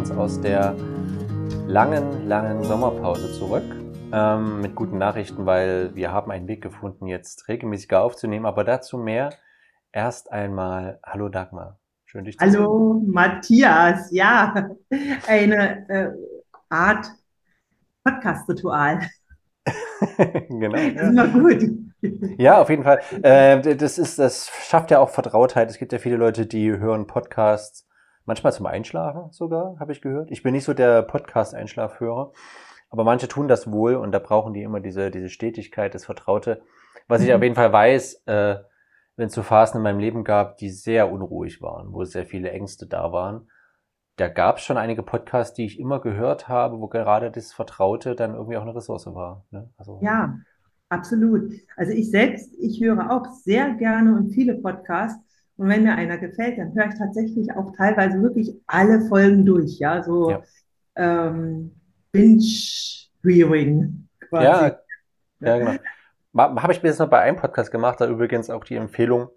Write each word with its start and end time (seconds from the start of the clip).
uns 0.00 0.10
aus 0.12 0.40
der 0.40 0.74
langen, 1.66 2.26
langen 2.26 2.64
Sommerpause 2.64 3.30
zurück 3.34 3.64
ähm, 4.14 4.62
mit 4.62 4.74
guten 4.74 4.96
Nachrichten, 4.96 5.44
weil 5.44 5.94
wir 5.94 6.10
haben 6.10 6.30
einen 6.30 6.48
Weg 6.48 6.62
gefunden, 6.62 7.06
jetzt 7.06 7.48
regelmäßiger 7.48 8.00
aufzunehmen. 8.00 8.46
Aber 8.46 8.64
dazu 8.64 8.96
mehr. 8.96 9.28
Erst 9.92 10.32
einmal, 10.32 11.00
hallo 11.04 11.28
Dagmar. 11.28 11.78
Schön, 12.06 12.24
dich 12.24 12.38
zu 12.38 12.44
sehen. 12.48 12.60
Hallo 12.62 13.02
Matthias. 13.06 14.10
Ja, 14.10 14.70
eine 15.28 15.88
äh, 15.90 16.12
Art 16.70 17.06
Podcast-Ritual. 18.02 19.00
genau. 20.48 20.72
Das 20.72 20.82
ist 20.82 21.10
immer 21.10 21.28
gut. 21.28 21.62
Ja, 22.38 22.58
auf 22.62 22.70
jeden 22.70 22.84
Fall. 22.84 23.00
Äh, 23.20 23.76
das 23.76 23.98
ist, 23.98 24.18
das 24.18 24.50
schafft 24.66 24.90
ja 24.92 24.98
auch 24.98 25.10
Vertrautheit. 25.10 25.68
Es 25.68 25.76
gibt 25.76 25.92
ja 25.92 25.98
viele 25.98 26.16
Leute, 26.16 26.46
die 26.46 26.70
hören 26.70 27.06
Podcasts 27.06 27.89
manchmal 28.30 28.52
zum 28.52 28.66
Einschlafen 28.66 29.32
sogar, 29.32 29.76
habe 29.80 29.90
ich 29.90 30.00
gehört. 30.00 30.30
Ich 30.30 30.44
bin 30.44 30.52
nicht 30.52 30.62
so 30.62 30.72
der 30.72 31.02
Podcast-Einschlafhörer, 31.02 32.30
aber 32.88 33.02
manche 33.02 33.26
tun 33.26 33.48
das 33.48 33.72
wohl 33.72 33.96
und 33.96 34.12
da 34.12 34.20
brauchen 34.20 34.54
die 34.54 34.62
immer 34.62 34.78
diese, 34.78 35.10
diese 35.10 35.28
Stetigkeit, 35.28 35.96
das 35.96 36.04
Vertraute. 36.04 36.62
Was 37.08 37.22
ich 37.22 37.30
mhm. 37.30 37.34
auf 37.34 37.42
jeden 37.42 37.56
Fall 37.56 37.72
weiß, 37.72 38.22
äh, 38.26 38.58
wenn 39.16 39.26
es 39.26 39.34
so 39.34 39.42
Phasen 39.42 39.78
in 39.78 39.82
meinem 39.82 39.98
Leben 39.98 40.22
gab, 40.22 40.58
die 40.58 40.70
sehr 40.70 41.10
unruhig 41.10 41.60
waren, 41.60 41.92
wo 41.92 42.04
sehr 42.04 42.24
viele 42.24 42.52
Ängste 42.52 42.86
da 42.86 43.10
waren, 43.10 43.50
da 44.14 44.28
gab 44.28 44.58
es 44.58 44.62
schon 44.62 44.76
einige 44.76 45.02
Podcasts, 45.02 45.52
die 45.52 45.64
ich 45.64 45.80
immer 45.80 45.98
gehört 45.98 46.46
habe, 46.46 46.78
wo 46.78 46.86
gerade 46.86 47.32
das 47.32 47.52
Vertraute 47.52 48.14
dann 48.14 48.34
irgendwie 48.34 48.58
auch 48.58 48.62
eine 48.62 48.76
Ressource 48.76 49.06
war. 49.06 49.44
Ne? 49.50 49.68
Also, 49.76 49.98
ja, 50.02 50.38
absolut. 50.88 51.52
Also 51.76 51.92
ich 51.92 52.12
selbst, 52.12 52.54
ich 52.60 52.80
höre 52.80 53.10
auch 53.10 53.26
sehr 53.42 53.74
gerne 53.74 54.14
und 54.14 54.30
viele 54.30 54.54
Podcasts. 54.54 55.20
Und 55.60 55.68
wenn 55.68 55.82
mir 55.82 55.94
einer 55.94 56.16
gefällt, 56.16 56.56
dann 56.56 56.74
höre 56.74 56.86
ich 56.86 56.94
tatsächlich 56.94 57.54
auch 57.54 57.70
teilweise 57.76 58.22
wirklich 58.22 58.50
alle 58.66 59.02
Folgen 59.02 59.44
durch. 59.44 59.78
Ja, 59.78 60.02
so 60.02 60.30
ja. 60.30 60.42
Ähm, 60.96 61.78
Binge-Viewing 62.12 64.08
quasi. 64.20 64.44
Ja, 64.46 64.78
ja, 65.40 65.58
genau. 65.58 66.62
Habe 66.62 66.72
ich 66.72 66.80
bis 66.80 66.92
jetzt 66.92 66.98
noch 66.98 67.10
bei 67.10 67.20
einem 67.20 67.36
Podcast 67.36 67.70
gemacht, 67.70 68.00
da 68.00 68.06
übrigens 68.06 68.48
auch 68.48 68.64
die 68.64 68.76
Empfehlung 68.76 69.28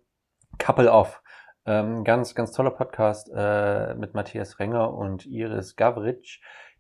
Couple 0.59 0.89
Off. 0.89 1.21
Ähm, 1.65 2.05
ganz, 2.05 2.35
ganz 2.35 2.53
toller 2.53 2.71
Podcast 2.71 3.29
äh, 3.35 3.93
mit 3.95 4.13
Matthias 4.13 4.59
Renger 4.59 4.93
und 4.93 5.25
Iris 5.25 5.75
Gavric. 5.75 6.39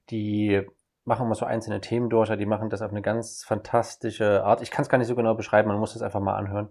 Die 0.09 0.65
machen 1.03 1.25
immer 1.25 1.35
so 1.35 1.45
einzelne 1.45 1.81
Themen 1.81 2.09
durch, 2.09 2.29
die 2.29 2.45
machen 2.45 2.69
das 2.69 2.81
auf 2.81 2.91
eine 2.91 3.01
ganz 3.01 3.43
fantastische 3.43 4.45
Art. 4.45 4.61
Ich 4.61 4.71
kann 4.71 4.83
es 4.83 4.89
gar 4.89 4.99
nicht 4.99 5.07
so 5.07 5.15
genau 5.15 5.35
beschreiben, 5.35 5.67
man 5.67 5.79
muss 5.79 5.97
es 5.97 6.01
einfach 6.01 6.21
mal 6.21 6.37
anhören. 6.37 6.69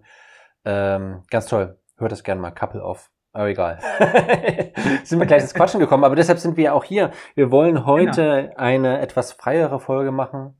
Ähm, 0.65 1.21
ganz 1.29 1.45
toll. 1.45 1.77
Hört 1.97 2.11
das 2.11 2.23
gerne 2.23 2.41
mal. 2.41 2.51
Couple 2.51 2.83
Off. 2.83 3.09
Aber 3.33 3.47
egal. 3.47 3.79
sind 5.03 5.19
wir 5.19 5.25
gleich 5.25 5.41
ins 5.41 5.55
Quatschen 5.55 5.79
gekommen, 5.79 6.03
aber 6.03 6.15
deshalb 6.15 6.37
sind 6.37 6.55
wir 6.55 6.75
auch 6.75 6.83
hier. 6.83 7.09
Wir 7.33 7.49
wollen 7.49 7.85
heute 7.85 8.43
genau. 8.43 8.57
eine 8.57 8.99
etwas 9.01 9.31
freiere 9.31 9.79
Folge 9.79 10.11
machen. 10.11 10.55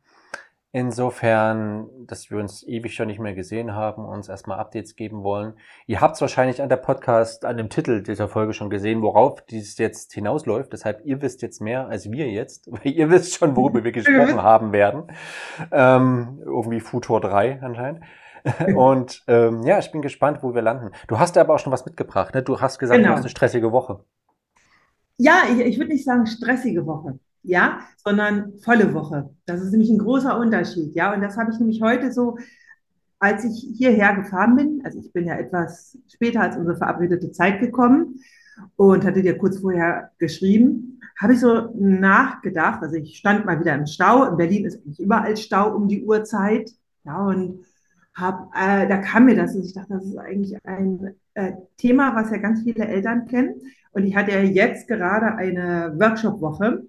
Insofern, 0.76 1.88
dass 2.08 2.32
wir 2.32 2.40
uns 2.40 2.68
ewig 2.68 2.96
schon 2.96 3.06
nicht 3.06 3.20
mehr 3.20 3.36
gesehen 3.36 3.76
haben, 3.76 4.06
uns 4.06 4.28
erstmal 4.28 4.58
Updates 4.58 4.96
geben 4.96 5.22
wollen. 5.22 5.54
Ihr 5.86 6.02
habt 6.02 6.16
es 6.16 6.22
wahrscheinlich 6.22 6.64
an 6.64 6.70
der 6.70 6.78
Podcast, 6.78 7.46
an 7.46 7.58
dem 7.58 7.70
Titel 7.70 8.02
dieser 8.02 8.28
Folge 8.28 8.54
schon 8.54 8.72
gesehen, 8.72 9.04
worauf 9.04 9.46
dies 9.46 9.78
jetzt 9.78 10.14
hinausläuft. 10.14 10.74
Deshalb, 10.74 11.06
ihr 11.06 11.22
wisst 11.22 11.44
jetzt 11.44 11.62
mehr 11.62 11.90
als 11.90 12.12
wir 12.12 12.28
jetzt, 12.28 12.68
weil 12.72 12.92
ihr 12.92 13.12
wisst 13.12 13.36
schon, 13.36 13.56
worüber 13.56 13.84
wir 13.84 13.92
gesprochen 13.92 14.42
haben 14.42 14.74
werden. 14.74 15.12
Ähm, 15.72 16.42
irgendwie 16.44 16.80
Futur 16.80 17.22
3 17.22 17.62
anscheinend. 17.62 18.04
Und 18.76 19.24
ähm, 19.28 19.64
ja, 19.64 19.80
ich 19.80 19.92
bin 19.92 20.02
gespannt, 20.02 20.40
wo 20.42 20.54
wir 20.54 20.62
landen. 20.62 20.92
Du 21.08 21.20
hast 21.20 21.38
aber 21.38 21.56
auch 21.56 21.60
schon 21.60 21.74
was 21.74 21.86
mitgebracht. 21.86 22.34
Ne? 22.34 22.44
Du 22.44 22.60
hast 22.60 22.80
gesagt, 22.80 22.98
genau. 22.98 23.10
du 23.10 23.16
hast 23.16 23.22
eine 23.22 23.30
stressige 23.30 23.72
Woche. 23.72 24.04
Ja, 25.18 25.44
ich, 25.52 25.60
ich 25.60 25.78
würde 25.78 25.92
nicht 25.92 26.06
sagen 26.06 26.26
stressige 26.26 26.86
Woche 26.86 27.20
ja, 27.44 27.82
sondern 27.98 28.58
volle 28.60 28.94
Woche. 28.94 29.30
Das 29.46 29.62
ist 29.62 29.72
nämlich 29.72 29.90
ein 29.90 30.00
großer 30.00 30.38
Unterschied, 30.38 30.96
ja. 30.96 31.14
Und 31.14 31.22
das 31.22 31.38
habe 31.38 31.52
ich 31.52 31.60
nämlich 31.60 31.82
heute 31.82 32.12
so, 32.12 32.38
als 33.20 33.44
ich 33.44 33.68
hierher 33.78 34.16
gefahren 34.16 34.56
bin, 34.56 34.82
also 34.84 35.00
ich 35.00 35.12
bin 35.14 35.28
ja 35.28 35.36
etwas 35.36 35.98
später 36.08 36.42
als 36.42 36.58
unsere 36.58 36.78
verabredete 36.78 37.32
Zeit 37.32 37.60
gekommen 37.60 38.20
und 38.76 39.06
hatte 39.06 39.22
dir 39.22 39.38
kurz 39.38 39.60
vorher 39.60 40.12
geschrieben, 40.18 41.00
habe 41.20 41.34
ich 41.34 41.40
so 41.40 41.74
nachgedacht, 41.78 42.82
also 42.82 42.96
ich 42.96 43.18
stand 43.18 43.46
mal 43.46 43.60
wieder 43.60 43.76
im 43.76 43.86
Stau, 43.86 44.26
in 44.26 44.38
Berlin 44.38 44.66
ist 44.66 44.78
eigentlich 44.78 45.00
überall 45.00 45.38
Stau 45.38 45.76
um 45.76 45.88
die 45.88 46.04
Uhrzeit, 46.04 46.72
ja, 47.06 47.26
und 47.26 47.66
hab, 48.16 48.52
äh, 48.56 48.88
da 48.88 48.98
kam 48.98 49.26
mir 49.26 49.36
das, 49.36 49.56
und 49.56 49.66
ich 49.66 49.74
dachte, 49.74 49.94
das 49.94 50.06
ist 50.06 50.18
eigentlich 50.18 50.58
ein 50.66 51.16
äh, 51.34 51.54
Thema, 51.78 52.16
was 52.16 52.32
ja 52.32 52.38
ganz 52.38 52.62
viele 52.64 52.86
Eltern 52.88 53.28
kennen. 53.28 53.56
Und 53.92 54.06
ich 54.06 54.16
hatte 54.16 54.32
ja 54.32 54.42
jetzt 54.42 54.88
gerade 54.88 55.36
eine 55.36 55.96
Workshop-Woche 56.00 56.84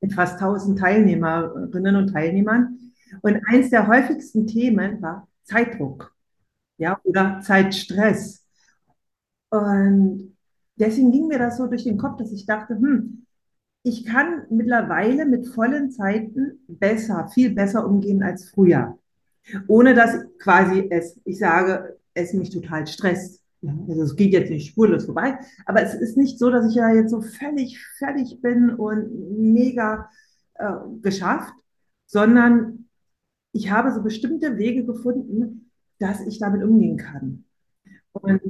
mit 0.00 0.12
fast 0.12 0.40
1000 0.40 0.78
Teilnehmerinnen 0.78 1.96
und 1.96 2.12
Teilnehmern. 2.12 2.78
Und 3.22 3.40
eins 3.48 3.70
der 3.70 3.86
häufigsten 3.86 4.46
Themen 4.46 5.00
war 5.02 5.28
Zeitdruck 5.44 6.14
ja, 6.78 7.00
oder 7.04 7.40
Zeitstress. 7.42 8.46
Und 9.50 10.36
deswegen 10.76 11.12
ging 11.12 11.26
mir 11.26 11.38
das 11.38 11.58
so 11.58 11.66
durch 11.66 11.84
den 11.84 11.98
Kopf, 11.98 12.16
dass 12.18 12.32
ich 12.32 12.46
dachte, 12.46 12.76
hm, 12.76 13.26
ich 13.82 14.04
kann 14.04 14.46
mittlerweile 14.50 15.24
mit 15.24 15.48
vollen 15.48 15.90
Zeiten 15.90 16.64
besser, 16.66 17.28
viel 17.28 17.54
besser 17.54 17.86
umgehen 17.86 18.22
als 18.22 18.50
früher. 18.50 18.98
Ohne 19.66 19.94
dass 19.94 20.24
quasi 20.38 20.86
es, 20.90 21.20
ich 21.24 21.38
sage, 21.38 21.98
es 22.14 22.32
mich 22.32 22.50
total 22.50 22.86
stresst. 22.86 23.42
Also 23.88 24.02
es 24.02 24.14
geht 24.14 24.32
jetzt 24.32 24.50
nicht 24.50 24.70
spurlos 24.70 25.06
vorbei, 25.06 25.38
aber 25.66 25.82
es 25.82 25.94
ist 25.94 26.16
nicht 26.16 26.38
so, 26.38 26.48
dass 26.50 26.68
ich 26.68 26.76
ja 26.76 26.94
jetzt 26.94 27.10
so 27.10 27.20
völlig 27.20 27.84
fertig 27.98 28.40
bin 28.40 28.70
und 28.70 29.10
mega 29.36 30.08
äh, 30.54 30.74
geschafft, 31.02 31.52
sondern 32.06 32.88
ich 33.52 33.70
habe 33.70 33.92
so 33.92 34.02
bestimmte 34.02 34.58
Wege 34.58 34.84
gefunden, 34.84 35.70
dass 35.98 36.20
ich 36.20 36.38
damit 36.38 36.62
umgehen 36.62 36.96
kann. 36.96 37.44
Und 38.12 38.40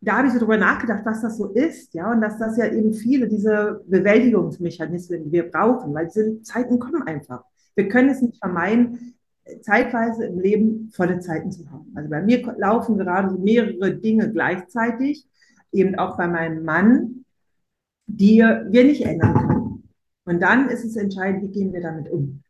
da 0.00 0.18
habe 0.18 0.28
ich 0.28 0.34
so 0.34 0.38
drüber 0.38 0.58
nachgedacht, 0.58 1.04
was 1.04 1.22
das 1.22 1.38
so 1.38 1.46
ist, 1.52 1.94
ja, 1.94 2.12
und 2.12 2.20
dass 2.20 2.38
das 2.38 2.56
ja 2.56 2.70
eben 2.70 2.92
viele 2.92 3.28
diese 3.28 3.82
Bewältigungsmechanismen, 3.86 5.24
die 5.24 5.32
wir 5.32 5.50
brauchen, 5.50 5.94
weil 5.94 6.06
diese 6.06 6.42
Zeiten 6.42 6.78
kommen 6.78 7.02
einfach. 7.02 7.44
Wir 7.74 7.88
können 7.88 8.10
es 8.10 8.22
nicht 8.22 8.38
vermeiden, 8.38 9.14
zeitweise 9.62 10.26
im 10.26 10.40
Leben 10.40 10.90
volle 10.92 11.20
Zeiten 11.20 11.50
zu 11.50 11.70
haben. 11.70 11.92
Also 11.94 12.10
bei 12.10 12.22
mir 12.22 12.42
laufen 12.58 12.98
gerade 12.98 13.34
mehrere 13.36 13.94
Dinge 13.94 14.30
gleichzeitig, 14.30 15.26
eben 15.72 15.98
auch 15.98 16.16
bei 16.16 16.26
meinem 16.26 16.64
Mann, 16.64 17.24
die 18.06 18.38
wir 18.38 18.84
nicht 18.84 19.04
ändern 19.04 19.34
können. 19.34 19.88
Und 20.24 20.40
dann 20.40 20.68
ist 20.68 20.84
es 20.84 20.96
entscheidend, 20.96 21.42
wie 21.42 21.52
gehen 21.52 21.72
wir 21.72 21.80
damit 21.80 22.10
um. 22.10 22.42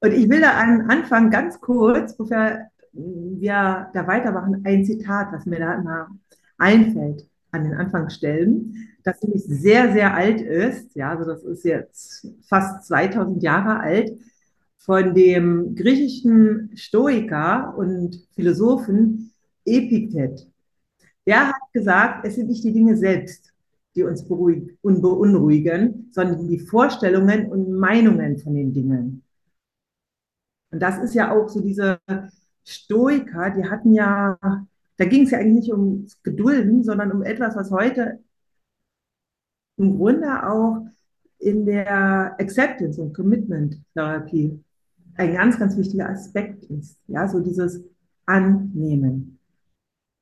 Und 0.00 0.12
ich 0.12 0.28
will 0.28 0.40
da 0.40 0.52
an 0.52 0.90
Anfang 0.90 1.30
ganz 1.30 1.60
kurz, 1.60 2.16
bevor 2.16 2.68
wir 2.92 3.90
da 3.92 4.06
weitermachen, 4.06 4.62
ein 4.64 4.84
Zitat, 4.84 5.32
was 5.32 5.46
mir 5.46 5.58
da 5.58 5.74
immer 5.74 6.08
einfällt, 6.58 7.28
an 7.52 7.64
den 7.64 7.74
Anfang 7.74 8.10
stellen, 8.10 8.88
das 9.02 9.22
nämlich 9.22 9.44
sehr, 9.44 9.92
sehr 9.92 10.14
alt 10.14 10.40
ist. 10.40 10.94
Ja, 10.94 11.10
also 11.10 11.24
das 11.24 11.42
ist 11.44 11.64
jetzt 11.64 12.28
fast 12.42 12.86
2000 12.86 13.42
Jahre 13.42 13.80
alt 13.80 14.12
von 14.78 15.14
dem 15.14 15.74
griechischen 15.74 16.70
Stoiker 16.76 17.74
und 17.76 18.26
Philosophen 18.34 19.32
Epiktet. 19.64 20.48
Der 21.26 21.48
hat 21.48 21.72
gesagt, 21.72 22.24
es 22.24 22.36
sind 22.36 22.48
nicht 22.48 22.62
die 22.62 22.72
Dinge 22.72 22.96
selbst, 22.96 23.52
die 23.96 24.04
uns 24.04 24.26
beunruhigen, 24.28 26.08
sondern 26.12 26.46
die 26.46 26.60
Vorstellungen 26.60 27.46
und 27.50 27.72
Meinungen 27.72 28.38
von 28.38 28.54
den 28.54 28.72
Dingen. 28.72 29.22
Und 30.70 30.80
das 30.80 30.98
ist 30.98 31.14
ja 31.14 31.32
auch 31.32 31.48
so 31.48 31.60
diese 31.60 31.98
Stoiker, 32.64 33.50
die 33.50 33.68
hatten 33.68 33.92
ja, 33.92 34.38
da 34.96 35.04
ging 35.04 35.24
es 35.24 35.30
ja 35.30 35.38
eigentlich 35.38 35.66
nicht 35.66 35.72
ums 35.72 36.22
Gedulden, 36.22 36.84
sondern 36.84 37.12
um 37.12 37.22
etwas, 37.22 37.56
was 37.56 37.70
heute 37.70 38.20
im 39.78 39.96
Grunde 39.96 40.48
auch 40.48 40.86
in 41.38 41.66
der 41.66 42.38
Acceptance 42.40 43.00
und 43.00 43.14
Commitment 43.14 43.76
Therapie 43.94 44.62
ein 45.16 45.34
ganz, 45.34 45.58
ganz 45.58 45.76
wichtiger 45.76 46.08
Aspekt 46.08 46.64
ist. 46.64 46.98
Ja, 47.06 47.28
so 47.28 47.40
dieses 47.40 47.82
Annehmen. 48.26 49.38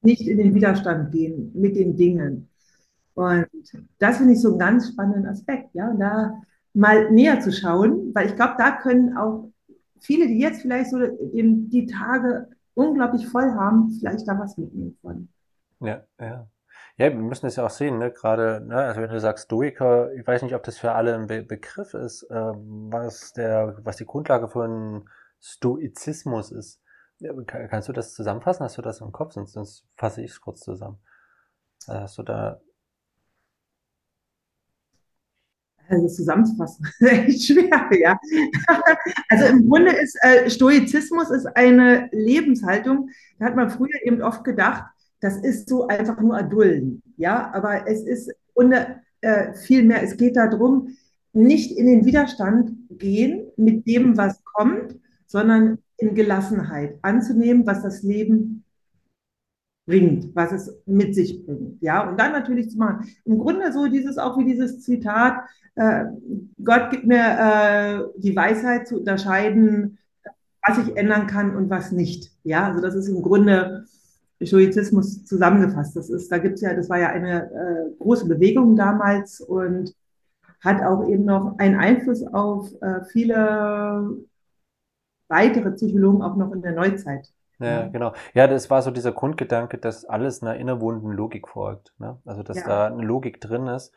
Nicht 0.02 0.26
in 0.28 0.38
den 0.38 0.54
Widerstand 0.54 1.12
gehen 1.12 1.50
mit 1.54 1.76
den 1.76 1.96
Dingen. 1.96 2.48
Und 3.14 3.46
das 3.98 4.18
finde 4.18 4.34
ich 4.34 4.40
so 4.40 4.50
einen 4.50 4.58
ganz 4.58 4.88
spannenden 4.88 5.26
Aspekt, 5.26 5.74
ja, 5.74 5.94
da 5.94 6.42
mal 6.74 7.10
näher 7.12 7.40
zu 7.40 7.52
schauen, 7.52 8.12
weil 8.14 8.26
ich 8.26 8.36
glaube, 8.36 8.54
da 8.58 8.72
können 8.72 9.16
auch 9.16 9.50
viele, 10.00 10.26
die 10.26 10.38
jetzt 10.38 10.62
vielleicht 10.62 10.90
so 10.90 10.98
die, 10.98 11.68
die 11.68 11.86
Tage 11.86 12.48
unglaublich 12.74 13.26
voll 13.28 13.52
haben, 13.52 13.92
vielleicht 13.92 14.26
da 14.26 14.38
was 14.38 14.58
mitnehmen 14.58 14.96
von. 15.00 15.28
Ja, 15.80 16.04
ja. 16.20 16.48
Ja, 16.96 17.06
wir 17.10 17.16
müssen 17.16 17.46
es 17.46 17.56
ja 17.56 17.66
auch 17.66 17.70
sehen, 17.70 17.98
ne? 17.98 18.12
gerade, 18.12 18.64
ne? 18.64 18.76
also 18.76 19.00
wenn 19.00 19.10
du 19.10 19.18
sagst 19.18 19.46
Stoiker, 19.46 20.12
ich 20.14 20.24
weiß 20.26 20.42
nicht, 20.42 20.54
ob 20.54 20.62
das 20.62 20.78
für 20.78 20.92
alle 20.92 21.14
ein 21.14 21.26
Be 21.26 21.42
Begriff 21.42 21.92
ist, 21.94 22.22
äh, 22.30 22.34
was, 22.34 23.32
der, 23.32 23.76
was 23.82 23.96
die 23.96 24.04
Grundlage 24.06 24.48
von 24.48 25.08
Stoizismus 25.40 26.52
ist. 26.52 26.80
Kannst 27.46 27.88
du 27.88 27.92
das 27.92 28.14
zusammenfassen? 28.14 28.64
Hast 28.64 28.78
du 28.78 28.82
das 28.82 29.00
im 29.00 29.10
Kopf? 29.12 29.32
Sonst, 29.32 29.52
sonst 29.52 29.86
fasse 29.96 30.22
ich 30.22 30.32
es 30.32 30.40
kurz 30.40 30.60
zusammen. 30.60 30.98
Hast 31.86 32.18
du 32.18 32.22
da 32.22 32.60
Also 35.88 36.08
zusammenzufassen, 36.08 36.86
echt 37.00 37.44
schwer, 37.46 37.90
ja. 38.00 38.18
Also 39.28 39.46
im 39.46 39.68
Grunde 39.68 39.92
ist 39.92 40.16
äh, 40.22 40.48
Stoizismus 40.48 41.30
ist 41.30 41.46
eine 41.56 42.08
Lebenshaltung. 42.12 43.10
Da 43.38 43.46
hat 43.46 43.56
man 43.56 43.68
früher 43.70 44.02
eben 44.04 44.22
oft 44.22 44.44
gedacht, 44.44 44.84
das 45.24 45.38
ist 45.38 45.70
so 45.70 45.86
einfach 45.88 46.20
nur 46.20 46.36
Erdulden, 46.36 47.02
ja. 47.16 47.50
Aber 47.54 47.88
es 47.88 48.02
ist 48.02 48.30
ohne, 48.52 49.00
äh, 49.22 49.54
viel 49.54 49.82
mehr. 49.82 50.02
Es 50.02 50.18
geht 50.18 50.36
darum, 50.36 50.88
nicht 51.32 51.72
in 51.78 51.86
den 51.86 52.04
Widerstand 52.04 52.72
gehen 52.90 53.46
mit 53.56 53.86
dem, 53.86 54.18
was 54.18 54.44
kommt, 54.44 55.00
sondern 55.26 55.78
in 55.96 56.14
Gelassenheit 56.14 56.98
anzunehmen, 57.00 57.66
was 57.66 57.82
das 57.82 58.02
Leben 58.02 58.64
bringt, 59.86 60.36
was 60.36 60.52
es 60.52 60.76
mit 60.84 61.14
sich 61.14 61.46
bringt. 61.46 61.80
Ja, 61.80 62.06
und 62.06 62.20
dann 62.20 62.32
natürlich 62.32 62.68
zu 62.68 62.76
machen. 62.76 63.08
Im 63.24 63.38
Grunde 63.38 63.72
so 63.72 63.86
dieses, 63.86 64.18
auch 64.18 64.36
wie 64.38 64.44
dieses 64.44 64.82
Zitat, 64.82 65.38
äh, 65.74 66.04
Gott 66.62 66.90
gibt 66.90 67.06
mir 67.06 67.16
äh, 67.16 68.20
die 68.20 68.36
Weisheit 68.36 68.88
zu 68.88 68.98
unterscheiden, 68.98 69.96
was 70.62 70.86
ich 70.86 70.94
ändern 70.98 71.26
kann 71.26 71.56
und 71.56 71.70
was 71.70 71.92
nicht. 71.92 72.30
Ja, 72.42 72.66
also 72.68 72.82
das 72.82 72.94
ist 72.94 73.08
im 73.08 73.22
Grunde 73.22 73.86
Stoizismus 74.46 75.24
zusammengefasst. 75.24 75.96
Das 75.96 76.10
ist, 76.10 76.30
da 76.30 76.38
gibt's 76.38 76.60
ja, 76.60 76.74
das 76.74 76.88
war 76.88 76.98
ja 76.98 77.08
eine 77.08 77.50
äh, 77.50 77.96
große 77.98 78.26
Bewegung 78.28 78.76
damals 78.76 79.40
und 79.40 79.94
hat 80.60 80.82
auch 80.82 81.08
eben 81.08 81.24
noch 81.24 81.58
einen 81.58 81.78
Einfluss 81.78 82.26
auf 82.26 82.70
äh, 82.80 83.04
viele 83.12 84.16
weitere 85.28 85.70
Psychologen 85.72 86.22
auch 86.22 86.36
noch 86.36 86.52
in 86.52 86.62
der 86.62 86.72
Neuzeit. 86.72 87.28
Ja, 87.60 87.86
genau. 87.88 88.12
Ja, 88.34 88.46
das 88.46 88.68
war 88.68 88.82
so 88.82 88.90
dieser 88.90 89.12
Grundgedanke, 89.12 89.78
dass 89.78 90.04
alles 90.04 90.42
einer 90.42 90.56
innerwohnenden 90.56 91.12
Logik 91.12 91.48
folgt. 91.48 91.94
Ne? 91.98 92.18
Also, 92.24 92.42
dass 92.42 92.58
Ja. 92.58 92.66
da 92.66 92.86
eine 92.86 93.02
Logik 93.02 93.40
drin 93.40 93.66
ist 93.68 93.94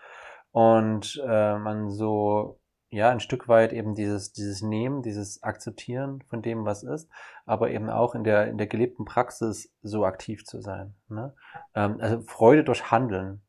und 0.52 1.22
äh, 1.26 1.58
man 1.58 1.90
so, 1.90 2.60
ja, 2.90 3.10
ein 3.10 3.20
Stück 3.20 3.48
weit 3.48 3.74
eben 3.74 3.96
dieses, 3.96 4.32
dieses 4.32 4.62
Nehmen, 4.62 5.02
dieses 5.02 5.44
Akzeptieren 5.44 6.24
von 6.30 6.42
dem, 6.42 6.66
was 6.66 6.84
ist, 6.84 7.10
aber 7.46 7.70
eben 7.72 7.90
auch 7.90 8.16
in 8.16 8.24
der, 8.24 8.48
in 8.48 8.58
der 8.58 8.68
gelebten 8.68 9.06
Praxis 9.06 9.72
so 9.82 10.06
aktiv 10.06 10.46
zu 10.46 10.62
sein. 10.62 10.94
Ne? 11.10 11.34
Ähm, 11.76 11.98
also 12.00 12.22
Freude 12.22 12.64
durch 12.64 12.92
Handeln. 12.92 13.42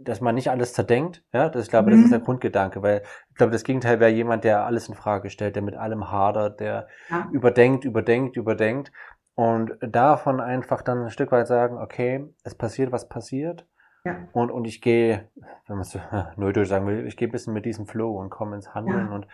Dass 0.00 0.22
man 0.22 0.34
nicht 0.34 0.48
alles 0.50 0.72
zerdenkt, 0.72 1.22
ja, 1.34 1.50
das, 1.50 1.64
ich 1.64 1.70
glaube, 1.70 1.90
das 1.90 2.00
ist 2.00 2.10
der 2.10 2.20
Mhm. 2.20 2.24
Grundgedanke, 2.24 2.80
weil 2.82 3.02
ich 3.28 3.34
glaube, 3.34 3.52
das 3.52 3.64
Gegenteil 3.64 4.00
wäre 4.00 4.10
jemand, 4.10 4.42
der 4.42 4.64
alles 4.64 4.88
in 4.88 4.94
Frage 4.94 5.28
stellt, 5.28 5.56
der 5.56 5.62
mit 5.62 5.76
allem 5.76 6.10
hadert, 6.10 6.58
der 6.60 6.88
Ja. 7.10 7.28
überdenkt, 7.32 7.84
überdenkt, 7.84 8.38
überdenkt 8.38 8.92
und 9.34 9.76
davon 9.80 10.40
einfach 10.40 10.80
dann 10.80 11.02
ein 11.02 11.10
Stück 11.10 11.32
weit 11.32 11.48
sagen, 11.48 11.76
okay, 11.76 12.26
es 12.44 12.54
passiert, 12.54 12.92
was 12.92 13.10
passiert. 13.10 13.66
Ja. 14.04 14.28
Und, 14.32 14.50
und 14.50 14.66
ich 14.66 14.80
gehe, 14.82 15.28
wenn 15.66 15.76
man 15.76 15.80
es 15.80 15.98
neudeutsch 16.36 16.68
sagen 16.68 16.86
will, 16.86 17.06
ich 17.06 17.16
gehe 17.16 17.28
ein 17.28 17.32
bisschen 17.32 17.54
mit 17.54 17.64
diesem 17.64 17.86
Flow 17.86 18.18
und 18.18 18.30
komme 18.30 18.54
ins 18.56 18.74
Handeln 18.74 19.08
Ja. 19.08 19.14
und 19.14 19.26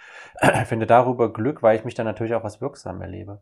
finde 0.66 0.86
darüber 0.86 1.32
Glück, 1.32 1.62
weil 1.62 1.76
ich 1.76 1.84
mich 1.84 1.94
dann 1.94 2.06
natürlich 2.06 2.34
auch 2.34 2.44
was 2.44 2.60
wirksam 2.60 3.00
erlebe. 3.00 3.40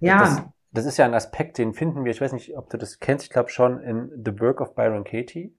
Ja. 0.00 0.18
Das, 0.18 0.42
das 0.72 0.86
ist 0.86 0.96
ja 0.96 1.04
ein 1.04 1.14
Aspekt, 1.14 1.58
den 1.58 1.74
finden 1.74 2.04
wir, 2.04 2.10
ich 2.10 2.20
weiß 2.20 2.32
nicht, 2.32 2.56
ob 2.56 2.68
du 2.70 2.76
das 2.76 2.98
kennst, 2.98 3.24
ich 3.24 3.30
glaube 3.30 3.50
schon 3.50 3.80
in 3.80 4.10
The 4.24 4.40
Work 4.40 4.60
of 4.60 4.74
Byron 4.74 5.04
Katie. 5.04 5.54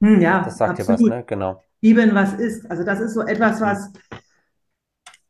Hm, 0.00 0.20
ja, 0.20 0.42
Das 0.42 0.58
sagt 0.58 0.78
dir 0.78 0.82
was, 0.82 0.90
absolut. 0.90 1.12
ne? 1.12 1.24
Genau. 1.26 1.62
Lieben, 1.80 2.14
was 2.14 2.34
ist. 2.34 2.70
Also 2.70 2.84
das 2.84 3.00
ist 3.00 3.14
so 3.14 3.22
etwas, 3.22 3.60
was 3.60 3.92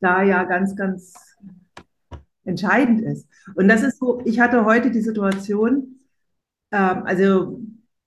da 0.01 0.23
ja 0.23 0.45
ganz, 0.45 0.77
ganz 0.77 1.15
entscheidend 2.45 3.01
ist. 3.01 3.27
Und 3.55 3.69
das 3.69 3.83
ist 3.83 3.99
so, 3.99 4.21
ich 4.25 4.41
hatte 4.41 4.65
heute 4.67 4.91
die 4.91 5.01
Situation, 5.01 6.01
ähm, 6.73 7.03
also 7.05 7.61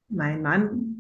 mein 0.10 0.42
Mann, 0.42 0.95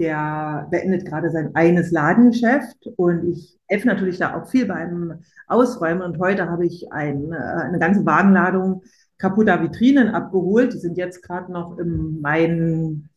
der 0.00 0.66
beendet 0.70 1.06
gerade 1.06 1.30
sein 1.30 1.50
eines 1.54 1.90
Ladengeschäft 1.90 2.88
und 2.96 3.28
ich 3.28 3.58
helfe 3.68 3.86
natürlich 3.86 4.18
da 4.18 4.34
auch 4.34 4.48
viel 4.48 4.66
beim 4.66 5.20
Ausräumen. 5.46 6.02
Und 6.02 6.18
heute 6.18 6.48
habe 6.48 6.66
ich 6.66 6.90
ein, 6.90 7.32
äh, 7.32 7.36
eine 7.36 7.78
ganze 7.78 8.04
Wagenladung 8.06 8.82
kaputter 9.18 9.62
Vitrinen 9.62 10.08
abgeholt. 10.08 10.72
Die 10.72 10.78
sind 10.78 10.96
jetzt 10.96 11.22
gerade 11.22 11.52
noch 11.52 11.78
in, 11.78 12.20
mein, 12.20 13.10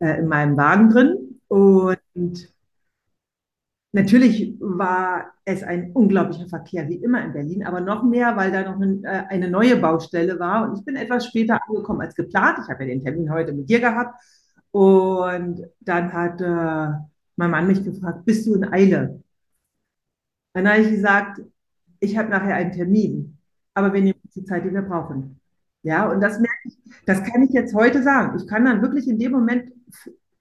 äh, 0.00 0.18
in 0.18 0.28
meinem 0.28 0.56
Wagen 0.56 0.90
drin. 0.90 1.40
Und 1.48 2.52
Natürlich 3.94 4.56
war 4.58 5.34
es 5.44 5.62
ein 5.62 5.92
unglaublicher 5.92 6.48
Verkehr, 6.48 6.88
wie 6.88 6.96
immer 6.96 7.22
in 7.22 7.34
Berlin, 7.34 7.66
aber 7.66 7.82
noch 7.82 8.02
mehr, 8.02 8.38
weil 8.38 8.50
da 8.50 8.62
noch 8.62 8.80
ein, 8.80 9.04
äh, 9.04 9.24
eine 9.28 9.50
neue 9.50 9.76
Baustelle 9.76 10.38
war. 10.38 10.66
Und 10.66 10.78
ich 10.78 10.84
bin 10.86 10.96
etwas 10.96 11.26
später 11.26 11.60
angekommen 11.68 12.00
als 12.00 12.14
geplant. 12.14 12.58
Ich 12.62 12.70
habe 12.70 12.84
ja 12.84 12.88
den 12.88 13.04
Termin 13.04 13.30
heute 13.30 13.52
mit 13.52 13.68
dir 13.68 13.80
gehabt. 13.80 14.18
Und 14.72 15.66
dann 15.80 16.12
hat 16.12 16.40
äh, 16.40 16.98
mein 17.36 17.50
Mann 17.50 17.66
mich 17.66 17.84
gefragt, 17.84 18.24
bist 18.24 18.46
du 18.46 18.54
in 18.54 18.64
Eile? 18.72 19.22
Dann 20.54 20.68
habe 20.68 20.82
ich 20.82 20.90
gesagt, 20.90 21.40
ich 22.00 22.16
habe 22.16 22.30
nachher 22.30 22.56
einen 22.56 22.72
Termin, 22.72 23.38
aber 23.74 23.92
wir 23.92 24.02
nehmen 24.02 24.18
uns 24.24 24.34
die 24.34 24.44
Zeit, 24.44 24.64
die 24.64 24.72
wir 24.72 24.82
brauchen. 24.82 25.40
Ja, 25.82 26.10
und 26.10 26.20
das 26.20 26.38
merke 26.38 26.56
ich, 26.64 26.78
das 27.06 27.22
kann 27.24 27.42
ich 27.42 27.50
jetzt 27.50 27.74
heute 27.74 28.02
sagen. 28.02 28.36
Ich 28.38 28.46
kann 28.46 28.64
dann 28.64 28.82
wirklich 28.82 29.08
in 29.08 29.18
dem 29.18 29.32
Moment 29.32 29.72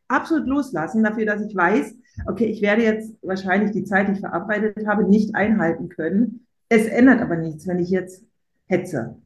absolut 0.08 0.48
loslassen, 0.48 1.04
dafür, 1.04 1.26
dass 1.26 1.42
ich 1.42 1.56
weiß, 1.56 1.96
okay, 2.28 2.46
ich 2.46 2.62
werde 2.62 2.84
jetzt 2.84 3.16
wahrscheinlich 3.22 3.72
die 3.72 3.86
Zeit, 3.86 4.08
die 4.08 4.14
ich 4.14 4.20
verabredet 4.20 4.86
habe, 4.86 5.04
nicht 5.04 5.36
einhalten 5.36 5.90
können. 5.90 6.46
Es 6.70 6.86
ändert 6.86 7.22
aber 7.22 7.38
nichts, 7.38 7.68
wenn 7.68 7.80
ich 7.80 7.90
jetzt 7.90 8.24
hetze. 8.68 9.18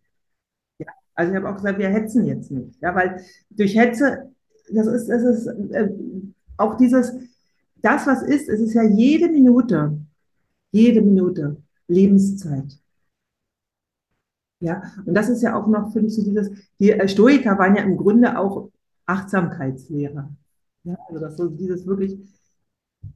Ja, 0.79 0.87
also 1.15 1.31
ich 1.31 1.37
habe 1.37 1.49
auch 1.49 1.55
gesagt, 1.55 1.79
wir 1.79 1.89
hetzen 1.89 2.25
jetzt 2.25 2.51
nicht. 2.51 2.79
Ja, 2.81 2.95
weil 2.95 3.21
durch 3.49 3.75
Hetze, 3.75 4.31
das 4.71 4.87
ist, 4.87 5.07
das 5.07 5.23
ist 5.23 5.47
äh, 5.47 5.89
auch 6.57 6.77
dieses, 6.77 7.13
das, 7.77 8.07
was 8.07 8.23
ist, 8.23 8.49
es 8.49 8.59
ist 8.59 8.73
ja 8.73 8.83
jede 8.83 9.29
Minute, 9.29 9.97
jede 10.71 11.01
Minute 11.01 11.57
Lebenszeit. 11.87 12.79
Ja, 14.59 14.81
und 15.05 15.13
das 15.13 15.29
ist 15.29 15.41
ja 15.41 15.55
auch 15.55 15.67
noch, 15.67 15.91
finde 15.91 16.07
ich, 16.07 16.15
so 16.15 16.23
dieses, 16.23 16.49
die 16.79 16.95
Stoiker 17.07 17.57
waren 17.57 17.75
ja 17.75 17.83
im 17.83 17.97
Grunde 17.97 18.37
auch 18.39 18.71
Achtsamkeitslehrer. 19.05 20.29
Ja, 20.83 20.97
also 21.07 21.19
das 21.19 21.37
so 21.37 21.49
dieses 21.49 21.85
wirklich, 21.85 22.17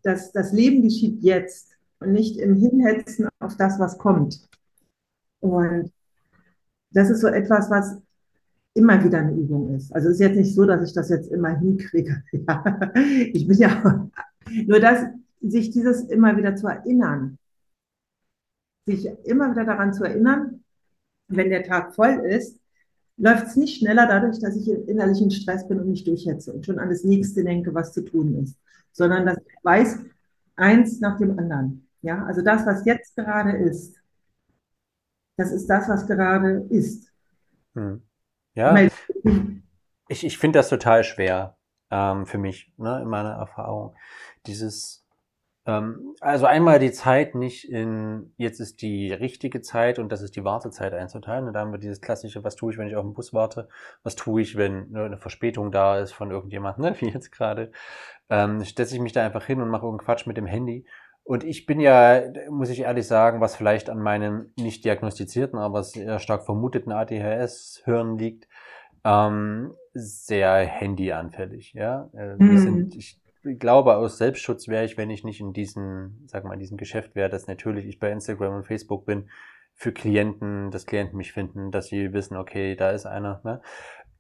das, 0.04 0.32
das 0.32 0.52
Leben 0.52 0.84
geschieht 0.84 1.22
jetzt 1.24 1.72
und 2.00 2.12
nicht 2.12 2.38
im 2.38 2.56
Hinhetzen 2.56 3.28
auf 3.40 3.58
das, 3.58 3.80
was 3.80 3.98
kommt. 3.98 4.48
Und 5.40 5.92
das 6.92 7.10
ist 7.10 7.22
so 7.22 7.28
etwas, 7.28 7.70
was 7.70 8.02
immer 8.80 9.04
wieder 9.04 9.20
eine 9.20 9.34
Übung 9.34 9.76
ist. 9.76 9.94
Also 9.94 10.08
es 10.08 10.16
ist 10.16 10.22
jetzt 10.22 10.38
nicht 10.38 10.56
so, 10.56 10.66
dass 10.66 10.88
ich 10.88 10.94
das 10.94 11.10
jetzt 11.10 11.30
immer 11.32 11.58
hinkriege. 11.60 12.24
Ja. 12.32 12.64
Ich 13.34 13.46
bin 13.48 13.58
ja 13.58 14.10
nur 14.66 14.80
das, 14.80 15.06
sich 15.42 15.70
dieses 15.72 16.04
immer 16.04 16.38
wieder 16.38 16.56
zu 16.56 16.68
erinnern, 16.68 17.38
sich 18.86 19.08
immer 19.26 19.52
wieder 19.52 19.66
daran 19.66 19.94
zu 19.94 20.04
erinnern, 20.04 20.64
wenn 21.28 21.50
der 21.50 21.64
Tag 21.64 21.94
voll 21.94 22.24
ist, 22.26 22.60
läuft 23.18 23.48
es 23.48 23.56
nicht 23.58 23.80
schneller 23.80 24.08
dadurch, 24.08 24.40
dass 24.40 24.56
ich 24.56 24.70
innerlich 24.70 25.22
in 25.22 25.30
Stress 25.30 25.68
bin 25.68 25.80
und 25.80 25.90
mich 25.90 26.06
durchhetze 26.06 26.54
und 26.54 26.66
schon 26.66 26.80
an 26.80 26.90
das 26.90 27.04
nächste 27.04 27.44
denke, 27.44 27.74
was 27.74 27.94
zu 27.94 28.02
tun 28.02 28.42
ist, 28.42 28.58
sondern 28.94 29.26
dass 29.26 29.38
ich 29.38 29.64
weiß, 29.64 30.00
eins 30.56 31.00
nach 31.02 31.18
dem 31.18 31.38
anderen. 31.38 31.88
Ja, 32.02 32.24
also 32.26 32.42
das, 32.42 32.66
was 32.66 32.86
jetzt 32.86 33.16
gerade 33.16 33.58
ist, 33.58 33.98
das 35.38 35.52
ist 35.52 35.68
das, 35.68 35.90
was 35.90 36.08
gerade 36.08 36.66
ist. 36.70 37.12
Hm. 37.76 38.02
Ja, 38.56 38.76
ich, 40.08 40.26
ich 40.26 40.38
finde 40.38 40.60
das 40.60 40.70
total 40.70 41.04
schwer 41.04 41.58
ähm, 41.92 42.26
für 42.26 42.38
mich, 42.38 42.72
ne, 42.78 43.02
in 43.02 43.08
meiner 43.08 43.34
Erfahrung. 43.34 43.96
Dieses, 44.48 45.06
ähm, 45.66 46.16
also 46.20 46.46
einmal 46.46 46.80
die 46.80 46.92
Zeit 46.92 47.36
nicht 47.36 47.70
in, 47.70 48.34
jetzt 48.38 48.60
ist 48.60 48.82
die 48.82 49.14
richtige 49.14 49.62
Zeit 49.62 50.00
und 50.00 50.12
das 50.12 50.22
ist 50.22 50.36
die 50.36 50.44
Wartezeit 50.44 50.94
einzuteilen. 50.94 51.48
Und 51.48 51.54
da 51.54 51.62
haben 51.62 51.72
wir 51.72 51.80
dieses 51.80 52.02
klassische, 52.02 52.44
was 52.44 52.56
tue 52.56 52.74
ich, 52.74 52.80
wenn 52.80 52.88
ich 52.88 52.96
auf 52.96 53.06
den 53.06 53.14
Bus 53.14 53.34
warte? 53.34 53.70
Was 54.04 54.16
tue 54.16 54.42
ich, 54.42 54.58
wenn 54.58 54.90
ne, 54.92 55.04
eine 55.04 55.18
Verspätung 55.18 55.72
da 55.72 56.00
ist 56.00 56.12
von 56.12 56.32
irgendjemandem, 56.32 56.86
ne, 56.86 56.96
wie 57.02 57.10
jetzt 57.10 57.32
gerade? 57.32 57.72
Ähm, 58.30 58.64
setze 58.64 58.96
ich 58.96 59.02
mich 59.02 59.14
da 59.14 59.24
einfach 59.26 59.46
hin 59.46 59.62
und 59.62 59.70
mache 59.70 59.86
irgendeinen 59.86 60.06
Quatsch 60.06 60.28
mit 60.28 60.38
dem 60.38 60.46
Handy. 60.46 60.86
Und 61.30 61.44
ich 61.44 61.68
bin 61.68 61.80
ja, 61.80 62.24
muss 62.50 62.72
ich 62.72 62.80
ehrlich 62.80 63.06
sagen, 63.06 63.40
was 63.40 63.56
vielleicht 63.56 63.92
an 63.92 64.00
meinem 64.00 64.52
nicht 64.58 64.84
diagnostizierten, 64.84 65.60
aber 65.60 65.84
sehr 65.84 66.18
stark 66.18 66.44
vermuteten 66.44 66.92
ADHS-Hirn 66.92 68.18
liegt, 68.18 68.48
ähm, 69.04 69.76
sehr 69.94 70.66
handyanfällig. 70.66 71.74
Ja, 71.74 72.10
äh, 72.14 72.36
Mhm. 72.40 72.58
sind, 72.58 72.96
ich 72.96 73.22
glaube, 73.60 73.98
aus 73.98 74.18
Selbstschutz 74.18 74.68
wäre 74.68 74.86
ich, 74.86 74.98
wenn 74.98 75.12
ich 75.12 75.24
nicht 75.24 75.40
in 75.40 75.54
diesem, 75.54 76.24
sag 76.26 76.46
mal, 76.46 76.54
in 76.54 76.60
diesem 76.62 76.78
Geschäft 76.78 77.14
wäre, 77.14 77.30
dass 77.30 77.46
natürlich 77.46 77.86
ich 77.86 78.00
bei 78.00 78.10
Instagram 78.12 78.56
und 78.56 78.66
Facebook 78.66 79.06
bin 79.06 79.30
für 79.76 79.92
Klienten, 79.92 80.72
dass 80.72 80.88
Klienten 80.88 81.16
mich 81.16 81.32
finden, 81.32 81.70
dass 81.70 81.90
sie 81.90 82.12
wissen, 82.12 82.38
okay, 82.38 82.76
da 82.76 82.90
ist 82.90 83.06
einer. 83.06 83.40
Ne? 83.44 83.62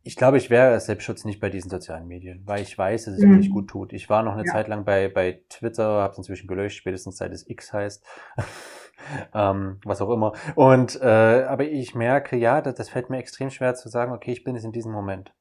Ich 0.03 0.15
glaube, 0.15 0.37
ich 0.37 0.49
wäre 0.49 0.71
als 0.71 0.85
Selbstschutz 0.85 1.25
nicht 1.25 1.39
bei 1.39 1.49
diesen 1.49 1.69
sozialen 1.69 2.07
Medien, 2.07 2.41
weil 2.45 2.61
ich 2.61 2.77
weiß, 2.77 3.05
dass 3.05 3.15
es 3.15 3.21
mir 3.21 3.27
Mhm. 3.27 3.37
nicht 3.37 3.51
gut 3.51 3.69
tut. 3.69 3.91
Ich 3.93 4.09
war 4.09 4.23
noch 4.23 4.33
eine 4.33 4.45
Ja. 4.45 4.51
Zeit 4.53 4.67
lang 4.67 4.85
bei, 4.85 5.09
bei 5.09 5.43
Twitter, 5.49 5.83
habe 6.01 6.11
es 6.13 6.17
inzwischen 6.17 6.47
gelöscht, 6.47 6.77
spätestens 6.77 7.17
seit 7.17 7.31
es 7.33 7.47
X 7.49 7.73
heißt. 7.73 8.03
ähm, 9.33 9.79
was 9.83 10.01
auch 10.01 10.09
immer. 10.09 10.33
Und 10.55 10.99
äh, 11.01 11.43
aber 11.43 11.65
ich 11.65 11.95
merke, 11.95 12.37
ja, 12.37 12.61
das, 12.61 12.75
das 12.75 12.89
fällt 12.89 13.09
mir 13.09 13.17
extrem 13.17 13.49
schwer 13.49 13.75
zu 13.75 13.89
sagen, 13.89 14.11
okay, 14.13 14.31
ich 14.31 14.43
bin 14.43 14.55
jetzt 14.55 14.65
in 14.65 14.71
diesem 14.71 14.91
Moment. 14.91 15.33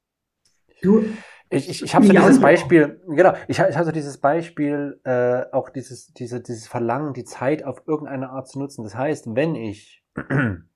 Du, 0.82 1.04
Ich, 1.50 1.68
ich, 1.68 1.82
ich 1.82 1.94
habe 1.94 2.06
so 2.06 2.12
dieses 2.12 2.40
Beispiel, 2.40 3.00
genau, 3.08 3.32
ich, 3.48 3.58
ich 3.58 3.76
habe 3.76 3.84
so 3.84 3.92
dieses 3.92 4.18
Beispiel, 4.18 5.00
äh, 5.04 5.44
auch 5.52 5.70
dieses, 5.70 6.12
diese, 6.12 6.40
dieses 6.42 6.68
Verlangen, 6.68 7.14
die 7.14 7.24
Zeit 7.24 7.64
auf 7.64 7.82
irgendeine 7.86 8.30
Art 8.30 8.48
zu 8.48 8.58
nutzen. 8.58 8.84
Das 8.84 8.94
heißt, 8.94 9.34
wenn 9.34 9.54
ich, 9.54 10.04
und 10.28 10.68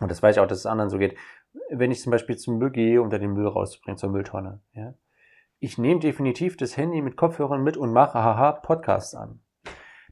das 0.00 0.22
weiß 0.22 0.36
ich 0.36 0.40
auch, 0.40 0.46
dass 0.46 0.58
es 0.58 0.66
anderen 0.66 0.90
so 0.90 0.98
geht, 0.98 1.16
wenn 1.70 1.90
ich 1.90 2.00
zum 2.00 2.10
Beispiel 2.10 2.36
zum 2.36 2.58
Müll 2.58 2.70
gehe, 2.70 3.00
um 3.02 3.10
da 3.10 3.18
den 3.18 3.32
Müll 3.32 3.46
rauszubringen, 3.46 3.98
zur 3.98 4.10
Mülltonne, 4.10 4.60
ja, 4.72 4.94
ich 5.58 5.76
nehme 5.78 6.00
definitiv 6.00 6.56
das 6.56 6.76
Handy 6.76 7.02
mit 7.02 7.16
Kopfhörern 7.16 7.62
mit 7.62 7.76
und 7.76 7.92
mache, 7.92 8.18
haha, 8.22 8.52
Podcasts 8.52 9.14
an 9.14 9.40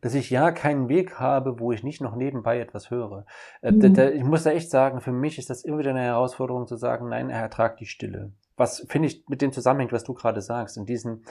dass 0.01 0.15
ich 0.15 0.31
ja 0.31 0.53
keinen 0.53 0.89
Weg 0.89 1.19
habe, 1.19 1.59
wo 1.59 1.73
ich 1.73 1.83
nicht 1.83 2.01
noch 2.01 2.15
nebenbei 2.15 2.61
etwas 2.61 2.91
höre. 2.91 3.27
Äh, 3.63 3.73
mhm. 3.73 3.81
da, 3.81 3.89
da, 3.89 4.11
ich 4.11 4.25
muss 4.25 4.45
da 4.45 4.51
echt 4.51 4.71
sagen, 4.71 5.01
für 5.01 5.13
mich 5.13 5.39
ist 5.39 5.51
das 5.51 5.65
immer 5.65 5.79
wieder 5.79 5.91
eine 5.91 6.03
Herausforderung 6.03 6.67
zu 6.67 6.77
sagen, 6.77 7.09
nein, 7.09 7.31
er 7.31 7.41
ertragt 7.41 7.81
die 7.81 7.87
Stille. 7.87 8.33
Was 8.57 8.87
finde 8.89 9.09
ich 9.09 9.25
mit 9.29 9.43
dem 9.43 9.53
zusammenhängt, 9.53 9.93
was 9.93 10.05
du 10.05 10.15
gerade 10.15 10.41
sagst, 10.41 10.77
in 10.77 10.87
diesen 10.87 11.25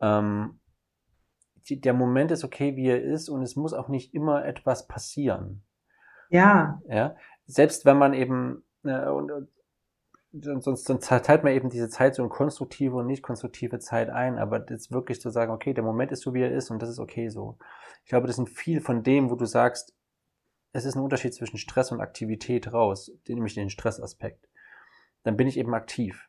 ähm, 0.00 0.60
die, 1.68 1.80
der 1.80 1.92
Moment 1.92 2.30
ist 2.30 2.44
okay, 2.44 2.76
wie 2.76 2.88
er 2.88 3.02
ist 3.02 3.28
und 3.28 3.42
es 3.42 3.56
muss 3.56 3.72
auch 3.72 3.88
nicht 3.88 4.14
immer 4.14 4.44
etwas 4.44 4.88
passieren. 4.88 5.62
Ja. 6.28 6.80
Ja. 6.88 7.14
Selbst 7.46 7.84
wenn 7.84 7.98
man 7.98 8.14
eben 8.14 8.64
äh, 8.84 9.08
und, 9.08 9.48
sonst, 10.32 10.84
sonst 10.84 11.06
teilt 11.06 11.44
man 11.44 11.52
eben 11.52 11.70
diese 11.70 11.88
Zeit 11.88 12.14
so 12.14 12.22
in 12.22 12.28
konstruktive 12.28 12.96
und 12.96 13.06
nicht 13.06 13.22
konstruktive 13.22 13.78
Zeit 13.78 14.10
ein, 14.10 14.38
aber 14.38 14.64
jetzt 14.70 14.92
wirklich 14.92 15.20
zu 15.20 15.30
sagen, 15.30 15.52
okay, 15.52 15.74
der 15.74 15.84
Moment 15.84 16.12
ist 16.12 16.22
so, 16.22 16.34
wie 16.34 16.42
er 16.42 16.52
ist 16.52 16.70
und 16.70 16.80
das 16.80 16.88
ist 16.88 16.98
okay 16.98 17.28
so. 17.28 17.58
Ich 18.04 18.08
glaube, 18.08 18.26
das 18.26 18.36
sind 18.36 18.48
viel 18.48 18.80
von 18.80 19.02
dem, 19.02 19.30
wo 19.30 19.34
du 19.34 19.44
sagst, 19.44 19.94
es 20.72 20.84
ist 20.84 20.96
ein 20.96 21.02
Unterschied 21.02 21.34
zwischen 21.34 21.58
Stress 21.58 21.92
und 21.92 22.00
Aktivität 22.00 22.72
raus, 22.72 23.12
nämlich 23.28 23.54
den 23.54 23.70
Stressaspekt. 23.70 24.48
Dann 25.22 25.36
bin 25.36 25.46
ich 25.46 25.58
eben 25.58 25.74
aktiv. 25.74 26.28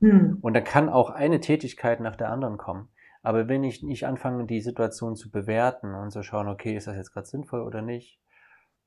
Hm. 0.00 0.38
Und 0.42 0.54
dann 0.54 0.64
kann 0.64 0.88
auch 0.88 1.10
eine 1.10 1.40
Tätigkeit 1.40 2.00
nach 2.00 2.16
der 2.16 2.30
anderen 2.30 2.58
kommen. 2.58 2.88
Aber 3.22 3.48
wenn 3.48 3.64
ich 3.64 3.82
nicht 3.82 4.06
anfange, 4.06 4.44
die 4.44 4.60
Situation 4.60 5.16
zu 5.16 5.30
bewerten 5.30 5.94
und 5.94 6.10
zu 6.10 6.22
schauen, 6.22 6.48
okay, 6.48 6.76
ist 6.76 6.86
das 6.86 6.96
jetzt 6.96 7.12
gerade 7.12 7.26
sinnvoll 7.26 7.62
oder 7.62 7.80
nicht, 7.80 8.20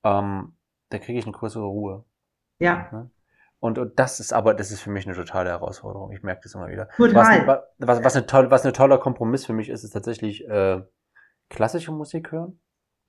ähm, 0.04 0.54
dann 0.90 1.02
kriege 1.02 1.18
ich 1.18 1.26
eine 1.26 1.34
größere 1.34 1.66
Ruhe. 1.66 2.04
Ja. 2.60 2.90
Ne? 2.92 3.10
Und, 3.60 3.80
und 3.80 3.98
das 4.00 4.20
ist 4.20 4.34
aber, 4.34 4.54
das 4.54 4.72
ist 4.72 4.82
für 4.82 4.92
mich 4.92 5.08
eine 5.08 5.16
totale 5.16 5.50
Herausforderung. 5.50 6.12
Ich 6.12 6.22
merke 6.22 6.42
das 6.44 6.54
immer 6.54 6.68
wieder. 6.68 6.90
Total. 6.96 7.48
Was, 7.48 7.60
was, 7.80 8.04
was, 8.04 8.16
eine 8.16 8.26
toll, 8.28 8.52
was 8.52 8.66
ein 8.66 8.74
toller 8.74 9.00
Kompromiss 9.00 9.46
für 9.46 9.54
mich 9.54 9.70
ist, 9.70 9.84
ist 9.84 9.92
tatsächlich 9.92 10.48
äh, 10.48 10.82
klassische 11.50 11.92
Musik 11.92 12.32
hören. 12.32 12.60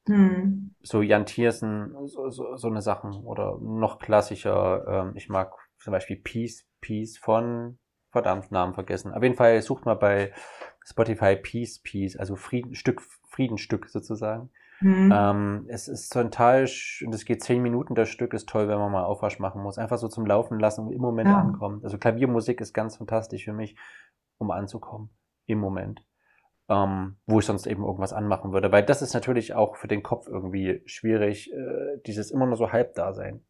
Hm. 0.07 0.75
So 0.83 1.03
Jan 1.03 1.27
Thiersen, 1.27 1.95
so, 2.07 2.31
so, 2.31 2.57
so 2.57 2.69
eine 2.69 2.81
Sachen. 2.81 3.13
Oder 3.25 3.59
noch 3.61 3.99
klassischer, 3.99 4.87
ähm, 4.89 5.13
ich 5.17 5.29
mag 5.29 5.53
zum 5.79 5.93
Beispiel 5.93 6.17
Peace, 6.17 6.67
Peace 6.81 7.19
von, 7.19 7.79
verdammt, 8.11 8.51
Namen 8.51 8.73
vergessen. 8.73 9.13
Auf 9.13 9.23
jeden 9.23 9.35
Fall 9.35 9.61
sucht 9.61 9.85
mal 9.85 9.95
bei 9.95 10.33
Spotify 10.85 11.37
Peace, 11.37 11.81
Peace, 11.81 12.17
also 12.17 12.37
Frieden, 12.37 12.75
Stück, 12.75 13.03
Friedenstück 13.29 13.89
sozusagen. 13.91 14.51
Mhm. 14.81 15.13
Ähm, 15.13 15.65
es 15.69 15.89
ist 15.89 16.11
total, 16.13 16.69
und 17.05 17.15
es 17.15 17.25
geht 17.25 17.43
zehn 17.43 17.63
Minuten, 17.63 17.95
das 17.95 18.09
Stück 18.09 18.33
ist 18.33 18.49
toll, 18.49 18.69
wenn 18.69 18.79
man 18.79 18.93
mal 18.93 19.05
Aufwasch 19.05 19.39
machen 19.39 19.63
muss. 19.63 19.79
Einfach 19.79 19.99
so 19.99 20.09
zum 20.09 20.27
Laufen 20.27 20.59
lassen 20.59 20.87
und 20.87 20.93
im 20.93 21.01
Moment 21.01 21.29
ja. 21.29 21.39
ankommen. 21.39 21.81
Also 21.83 21.99
Klaviermusik 21.99 22.61
ist 22.61 22.73
ganz 22.73 22.97
fantastisch 22.97 23.45
für 23.45 23.53
mich, 23.53 23.77
um 24.39 24.51
anzukommen. 24.51 25.11
Im 25.47 25.59
Moment. 25.59 26.03
Ähm, 26.69 27.17
wo 27.27 27.39
ich 27.39 27.47
sonst 27.47 27.67
eben 27.67 27.83
irgendwas 27.83 28.13
anmachen 28.13 28.53
würde. 28.53 28.71
Weil 28.71 28.85
das 28.85 29.01
ist 29.01 29.15
natürlich 29.15 29.55
auch 29.55 29.77
für 29.77 29.89
den 29.89 30.03
Kopf 30.03 30.29
irgendwie 30.29 30.83
schwierig, 30.85 31.51
äh, 31.53 31.99
dieses 32.07 32.31
immer 32.31 32.47
nur 32.47 32.57
so 32.57 32.73
halb 32.73 32.95
da 32.95 33.15
sein. 33.15 33.41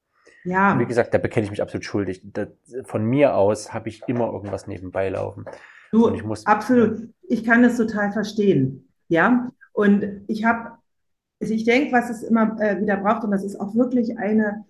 Ja. 0.45 0.73
Und 0.73 0.79
wie 0.79 0.87
gesagt, 0.87 1.13
da 1.13 1.19
bekenne 1.19 1.45
ich 1.45 1.51
mich 1.51 1.61
absolut 1.61 1.85
schuldig. 1.85 2.23
Da, 2.25 2.47
von 2.85 3.05
mir 3.05 3.35
aus 3.35 3.75
habe 3.75 3.89
ich 3.89 4.03
immer 4.07 4.33
irgendwas 4.33 4.67
nebenbei 4.67 5.09
laufen. 5.09 5.45
Du, 5.91 6.09
ich 6.15 6.23
muss, 6.23 6.47
absolut. 6.47 7.09
Ich 7.23 7.45
kann 7.45 7.63
das 7.63 7.77
total 7.77 8.13
verstehen. 8.13 8.89
Ja. 9.09 9.51
Und 9.73 10.23
ich 10.29 10.45
habe 10.45 10.78
also 11.41 11.55
ich 11.55 11.65
denke, 11.65 11.93
was 11.93 12.11
es 12.11 12.23
immer 12.23 12.57
äh, 12.61 12.81
wieder 12.81 12.97
braucht, 12.97 13.25
und 13.25 13.31
das 13.31 13.45
ist 13.45 13.61
auch 13.61 13.75
wirklich 13.75 14.19
eine 14.19 14.65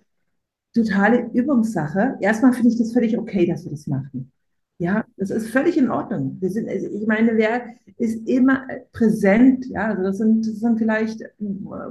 totale 0.73 1.29
Übungssache. 1.33 2.17
Erstmal 2.21 2.53
finde 2.53 2.69
ich 2.69 2.77
das 2.77 2.93
völlig 2.93 3.17
okay, 3.17 3.45
dass 3.45 3.63
wir 3.63 3.71
das 3.71 3.87
machen. 3.87 4.31
Ja, 4.77 5.03
das 5.17 5.29
ist 5.29 5.49
völlig 5.49 5.77
in 5.77 5.89
Ordnung. 5.91 6.37
Wir 6.39 6.49
sind, 6.49 6.69
also 6.69 6.87
ich 6.87 7.05
meine, 7.05 7.35
wer 7.35 7.63
ist 7.97 8.25
immer 8.27 8.65
präsent? 8.93 9.65
Ja, 9.67 9.87
also 9.87 10.03
das 10.03 10.17
sind, 10.19 10.47
das 10.47 10.59
sind 10.59 10.77
vielleicht 10.77 11.21
äh, 11.21 11.27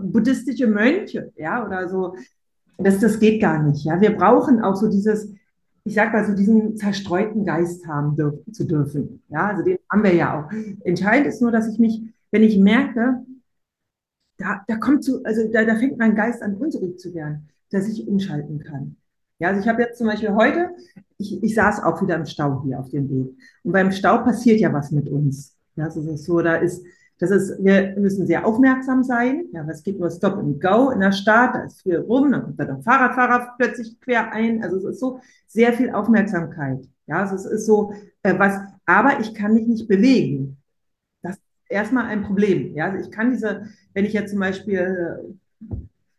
buddhistische 0.01 0.67
Mönche, 0.67 1.31
ja, 1.37 1.67
oder 1.67 1.89
so. 1.89 2.15
Das, 2.79 2.99
das 2.99 3.19
geht 3.19 3.43
gar 3.43 3.63
nicht. 3.63 3.85
Ja, 3.85 4.01
wir 4.01 4.17
brauchen 4.17 4.63
auch 4.63 4.77
so 4.77 4.89
dieses, 4.89 5.31
ich 5.85 5.95
sag 5.95 6.13
mal 6.13 6.25
so 6.25 6.35
diesen 6.35 6.77
zerstreuten 6.77 7.45
Geist 7.45 7.87
haben 7.87 8.17
dürf, 8.17 8.37
zu 8.53 8.65
dürfen. 8.65 9.23
Ja, 9.29 9.49
also 9.49 9.65
den 9.65 9.79
haben 9.91 10.05
wir 10.05 10.15
ja 10.15 10.41
auch. 10.41 10.51
Entscheidend 10.85 11.27
ist 11.27 11.43
nur, 11.43 11.51
dass 11.51 11.69
ich 11.69 11.79
mich, 11.79 12.03
wenn 12.31 12.43
ich 12.43 12.59
merke, 12.59 13.23
da, 14.39 14.63
da 14.67 14.77
kommt 14.77 15.05
zu, 15.05 15.23
also 15.25 15.47
da, 15.53 15.65
da 15.65 15.77
fängt 15.77 15.99
mein 15.99 16.15
Geist 16.15 16.43
an, 16.43 16.55
unruhig 16.55 16.99
zu 16.99 17.13
werden, 17.13 17.49
dass 17.71 17.89
ich 17.89 18.09
umschalten 18.09 18.61
kann. 18.61 18.97
Ja, 19.41 19.49
also 19.49 19.61
ich 19.61 19.69
habe 19.69 19.83
jetzt 19.83 19.99
zum 19.99 20.07
Beispiel 20.07 20.35
heute, 20.35 20.71
ich, 21.19 21.43
ich 21.43 21.55
saß 21.55 21.83
auch 21.83 22.01
wieder 22.03 22.17
im 22.17 22.27
Stau 22.27 22.63
hier 22.65 22.81
auf 22.81 22.89
dem 22.89 23.09
Weg. 23.11 23.37
Und 23.63 23.73
beim 23.73 23.93
Stau 23.93 24.19
passiert 24.19 24.61
ja 24.61 24.73
was 24.73 24.91
mit 24.91 25.09
uns. 25.09 25.57
Ja, 25.77 25.85
das 25.85 25.97
ist 25.97 26.25
so, 26.25 26.41
da 26.41 26.57
ist, 26.57 26.85
das 27.19 27.31
ist, 27.31 27.63
wir 27.63 27.97
müssen 27.99 28.27
sehr 28.27 28.47
aufmerksam 28.47 29.03
sein. 29.05 29.47
Ja, 29.53 29.67
es 29.69 29.83
geht 29.83 29.99
nur 29.99 30.11
Stop 30.11 30.35
and 30.35 30.61
Go 30.61 30.91
in 30.91 31.01
der 31.01 31.13
Stadt, 31.13 31.55
da 31.55 31.65
ist 31.65 31.83
viel 31.83 31.99
rum, 31.99 32.33
dann 32.33 32.43
kommt 32.45 32.61
da 32.61 32.65
der 32.65 32.83
Fahrradfahrer 32.83 33.55
plötzlich 33.59 34.01
quer 34.01 34.33
ein. 34.33 34.63
Also 34.63 34.77
es 34.77 34.85
ist 34.85 35.01
so 35.01 35.21
sehr 35.47 35.73
viel 35.73 35.91
Aufmerksamkeit. 35.91 36.89
Ja, 37.07 37.21
also 37.21 37.35
es 37.35 37.45
ist 37.45 37.67
so, 37.67 37.93
äh, 38.23 38.39
was, 38.39 38.61
aber 38.87 39.21
ich 39.21 39.35
kann 39.35 39.55
mich 39.55 39.67
nicht 39.67 39.89
bewegen 39.89 40.58
erstmal 41.69 42.07
ein 42.07 42.23
Problem. 42.23 42.75
Ja, 42.75 42.91
also 42.91 43.05
ich 43.05 43.11
kann 43.11 43.31
diese, 43.31 43.67
wenn 43.95 44.05
ich 44.05 44.13
jetzt 44.13 44.31
zum 44.31 44.41
Beispiel 44.41 44.79
äh, 44.79 45.75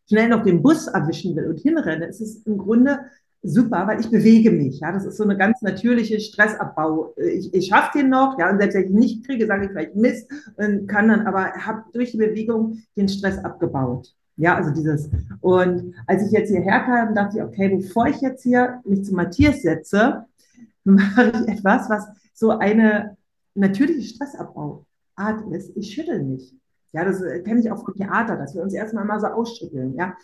schnell 0.08 0.30
noch 0.30 0.44
den 0.44 0.62
Bus 0.62 0.88
erwischen 0.88 1.36
will 1.36 1.48
und 1.48 1.60
hinrenne, 1.60 2.06
ist 2.06 2.22
es 2.22 2.44
im 2.46 2.58
Grunde 2.58 3.00
super, 3.42 3.88
weil 3.88 4.00
ich 4.00 4.12
bewege 4.12 4.52
mich. 4.52 4.80
Ja, 4.80 4.92
das 4.92 5.06
ist 5.06 5.18
so 5.18 5.24
eine 5.24 5.38
ganz 5.38 5.62
natürliche 5.62 6.20
Stressabbau. 6.20 7.14
Ich, 7.18 7.54
ich 7.54 7.68
schaffe 7.68 8.00
den 8.00 8.10
noch, 8.10 8.38
ja, 8.38 8.50
und 8.50 8.60
selbst 8.60 8.76
wenn 8.76 8.86
ich 8.86 8.90
ihn 8.90 9.00
nicht 9.00 9.26
kriege, 9.26 9.46
sage 9.46 9.66
ich 9.66 9.72
vielleicht 9.72 9.96
Mist 9.96 10.30
und 10.58 10.88
kann 10.88 11.08
dann, 11.08 11.26
aber 11.26 11.54
habe 11.54 11.84
durch 11.94 12.12
die 12.12 12.18
Bewegung 12.18 12.80
den 12.98 13.08
Stress 13.08 13.38
abgebaut. 13.38 14.14
Ja, 14.36 14.56
also 14.56 14.72
dieses. 14.72 15.10
Und 15.42 15.94
als 16.08 16.26
ich 16.26 16.32
jetzt 16.32 16.50
hierher 16.50 16.80
kam, 16.82 17.14
dachte 17.14 17.38
ich, 17.38 17.44
okay, 17.44 17.70
bevor 17.76 18.08
ich 18.08 18.22
jetzt 18.22 18.44
hier 18.44 18.80
mich 18.86 19.04
zu 19.04 19.14
Matthias 19.14 19.62
setze, 19.62 20.26
mache 20.84 21.32
ich 21.34 21.48
etwas, 21.50 21.90
was 21.90 22.08
so 22.34 22.52
eine 22.52 23.18
natürliche 23.54 24.16
Stressabbau 24.16 24.86
Art 25.20 25.52
ist, 25.52 25.76
ich 25.76 25.94
schüttel 25.94 26.24
mich. 26.24 26.56
Ja, 26.92 27.06
das 27.06 27.22
äh, 27.22 27.42
kenne 27.42 27.60
ich 27.60 27.72
auch 27.72 27.84
vom 27.84 27.94
Theater, 27.94 28.36
dass 28.36 28.56
wir 28.56 28.64
uns 28.64 28.74
erstmal 28.74 29.06
mal 29.06 29.20
so 29.20 29.28
ausschütteln. 29.28 29.96
Ja, 29.96 30.16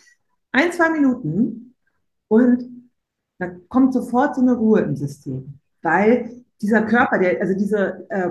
ein, 0.52 0.72
zwei 0.72 0.90
Minuten 0.90 1.74
und 2.28 2.90
da 3.38 3.50
kommt 3.68 3.92
sofort 3.92 4.34
so 4.34 4.40
eine 4.40 4.54
Ruhe 4.54 4.80
im 4.80 4.96
System, 4.96 5.58
weil 5.82 6.30
dieser 6.60 6.82
Körper, 6.82 7.18
der, 7.18 7.40
also 7.40 7.54
diese, 7.54 8.06
äh, 8.08 8.30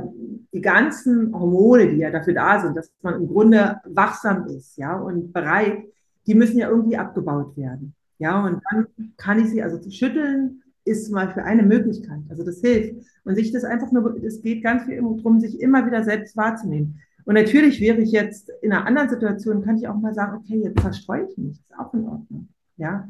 die 0.51 0.61
ganzen 0.61 1.31
Hormone, 1.37 1.89
die 1.89 1.97
ja 1.97 2.09
dafür 2.09 2.33
da 2.33 2.59
sind, 2.59 2.75
dass 2.75 2.91
man 3.01 3.21
im 3.21 3.27
Grunde 3.27 3.79
wachsam 3.85 4.47
ist, 4.47 4.77
ja, 4.77 4.97
und 4.97 5.31
bereit, 5.31 5.83
die 6.25 6.33
müssen 6.33 6.57
ja 6.57 6.69
irgendwie 6.69 6.97
abgebaut 6.97 7.55
werden. 7.55 7.93
Ja, 8.17 8.43
und 8.43 8.61
dann 8.71 8.87
kann 9.17 9.39
ich 9.39 9.49
sie 9.49 9.61
also 9.61 9.79
schütteln, 9.89 10.63
ist 10.85 11.05
zum 11.05 11.15
Beispiel 11.15 11.43
eine 11.43 11.63
Möglichkeit. 11.63 12.21
Also 12.29 12.43
das 12.43 12.61
hilft. 12.61 13.05
Und 13.23 13.35
sich 13.35 13.51
das 13.51 13.63
einfach 13.63 13.91
nur, 13.91 14.23
es 14.23 14.41
geht 14.41 14.63
ganz 14.63 14.83
viel 14.83 15.01
darum, 15.01 15.39
sich 15.39 15.59
immer 15.59 15.85
wieder 15.85 16.03
selbst 16.03 16.37
wahrzunehmen. 16.37 17.01
Und 17.25 17.33
natürlich 17.33 17.81
wäre 17.81 17.99
ich 17.99 18.11
jetzt 18.11 18.51
in 18.61 18.71
einer 18.71 18.85
anderen 18.85 19.09
Situation, 19.09 19.63
kann 19.63 19.77
ich 19.77 19.87
auch 19.87 19.95
mal 19.95 20.13
sagen, 20.13 20.37
okay, 20.37 20.61
jetzt 20.61 20.79
verstreue 20.79 21.27
ich 21.27 21.37
mich. 21.37 21.59
Ist 21.59 21.77
auch 21.77 21.93
in 21.93 22.07
Ordnung. 22.07 22.49
Ja. 22.77 23.09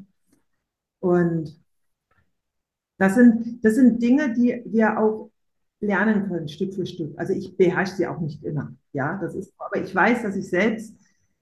Und 0.99 1.59
das 2.97 3.15
sind, 3.15 3.63
das 3.63 3.75
sind 3.75 4.01
Dinge, 4.01 4.33
die 4.33 4.63
wir 4.65 4.97
auch 4.97 5.29
lernen 5.81 6.29
können, 6.29 6.47
Stück 6.47 6.73
für 6.73 6.85
Stück. 6.85 7.13
Also 7.17 7.33
ich 7.33 7.57
beherrsche 7.57 7.95
sie 7.95 8.07
auch 8.07 8.19
nicht 8.19 8.41
immer. 8.43 8.73
Ja, 8.93 9.17
das 9.21 9.35
ist, 9.35 9.53
aber 9.57 9.83
ich 9.83 9.93
weiß, 9.93 10.23
dass 10.23 10.37
ich 10.37 10.49
selbst 10.49 10.95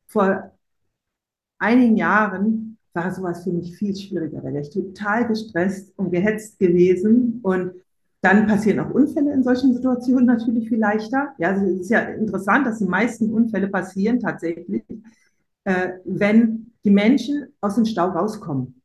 vor 0.07 0.51
einigen 1.59 1.95
Jahren 1.95 2.72
war 2.93 3.13
sowas 3.13 3.43
für 3.43 3.51
mich 3.51 3.75
viel 3.75 3.95
schwieriger. 3.95 4.41
Da 4.41 4.53
wäre 4.53 4.61
ich 4.61 4.69
total 4.69 5.27
gestresst 5.27 5.93
und 5.97 6.11
gehetzt 6.11 6.59
gewesen. 6.59 7.39
Und 7.43 7.73
dann 8.21 8.47
passieren 8.47 8.79
auch 8.79 8.91
Unfälle 8.91 9.33
in 9.33 9.43
solchen 9.43 9.73
Situationen 9.73 10.25
natürlich 10.25 10.69
viel 10.69 10.79
leichter. 10.79 11.33
Ja, 11.39 11.49
also 11.49 11.65
es 11.65 11.81
ist 11.81 11.89
ja 11.89 11.99
interessant, 11.99 12.65
dass 12.65 12.79
die 12.79 12.85
meisten 12.85 13.33
Unfälle 13.33 13.67
passieren 13.67 14.19
tatsächlich, 14.19 14.83
äh, 15.65 15.89
wenn 16.05 16.71
die 16.85 16.91
Menschen 16.91 17.47
aus 17.61 17.75
dem 17.75 17.85
Stau 17.85 18.09
rauskommen. 18.09 18.81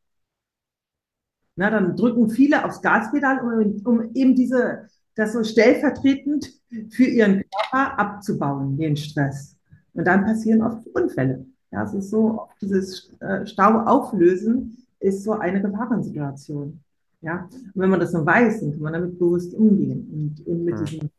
Na, 1.56 1.70
dann 1.70 1.96
drücken 1.96 2.30
viele 2.30 2.64
aufs 2.64 2.80
Gaspedal, 2.80 3.40
um, 3.40 3.82
um 3.84 4.14
eben 4.14 4.34
diese, 4.36 4.88
das 5.16 5.32
so 5.32 5.42
stellvertretend 5.42 6.48
für 6.90 7.04
ihren 7.04 7.42
Körper 7.50 7.98
abzubauen, 7.98 8.76
den 8.76 8.96
Stress. 8.96 9.56
Und 9.92 10.04
dann 10.04 10.24
passieren 10.24 10.62
oft 10.62 10.86
Unfälle. 10.88 11.46
Ja, 11.70 11.84
es 11.84 11.94
ist 11.94 12.10
so, 12.10 12.48
dieses 12.60 13.12
äh, 13.20 13.46
Stau 13.46 13.80
auflösen 13.84 14.86
ist 15.00 15.24
so 15.24 15.32
eine 15.32 15.60
Gefahrensituation. 15.60 16.80
Ja, 17.20 17.48
und 17.50 17.82
wenn 17.82 17.90
man 17.90 18.00
das 18.00 18.12
dann 18.12 18.24
weiß, 18.24 18.60
dann 18.60 18.72
kann 18.72 18.80
man 18.80 18.92
damit 18.92 19.18
bewusst 19.18 19.52
umgehen 19.54 20.08
und, 20.12 20.46
und 20.46 20.64
mit 20.64 20.78
hm. 20.78 20.84
diesem 20.84 21.10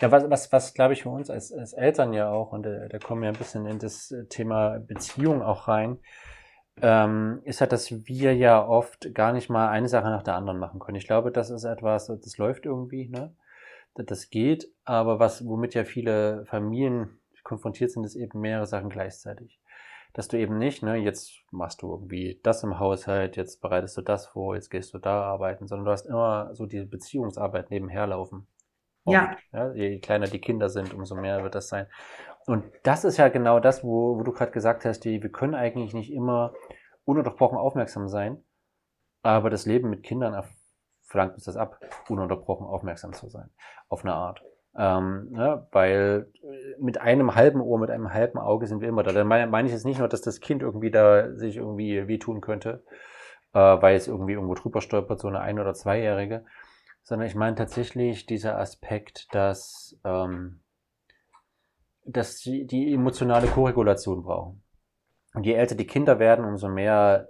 ja, 0.00 0.12
was, 0.12 0.30
was, 0.30 0.52
was 0.52 0.74
glaube 0.74 0.92
ich 0.92 1.02
für 1.02 1.08
uns 1.08 1.30
als, 1.30 1.52
als 1.52 1.72
Eltern 1.72 2.12
ja 2.12 2.30
auch, 2.30 2.52
und 2.52 2.64
da, 2.64 2.86
da 2.88 2.98
kommen 2.98 3.22
wir 3.22 3.28
ein 3.28 3.36
bisschen 3.36 3.66
in 3.66 3.78
das 3.78 4.14
Thema 4.28 4.78
Beziehung 4.78 5.42
auch 5.42 5.68
rein, 5.68 5.98
ähm, 6.82 7.40
ist 7.44 7.60
halt, 7.60 7.72
dass 7.72 7.90
wir 8.06 8.36
ja 8.36 8.64
oft 8.64 9.14
gar 9.14 9.32
nicht 9.32 9.48
mal 9.48 9.68
eine 9.68 9.88
Sache 9.88 10.08
nach 10.08 10.22
der 10.22 10.36
anderen 10.36 10.58
machen 10.58 10.78
können. 10.78 10.96
Ich 10.96 11.06
glaube, 11.06 11.32
das 11.32 11.50
ist 11.50 11.64
etwas, 11.64 12.06
das 12.06 12.38
läuft 12.38 12.66
irgendwie, 12.66 13.08
ne? 13.08 13.34
Das 13.94 14.28
geht, 14.28 14.70
aber 14.84 15.18
was, 15.18 15.46
womit 15.46 15.72
ja 15.72 15.84
viele 15.84 16.44
Familien 16.44 17.18
konfrontiert 17.46 17.90
sind, 17.90 18.04
ist 18.04 18.16
eben 18.16 18.40
mehrere 18.40 18.66
Sachen 18.66 18.90
gleichzeitig. 18.90 19.60
Dass 20.12 20.28
du 20.28 20.38
eben 20.38 20.58
nicht, 20.58 20.82
ne, 20.82 20.96
jetzt 20.96 21.32
machst 21.50 21.82
du 21.82 21.92
irgendwie 21.92 22.40
das 22.42 22.62
im 22.62 22.78
Haushalt, 22.78 23.36
jetzt 23.36 23.60
bereitest 23.60 23.96
du 23.96 24.02
das 24.02 24.26
vor, 24.26 24.54
jetzt 24.54 24.70
gehst 24.70 24.92
du 24.94 24.98
da 24.98 25.22
arbeiten, 25.22 25.66
sondern 25.66 25.86
du 25.86 25.92
hast 25.92 26.06
immer 26.06 26.54
so 26.54 26.66
die 26.66 26.84
Beziehungsarbeit 26.84 27.70
nebenher 27.70 28.06
laufen. 28.06 28.46
Ja. 29.04 29.36
ja. 29.52 29.72
Je 29.72 30.00
kleiner 30.00 30.26
die 30.26 30.40
Kinder 30.40 30.68
sind, 30.68 30.92
umso 30.92 31.14
mehr 31.14 31.42
wird 31.42 31.54
das 31.54 31.68
sein. 31.68 31.86
Und 32.46 32.64
das 32.82 33.04
ist 33.04 33.16
ja 33.16 33.28
genau 33.28 33.60
das, 33.60 33.84
wo, 33.84 34.18
wo 34.18 34.22
du 34.22 34.32
gerade 34.32 34.52
gesagt 34.52 34.84
hast, 34.84 35.00
die, 35.00 35.22
wir 35.22 35.30
können 35.30 35.54
eigentlich 35.54 35.94
nicht 35.94 36.12
immer 36.12 36.52
ununterbrochen 37.04 37.58
aufmerksam 37.58 38.08
sein, 38.08 38.42
aber 39.22 39.50
das 39.50 39.66
Leben 39.66 39.90
mit 39.90 40.02
Kindern 40.02 40.44
verlangt 41.02 41.34
uns 41.34 41.44
das 41.44 41.56
ab, 41.56 41.80
ununterbrochen 42.08 42.66
aufmerksam 42.66 43.12
zu 43.12 43.28
sein, 43.28 43.50
auf 43.88 44.04
eine 44.04 44.14
Art. 44.14 44.42
Ähm, 44.78 45.32
ja, 45.34 45.66
weil 45.72 46.30
mit 46.78 47.00
einem 47.00 47.34
halben 47.34 47.60
Ohr, 47.60 47.78
mit 47.78 47.90
einem 47.90 48.12
halben 48.12 48.38
Auge 48.38 48.66
sind 48.66 48.80
wir 48.82 48.88
immer 48.88 49.02
da. 49.02 49.12
Dann 49.12 49.26
meine, 49.26 49.46
meine 49.46 49.68
ich 49.68 49.72
jetzt 49.72 49.86
nicht 49.86 49.98
nur, 49.98 50.08
dass 50.08 50.20
das 50.20 50.40
Kind 50.40 50.62
irgendwie 50.62 50.90
da 50.90 51.34
sich 51.34 51.56
irgendwie 51.56 52.08
wehtun 52.08 52.40
könnte, 52.40 52.84
äh, 53.54 53.58
weil 53.58 53.96
es 53.96 54.06
irgendwie 54.06 54.34
irgendwo 54.34 54.54
drüber 54.54 54.82
stolpert, 54.82 55.18
so 55.20 55.28
eine 55.28 55.40
ein- 55.40 55.58
oder 55.58 55.72
zweijährige, 55.72 56.44
sondern 57.02 57.26
ich 57.26 57.34
meine 57.34 57.56
tatsächlich 57.56 58.26
dieser 58.26 58.58
Aspekt, 58.58 59.34
dass 59.34 59.98
ähm, 60.04 60.60
dass 62.06 62.38
sie 62.38 62.66
die 62.66 62.94
emotionale 62.94 63.48
Koregulation 63.48 64.22
brauchen. 64.22 64.62
Und 65.34 65.44
je 65.44 65.54
älter 65.54 65.74
die 65.74 65.86
Kinder 65.86 66.18
werden, 66.18 66.44
umso 66.44 66.68
mehr 66.68 67.28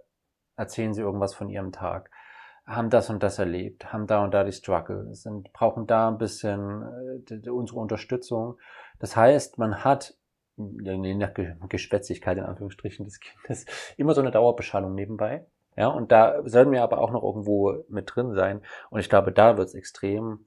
erzählen 0.57 0.95
sie 0.95 1.01
irgendwas 1.01 1.35
von 1.35 1.49
ihrem 1.49 1.73
Tag. 1.73 2.11
Haben 2.67 2.91
das 2.91 3.11
und 3.11 3.23
das 3.23 3.39
erlebt, 3.39 3.93
haben 3.93 4.07
da 4.09 4.25
und 4.25 4.35
da 4.35 4.43
die 4.43 4.53
Struggle, 4.53 5.15
sind, 5.15 5.53
brauchen 5.53 5.87
da 5.87 6.09
ein 6.09 6.19
bisschen 6.19 6.83
äh, 7.31 7.49
unsere 7.49 7.79
Unterstützung. 7.79 8.59
Das 8.99 9.17
heißt, 9.17 9.59
man 9.59 9.85
hat 9.85 10.15
je 10.57 11.15
nach 11.15 11.35
Geschwätzigkeit 11.69 12.39
in 12.39 12.45
Anführungsstrichen 12.45 13.05
des 13.05 13.21
Kindes 13.21 13.67
immer 13.97 14.15
so 14.15 14.21
eine 14.21 14.31
Dauerbeschallung 14.31 14.95
nebenbei. 14.95 15.47
Ja, 15.77 15.89
und 15.89 16.11
da 16.11 16.41
sollen 16.49 16.73
wir 16.73 16.83
aber 16.83 16.99
auch 16.99 17.11
noch 17.11 17.23
irgendwo 17.23 17.85
mit 17.89 18.11
drin 18.15 18.35
sein. 18.35 18.63
Und 18.89 19.01
ich 19.01 19.11
glaube, 19.11 19.31
da 19.31 19.59
wird 19.59 19.69
es 19.69 19.75
extrem 19.75 20.47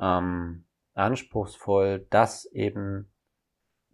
ähm, 0.00 0.64
anspruchsvoll, 0.94 2.06
dass 2.10 2.46
eben 2.46 3.12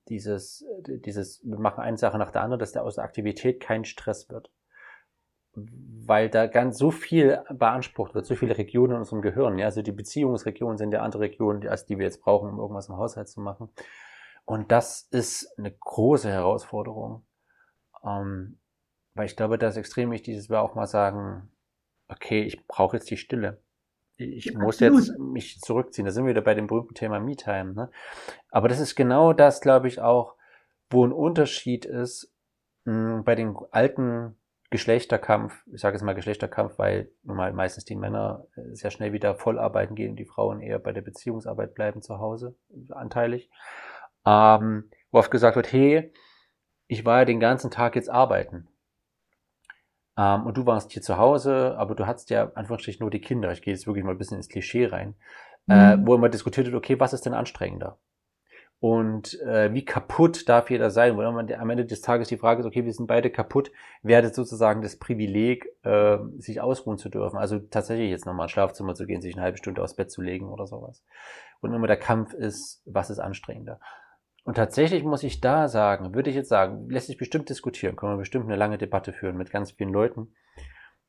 dieses, 0.09 0.64
dieses, 0.87 1.44
wir 1.44 1.59
machen 1.59 1.83
eine 1.83 1.98
Sache 1.98 2.18
nach 2.18 2.31
der 2.31 2.42
anderen, 2.42 2.59
dass 2.59 2.72
der 2.72 2.85
aus 2.85 2.94
der 2.94 3.05
Aktivität 3.05 3.61
kein 3.61 3.85
Stress 3.85 4.31
wird. 4.31 4.51
Weil 5.55 6.31
da 6.31 6.47
ganz 6.47 6.79
so 6.79 6.91
viel 6.91 7.43
beansprucht 7.51 8.15
wird, 8.15 8.27
so 8.27 8.35
viele 8.35 8.57
Regionen 8.57 8.95
in 8.95 8.99
unserem 9.01 9.23
Gehirn. 9.23 9.59
Ja, 9.59 9.67
also 9.67 9.83
die 9.83 9.93
Beziehungsregionen 9.93 10.79
sind 10.79 10.93
ja 10.93 11.03
andere 11.03 11.23
Regionen, 11.23 11.67
als 11.69 11.85
die 11.85 11.99
wir 11.99 12.07
jetzt 12.07 12.23
brauchen, 12.23 12.51
um 12.51 12.59
irgendwas 12.59 12.88
im 12.88 12.97
Haushalt 12.97 13.29
zu 13.29 13.41
machen. 13.41 13.69
Und 14.45 14.73
das 14.73 15.09
ist 15.11 15.59
eine 15.59 15.71
große 15.73 16.31
Herausforderung. 16.31 17.25
Ähm, 18.05 18.59
weil 19.15 19.27
ich 19.27 19.37
glaube, 19.37 19.59
das 19.59 19.75
ist 19.75 19.79
extrem 19.79 20.11
wichtig, 20.11 20.37
dass 20.37 20.49
wir 20.49 20.62
auch 20.62 20.75
mal 20.75 20.87
sagen, 20.87 21.51
okay, 22.09 22.43
ich 22.43 22.67
brauche 22.67 22.97
jetzt 22.97 23.11
die 23.11 23.17
Stille. 23.17 23.62
Ich 24.17 24.47
ja, 24.47 24.59
muss 24.59 24.77
absolut. 24.77 25.07
jetzt 25.07 25.19
mich 25.19 25.61
zurückziehen. 25.61 26.05
Da 26.05 26.12
sind 26.12 26.25
wir 26.25 26.31
wieder 26.31 26.43
bei 26.43 26.55
dem 26.55 26.67
berühmten 26.67 26.95
Thema 26.95 27.21
Me-Time. 27.21 27.75
Ne? 27.75 27.91
Aber 28.51 28.69
das 28.69 28.81
ist 28.81 28.95
genau 28.95 29.33
das, 29.33 29.61
glaube 29.61 29.88
ich, 29.88 30.01
auch, 30.01 30.35
wo 30.91 31.05
ein 31.07 31.12
Unterschied 31.12 31.85
ist 31.85 32.33
mh, 32.85 33.17
hm, 33.17 33.25
bei 33.25 33.35
den 33.35 33.57
alten 33.71 34.37
Geschlechterkampf, 34.72 35.64
ich 35.72 35.80
sage 35.80 35.94
jetzt 35.94 36.02
mal 36.02 36.14
Geschlechterkampf, 36.14 36.78
weil 36.78 37.11
nun 37.22 37.37
mal 37.37 37.52
meistens 37.52 37.85
die 37.85 37.94
Männer 37.94 38.46
äh, 38.56 38.74
sehr 38.74 38.90
schnell 38.90 39.12
wieder 39.12 39.37
voll 39.37 39.58
arbeiten 39.58 39.94
gehen, 39.94 40.16
die 40.16 40.24
Frauen 40.24 40.61
eher 40.61 40.80
bei 40.80 40.92
der 40.92 41.02
Beziehungsarbeit 41.02 41.74
bleiben 41.74 42.02
zu 42.02 42.18
Hause, 42.18 42.56
anteilig. 42.90 43.50
Ähm, 44.26 44.90
wo 45.11 45.18
oft 45.18 45.30
gesagt 45.30 45.56
wird, 45.56 45.72
hey, 45.72 46.12
ich 46.88 47.04
war 47.04 47.20
ja 47.20 47.24
den 47.24 47.38
ganzen 47.38 47.70
Tag 47.70 47.94
jetzt 47.94 48.11
arbeiten. 48.11 48.66
Ähm, 50.16 50.46
und 50.46 50.56
du 50.56 50.66
warst 50.66 50.90
hier 50.92 51.02
zu 51.02 51.18
Hause, 51.18 51.76
aber 51.78 51.94
du 51.94 52.06
hattest 52.06 52.30
ja 52.30 52.50
einfach 52.54 52.80
nur 52.98 53.11
die 53.11 53.20
Kinder. 53.20 53.52
Ich 53.52 53.62
gehe 53.62 53.74
jetzt 53.74 53.87
wirklich 53.87 54.04
mal 54.04 54.12
ein 54.12 54.18
bisschen 54.18 54.38
ins 54.38 54.48
Klischee 54.48 54.87
rein, 54.87 55.14
äh, 55.68 55.96
mhm. 55.96 56.02
äh, 56.02 56.06
wo 56.06 56.14
immer 56.14 56.28
diskutiert 56.28 56.66
wird, 56.66 56.76
okay, 56.76 56.98
was 56.98 57.12
ist 57.12 57.26
denn 57.26 57.35
anstrengender? 57.35 57.98
Und 58.83 59.40
äh, 59.42 59.73
wie 59.73 59.85
kaputt 59.85 60.49
darf 60.49 60.68
jeder 60.68 60.90
sein? 60.90 61.16
Wo 61.16 61.23
man 61.23 61.53
am 61.53 61.71
Ende 61.71 61.85
des 61.85 62.01
Tages 62.01 62.27
die 62.27 62.37
Frage 62.37 62.62
ist, 62.62 62.66
okay, 62.66 62.85
wir 62.85 62.92
sind 62.92 63.07
beide 63.07 63.31
kaputt, 63.31 63.71
wer 64.03 64.21
hat 64.21 64.35
sozusagen 64.35 64.83
das 64.83 64.97
Privileg, 64.97 65.68
äh, 65.85 66.18
sich 66.38 66.61
ausruhen 66.61 66.99
zu 66.99 67.09
dürfen? 67.09 67.38
Also 67.38 67.61
tatsächlich 67.61 68.11
jetzt 68.11 68.27
nochmal 68.27 68.47
ins 68.47 68.51
Schlafzimmer 68.51 68.97
zu 68.97 69.07
gehen, 69.07 69.23
sich 69.23 69.37
eine 69.37 69.45
halbe 69.45 69.59
Stunde 69.59 69.85
aufs 69.85 69.95
Bett 69.95 70.11
zu 70.11 70.21
legen 70.21 70.49
oder 70.49 70.66
sowas. 70.66 71.05
Und 71.61 71.73
immer 71.73 71.87
der 71.87 71.97
Kampf 71.97 72.35
ist, 72.35 72.83
was 72.85 73.09
ist 73.09 73.21
anstrengender? 73.21 73.79
Und 74.42 74.57
tatsächlich 74.57 75.05
muss 75.05 75.23
ich 75.23 75.40
da 75.40 75.68
sagen, 75.68 76.12
würde 76.12 76.31
ich 76.31 76.35
jetzt 76.35 76.49
sagen, 76.49 76.90
lässt 76.90 77.07
sich 77.07 77.18
bestimmt 77.18 77.49
diskutieren, 77.51 77.95
können 77.95 78.14
wir 78.14 78.18
bestimmt 78.18 78.47
eine 78.47 78.57
lange 78.57 78.79
Debatte 78.79 79.12
führen 79.12 79.37
mit 79.37 79.53
ganz 79.53 79.71
vielen 79.71 79.92
Leuten. 79.92 80.35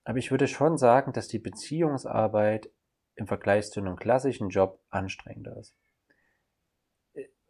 Aber 0.03 0.19
ich 0.19 0.29
würde 0.29 0.45
schon 0.45 0.77
sagen, 0.77 1.11
dass 1.11 1.27
die 1.27 1.39
Beziehungsarbeit 1.39 2.69
im 3.15 3.25
Vergleich 3.25 3.71
zu 3.71 3.79
einem 3.79 3.95
klassischen 3.95 4.49
Job 4.49 4.79
anstrengender 4.91 5.57
ist. 5.57 5.75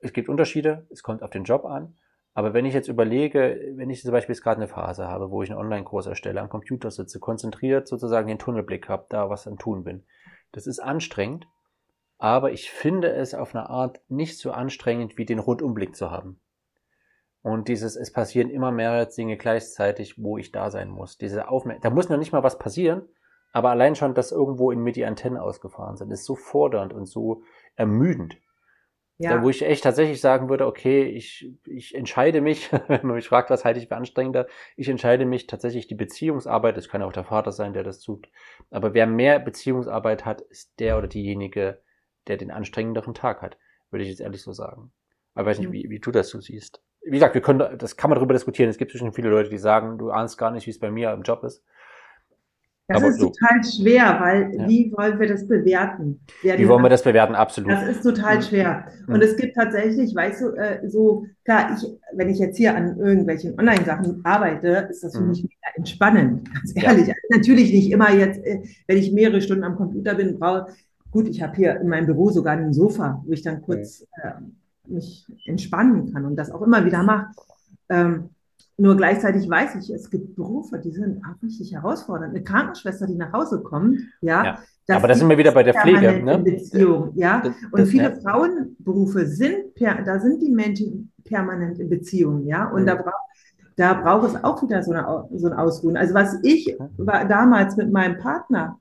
Es 0.04 0.14
gibt 0.14 0.30
Unterschiede, 0.30 0.86
es 0.92 1.04
kommt 1.04 1.24
auf 1.24 1.30
den 1.30 1.44
Job 1.44 1.66
an. 1.66 1.96
Aber 2.36 2.54
wenn 2.54 2.66
ich 2.66 2.74
jetzt 2.74 2.88
überlege, 2.88 3.60
wenn 3.76 3.90
ich 3.90 4.02
zum 4.02 4.12
Beispiel 4.12 4.34
jetzt 4.34 4.44
gerade 4.44 4.58
eine 4.58 4.68
Phase 4.68 5.08
habe, 5.08 5.30
wo 5.30 5.44
ich 5.44 5.52
einen 5.52 5.60
Online-Kurs 5.60 6.08
erstelle, 6.08 6.42
am 6.42 6.50
Computer 6.50 6.90
sitze, 6.90 7.20
konzentriert 7.20 7.88
sozusagen 7.88 8.28
den 8.28 8.40
Tunnelblick 8.40 8.90
habe, 8.90 9.06
da 9.10 9.30
was 9.30 9.48
am 9.48 9.58
Tun 9.58 9.84
bin, 9.84 10.04
das 10.52 10.66
ist 10.66 10.80
anstrengend 10.80 11.48
aber 12.24 12.54
ich 12.54 12.72
finde 12.72 13.12
es 13.12 13.34
auf 13.34 13.54
eine 13.54 13.70
Art 13.70 14.00
nicht 14.08 14.40
so 14.40 14.52
anstrengend, 14.52 15.18
wie 15.18 15.26
den 15.26 15.40
Rundumblick 15.40 15.94
zu 15.94 16.10
haben. 16.10 16.40
Und 17.42 17.68
dieses, 17.68 17.98
es 17.98 18.14
passieren 18.14 18.50
immer 18.50 18.72
mehrere 18.72 19.08
Dinge 19.08 19.36
gleichzeitig, 19.36 20.24
wo 20.24 20.38
ich 20.38 20.54
da 20.54 20.72
sein 20.72 20.90
muss. 20.90 21.18
Diese 21.18 21.50
Aufmer 21.50 21.80
da 21.82 21.90
muss 21.90 22.08
noch 22.08 22.16
nicht 22.16 22.32
mal 22.32 22.42
was 22.42 22.58
passieren, 22.58 23.02
aber 23.52 23.72
allein 23.72 23.96
schon, 23.96 24.14
dass 24.14 24.32
irgendwo 24.32 24.72
in 24.72 24.80
mir 24.80 24.94
die 24.94 25.04
Antennen 25.04 25.38
ausgefahren 25.38 25.98
sind, 25.98 26.12
ist 26.12 26.24
so 26.24 26.36
fordernd 26.36 26.94
und 26.94 27.08
so 27.08 27.44
ermüdend. 27.76 28.38
Ja. 29.20 29.38
Da, 29.38 29.44
wo 29.44 29.50
ich 29.50 29.62
echt 29.62 29.84
tatsächlich 29.84 30.20
sagen 30.20 30.50
würde, 30.50 30.66
okay, 30.66 31.04
ich, 31.04 31.52
ich 31.68 31.94
entscheide 31.94 32.42
mich, 32.42 32.72
wenn 32.88 33.06
man 33.06 33.16
mich 33.16 33.28
fragt, 33.28 33.50
was 33.50 33.64
halte 33.64 33.80
ich 33.80 33.88
für 33.88 33.96
anstrengender, 33.96 34.48
ich 34.76 34.90
entscheide 34.90 35.26
mich 35.26 35.48
tatsächlich 35.48 35.88
die 35.88 35.96
Beziehungsarbeit, 35.96 36.78
das 36.78 36.90
kann 36.90 37.04
auch 37.04 37.14
der 37.14 37.24
Vater 37.24 37.52
sein, 37.52 37.74
der 37.74 37.84
das 37.84 38.00
tut, 38.00 38.28
aber 38.72 38.94
wer 38.94 39.06
mehr 39.06 39.40
Beziehungsarbeit 39.40 40.26
hat, 40.26 40.42
ist 40.42 40.80
der 40.80 40.98
oder 40.98 41.08
diejenige, 41.08 41.80
der 42.28 42.38
den 42.38 42.52
anstrengenderen 42.52 43.14
Tag 43.14 43.42
hat, 43.42 43.58
würde 43.92 44.04
ich 44.04 44.10
jetzt 44.10 44.22
ehrlich 44.22 44.42
so 44.42 44.52
sagen. 44.52 44.92
Aber 45.36 45.52
ich 45.52 45.58
weiß 45.58 45.60
nicht, 45.60 45.72
wie, 45.72 45.90
wie 45.90 46.00
du 46.00 46.12
das 46.12 46.30
so 46.30 46.40
siehst. 46.40 46.82
Wie 47.02 47.12
gesagt, 47.12 47.34
wir 47.34 47.42
können, 47.42 47.78
das 47.78 47.98
kann 47.98 48.10
man 48.10 48.18
darüber 48.18 48.34
diskutieren. 48.34 48.70
Es 48.70 48.78
gibt 48.78 48.92
bestimmt 48.92 49.16
viele 49.16 49.30
Leute, 49.30 49.50
die 49.50 49.58
sagen, 49.58 49.98
du 49.98 50.10
ahnst 50.10 50.38
gar 50.38 50.52
nicht, 50.52 50.68
wie 50.68 50.72
es 50.72 50.80
bei 50.80 50.90
mir 50.90 51.12
im 51.12 51.24
Job 51.24 51.44
ist. 51.44 51.64
Das 52.88 52.98
Aber 52.98 53.08
ist 53.08 53.20
so. 53.20 53.30
total 53.30 53.64
schwer, 53.64 54.18
weil 54.20 54.56
ja. 54.56 54.68
wie 54.68 54.92
wollen 54.96 55.18
wir 55.18 55.28
das 55.28 55.48
bewerten? 55.48 56.20
Wer 56.42 56.60
wie 56.60 56.68
wollen 56.68 56.84
wir 56.84 56.90
das 56.90 57.02
bewerten? 57.02 57.34
Absolut. 57.34 57.72
Das 57.72 57.88
ist 57.88 58.04
total 58.04 58.38
mhm. 58.38 58.42
schwer. 58.42 58.88
Und 59.08 59.16
mhm. 59.16 59.22
es 59.22 59.38
gibt 59.38 59.56
tatsächlich, 59.56 60.14
weißt 60.14 60.42
du, 60.42 60.50
äh, 60.50 60.90
so, 60.90 61.26
klar, 61.46 61.78
ich, 61.78 61.88
wenn 62.14 62.30
ich 62.30 62.40
jetzt 62.40 62.58
hier 62.58 62.76
an 62.76 63.00
irgendwelchen 63.00 63.58
Online-Sachen 63.58 64.20
arbeite, 64.26 64.90
ist 64.90 65.02
das 65.02 65.16
für 65.16 65.22
mhm. 65.22 65.30
mich 65.30 65.44
mega 65.44 65.76
entspannend, 65.76 66.54
ganz 66.54 66.74
ehrlich. 66.76 67.08
Ja. 67.08 67.14
Natürlich 67.30 67.72
nicht 67.72 67.90
immer 67.90 68.12
jetzt, 68.12 68.44
äh, 68.46 68.62
wenn 68.88 68.98
ich 68.98 69.14
mehrere 69.14 69.42
Stunden 69.42 69.64
am 69.64 69.78
Computer 69.78 70.16
bin, 70.16 70.38
brauche 70.38 70.68
Gut, 71.14 71.28
ich 71.28 71.44
habe 71.44 71.56
hier 71.56 71.80
in 71.80 71.90
meinem 71.90 72.08
Büro 72.08 72.32
sogar 72.32 72.58
ein 72.58 72.74
Sofa, 72.74 73.22
wo 73.24 73.32
ich 73.34 73.44
dann 73.44 73.62
kurz 73.62 74.02
äh, 74.24 74.32
mich 74.88 75.28
entspannen 75.46 76.12
kann 76.12 76.26
und 76.26 76.36
das 76.36 76.50
auch 76.50 76.64
immer 76.64 76.84
wieder 76.86 77.04
mache. 77.04 77.28
Ähm, 77.88 78.30
nur 78.78 78.98
gleichzeitig 78.98 79.50
weiß 79.50 79.76
ich, 79.76 79.92
es 79.92 80.10
gibt 80.10 80.36
Berufe, 80.36 80.80
die 80.80 80.92
sind 80.92 81.24
auch 81.26 81.42
richtig 81.44 81.74
herausfordernd. 81.74 82.36
Eine 82.36 82.44
Krankenschwester, 82.44 83.08
die 83.08 83.16
nach 83.16 83.32
Hause 83.32 83.62
kommt, 83.62 84.00
ja. 84.22 84.44
ja. 84.44 84.60
Das 84.86 84.98
Aber 84.98 85.08
da 85.08 85.16
sind 85.16 85.30
wir 85.30 85.38
wieder 85.38 85.52
bei 85.52 85.64
der 85.64 85.76
Pflege, 85.76 86.24
ne? 86.24 86.40
Beziehung, 86.40 87.12
ja. 87.16 87.42
Das, 87.42 87.54
das, 87.62 87.72
und 87.72 87.86
viele 87.88 88.14
ja. 88.14 88.20
Frauenberufe 88.20 89.28
sind, 89.28 89.76
per, 89.76 90.02
da 90.04 90.20
sind 90.20 90.42
die 90.42 90.52
Menschen 90.52 91.12
permanent 91.24 91.80
in 91.80 91.90
Beziehung, 91.90 92.46
ja. 92.46 92.70
Und 92.70 92.82
mhm. 92.82 92.88
da 92.88 92.96
braucht 92.96 93.24
da 93.76 93.94
braucht 93.96 94.28
es 94.28 94.44
auch 94.44 94.62
wieder 94.62 94.84
so, 94.84 94.92
eine, 94.92 95.28
so 95.34 95.48
ein 95.48 95.54
Ausruhen. 95.54 95.98
Also 95.98 96.14
was 96.14 96.38
ich 96.44 96.78
damals 96.98 97.76
mit 97.76 97.92
meinem 97.92 98.20
Partner 98.20 98.80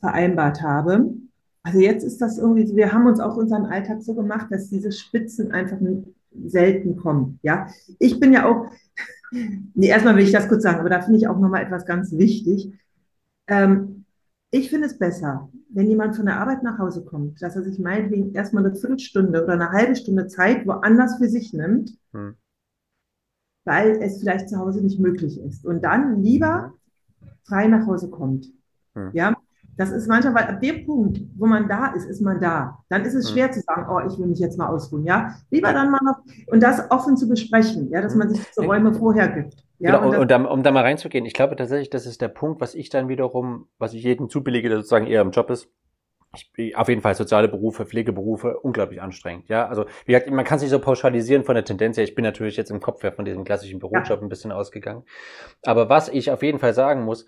vereinbart 0.00 0.62
habe. 0.62 1.12
Also 1.62 1.80
jetzt 1.80 2.04
ist 2.04 2.20
das 2.20 2.38
irgendwie, 2.38 2.74
wir 2.76 2.92
haben 2.92 3.06
uns 3.06 3.20
auch 3.20 3.36
unseren 3.36 3.66
Alltag 3.66 4.02
so 4.02 4.14
gemacht, 4.14 4.46
dass 4.50 4.70
diese 4.70 4.92
Spitzen 4.92 5.52
einfach 5.52 5.80
selten 6.30 6.96
kommen. 6.96 7.38
Ja, 7.42 7.68
ich 7.98 8.20
bin 8.20 8.32
ja 8.32 8.46
auch, 8.46 8.70
nee, 9.30 9.88
erstmal 9.88 10.16
will 10.16 10.24
ich 10.24 10.32
das 10.32 10.48
kurz 10.48 10.62
sagen, 10.62 10.80
aber 10.80 10.90
da 10.90 11.00
finde 11.00 11.18
ich 11.18 11.28
auch 11.28 11.38
nochmal 11.38 11.62
etwas 11.62 11.86
ganz 11.86 12.12
wichtig. 12.12 12.72
Ähm, 13.46 14.04
ich 14.50 14.70
finde 14.70 14.86
es 14.86 14.98
besser, 14.98 15.50
wenn 15.68 15.88
jemand 15.88 16.16
von 16.16 16.26
der 16.26 16.40
Arbeit 16.40 16.62
nach 16.62 16.78
Hause 16.78 17.04
kommt, 17.04 17.42
dass 17.42 17.56
er 17.56 17.62
sich 17.62 17.78
meinetwegen 17.78 18.32
erstmal 18.34 18.64
eine 18.64 18.74
Viertelstunde 18.74 19.44
oder 19.44 19.52
eine 19.52 19.70
halbe 19.70 19.96
Stunde 19.96 20.26
Zeit 20.26 20.66
woanders 20.66 21.18
für 21.18 21.28
sich 21.28 21.52
nimmt, 21.52 21.98
hm. 22.12 22.34
weil 23.64 24.00
es 24.02 24.20
vielleicht 24.20 24.48
zu 24.48 24.58
Hause 24.58 24.82
nicht 24.82 24.98
möglich 24.98 25.38
ist. 25.40 25.66
Und 25.66 25.82
dann 25.82 26.22
lieber 26.22 26.72
mhm. 27.20 27.28
frei 27.44 27.68
nach 27.68 27.86
Hause 27.86 28.08
kommt. 28.08 28.46
Hm. 28.94 29.10
Ja, 29.12 29.36
das 29.78 29.92
ist 29.92 30.08
manchmal, 30.08 30.34
weil 30.34 30.44
ab 30.54 30.60
dem 30.60 30.84
Punkt, 30.84 31.20
wo 31.36 31.46
man 31.46 31.68
da 31.68 31.92
ist, 31.94 32.04
ist 32.04 32.20
man 32.20 32.40
da. 32.40 32.82
Dann 32.88 33.04
ist 33.04 33.14
es 33.14 33.28
hm. 33.28 33.32
schwer 33.32 33.52
zu 33.52 33.60
sagen, 33.60 33.86
oh, 33.88 34.00
ich 34.06 34.18
will 34.18 34.26
mich 34.26 34.40
jetzt 34.40 34.58
mal 34.58 34.66
ausruhen. 34.66 35.04
Ja, 35.04 35.36
lieber 35.50 35.72
dann 35.72 35.92
mal 35.92 36.00
noch 36.04 36.18
und 36.48 36.60
das 36.60 36.90
offen 36.90 37.16
zu 37.16 37.28
besprechen, 37.28 37.88
ja, 37.90 38.02
dass 38.02 38.16
man 38.16 38.28
sich 38.28 38.44
diese 38.44 38.66
Räume 38.66 38.92
vorher 38.92 39.28
gibt. 39.28 39.54
Ja, 39.78 39.92
genau, 39.92 40.08
und, 40.08 40.18
und, 40.18 40.30
da, 40.32 40.42
um 40.42 40.64
da 40.64 40.72
mal 40.72 40.82
reinzugehen, 40.82 41.24
ich 41.24 41.32
glaube 41.32 41.54
tatsächlich, 41.54 41.90
das 41.90 42.06
ist 42.06 42.20
der 42.20 42.26
Punkt, 42.26 42.60
was 42.60 42.74
ich 42.74 42.90
dann 42.90 43.08
wiederum, 43.08 43.68
was 43.78 43.94
ich 43.94 44.02
jedem 44.02 44.28
zubillige, 44.28 44.68
der 44.68 44.78
sozusagen 44.78 45.06
eher 45.06 45.22
im 45.22 45.30
Job 45.30 45.48
ist. 45.48 45.68
Ich, 46.56 46.76
auf 46.76 46.88
jeden 46.88 47.00
Fall 47.00 47.14
soziale 47.14 47.46
Berufe, 47.46 47.86
Pflegeberufe, 47.86 48.58
unglaublich 48.58 49.00
anstrengend. 49.00 49.48
Ja, 49.48 49.68
also 49.68 49.84
wie 50.06 50.12
gesagt, 50.12 50.28
man 50.28 50.44
kann 50.44 50.56
es 50.56 50.62
nicht 50.62 50.72
so 50.72 50.80
pauschalisieren 50.80 51.44
von 51.44 51.54
der 51.54 51.64
Tendenz 51.64 51.96
her. 51.96 52.04
Ich 52.04 52.16
bin 52.16 52.24
natürlich 52.24 52.56
jetzt 52.56 52.72
im 52.72 52.80
Kopf 52.80 53.04
ja 53.04 53.12
von 53.12 53.24
diesem 53.24 53.44
klassischen 53.44 53.78
Bürojob 53.78 54.08
ja. 54.08 54.20
ein 54.20 54.28
bisschen 54.28 54.50
ausgegangen. 54.50 55.04
Aber 55.62 55.88
was 55.88 56.08
ich 56.08 56.32
auf 56.32 56.42
jeden 56.42 56.58
Fall 56.58 56.74
sagen 56.74 57.04
muss, 57.04 57.26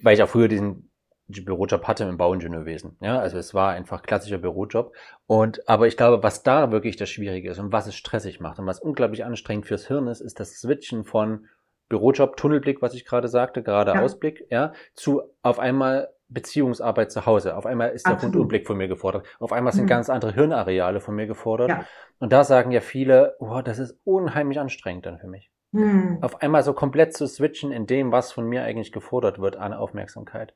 weil 0.00 0.14
ich 0.14 0.22
auch 0.22 0.28
früher 0.28 0.48
diesen 0.48 0.88
Bürojob 1.28 1.86
hatte 1.86 2.04
im 2.04 2.16
Bauingenieurwesen. 2.16 2.96
Ja, 3.00 3.18
also 3.18 3.38
es 3.38 3.52
war 3.54 3.70
einfach 3.70 4.02
klassischer 4.02 4.38
Bürojob. 4.38 4.94
Und, 5.26 5.68
aber 5.68 5.86
ich 5.86 5.96
glaube, 5.96 6.22
was 6.22 6.42
da 6.42 6.72
wirklich 6.72 6.96
das 6.96 7.10
Schwierige 7.10 7.50
ist 7.50 7.58
und 7.58 7.70
was 7.70 7.86
es 7.86 7.94
stressig 7.94 8.40
macht 8.40 8.58
und 8.58 8.66
was 8.66 8.80
unglaublich 8.80 9.24
anstrengend 9.24 9.66
fürs 9.66 9.86
Hirn 9.86 10.08
ist, 10.08 10.20
ist 10.20 10.40
das 10.40 10.54
Switchen 10.58 11.04
von 11.04 11.46
Bürojob, 11.88 12.36
Tunnelblick, 12.36 12.82
was 12.82 12.94
ich 12.94 13.04
gerade 13.04 13.28
sagte, 13.28 13.62
gerade 13.62 13.92
ja. 13.92 14.02
Ausblick, 14.02 14.46
ja, 14.50 14.72
zu 14.94 15.22
auf 15.42 15.58
einmal 15.58 16.08
Beziehungsarbeit 16.28 17.10
zu 17.10 17.24
Hause. 17.24 17.56
Auf 17.56 17.64
einmal 17.64 17.90
ist 17.90 18.06
der 18.06 18.14
Absolut. 18.14 18.34
Rundumblick 18.34 18.66
von 18.66 18.76
mir 18.76 18.88
gefordert. 18.88 19.26
Auf 19.38 19.52
einmal 19.52 19.72
sind 19.72 19.84
mhm. 19.84 19.88
ganz 19.88 20.10
andere 20.10 20.34
Hirnareale 20.34 21.00
von 21.00 21.14
mir 21.14 21.26
gefordert. 21.26 21.70
Ja. 21.70 21.86
Und 22.18 22.32
da 22.32 22.44
sagen 22.44 22.70
ja 22.70 22.80
viele, 22.80 23.36
oh, 23.38 23.62
das 23.62 23.78
ist 23.78 23.98
unheimlich 24.04 24.60
anstrengend 24.60 25.06
dann 25.06 25.18
für 25.18 25.28
mich. 25.28 25.50
Mhm. 25.72 26.18
Auf 26.22 26.40
einmal 26.40 26.62
so 26.62 26.72
komplett 26.72 27.14
zu 27.14 27.26
switchen 27.26 27.72
in 27.72 27.86
dem, 27.86 28.10
was 28.10 28.32
von 28.32 28.46
mir 28.46 28.62
eigentlich 28.62 28.92
gefordert 28.92 29.38
wird 29.38 29.56
an 29.56 29.72
Aufmerksamkeit. 29.72 30.54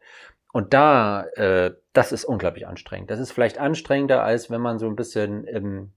Und 0.53 0.75
da, 0.75 1.25
äh, 1.35 1.75
das 1.93 2.13
ist 2.13 2.25
unglaublich 2.25 2.67
anstrengend. 2.67 3.11
Das 3.11 3.21
ist 3.21 3.33
vielleicht 3.33 3.59
anstrengender, 3.59 4.23
als 4.23 4.51
wenn 4.51 4.61
man 4.61 4.79
so 4.79 4.87
ein 4.87 4.97
bisschen 4.97 5.45
im, 5.45 5.93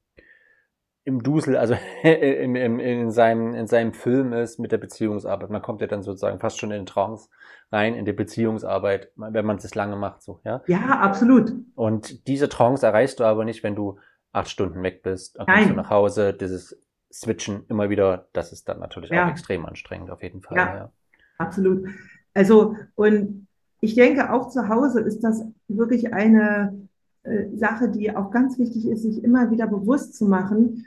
im 1.03 1.23
Dusel, 1.23 1.55
also 1.55 1.75
in, 2.03 2.55
in, 2.55 2.79
in, 2.79 3.11
seinem, 3.11 3.53
in 3.53 3.67
seinem 3.67 3.93
Film 3.93 4.33
ist 4.33 4.59
mit 4.59 4.71
der 4.71 4.77
Beziehungsarbeit. 4.77 5.49
Man 5.49 5.61
kommt 5.61 5.81
ja 5.81 5.87
dann 5.87 6.03
sozusagen 6.03 6.39
fast 6.39 6.59
schon 6.59 6.71
in 6.71 6.81
den 6.81 6.85
Trance 6.85 7.29
rein, 7.71 7.95
in 7.95 8.05
die 8.05 8.13
Beziehungsarbeit, 8.13 9.11
wenn 9.15 9.45
man 9.45 9.57
es 9.57 9.75
lange 9.75 9.95
macht, 9.95 10.23
so, 10.23 10.39
ja? 10.43 10.61
Ja, 10.67 10.99
absolut. 10.99 11.53
Und 11.75 12.27
diese 12.27 12.47
Trance 12.47 12.85
erreichst 12.85 13.19
du 13.19 13.23
aber 13.23 13.43
nicht, 13.43 13.63
wenn 13.63 13.75
du 13.75 13.99
acht 14.31 14.49
Stunden 14.49 14.83
weg 14.83 15.03
bist, 15.03 15.37
dann 15.37 15.45
kommst 15.45 15.61
Nein. 15.61 15.69
du 15.69 15.75
nach 15.75 15.89
Hause, 15.89 16.33
dieses 16.33 16.77
Switchen 17.15 17.63
immer 17.69 17.89
wieder, 17.89 18.27
das 18.33 18.51
ist 18.51 18.67
dann 18.67 18.79
natürlich 18.79 19.09
ja. 19.09 19.25
auch 19.25 19.31
extrem 19.31 19.65
anstrengend, 19.65 20.11
auf 20.11 20.21
jeden 20.21 20.41
Fall. 20.41 20.57
Ja, 20.57 20.75
ja. 20.75 20.91
absolut. 21.37 21.87
Also, 22.33 22.75
und 22.95 23.47
ich 23.79 23.95
denke, 23.95 24.33
auch 24.33 24.49
zu 24.49 24.67
Hause 24.67 24.99
ist 24.99 25.21
das 25.21 25.45
wirklich 25.67 26.13
eine 26.13 26.87
äh, 27.23 27.45
Sache, 27.55 27.89
die 27.89 28.13
auch 28.15 28.31
ganz 28.31 28.59
wichtig 28.59 28.85
ist, 28.87 29.03
sich 29.03 29.23
immer 29.23 29.49
wieder 29.49 29.67
bewusst 29.67 30.15
zu 30.15 30.25
machen, 30.25 30.85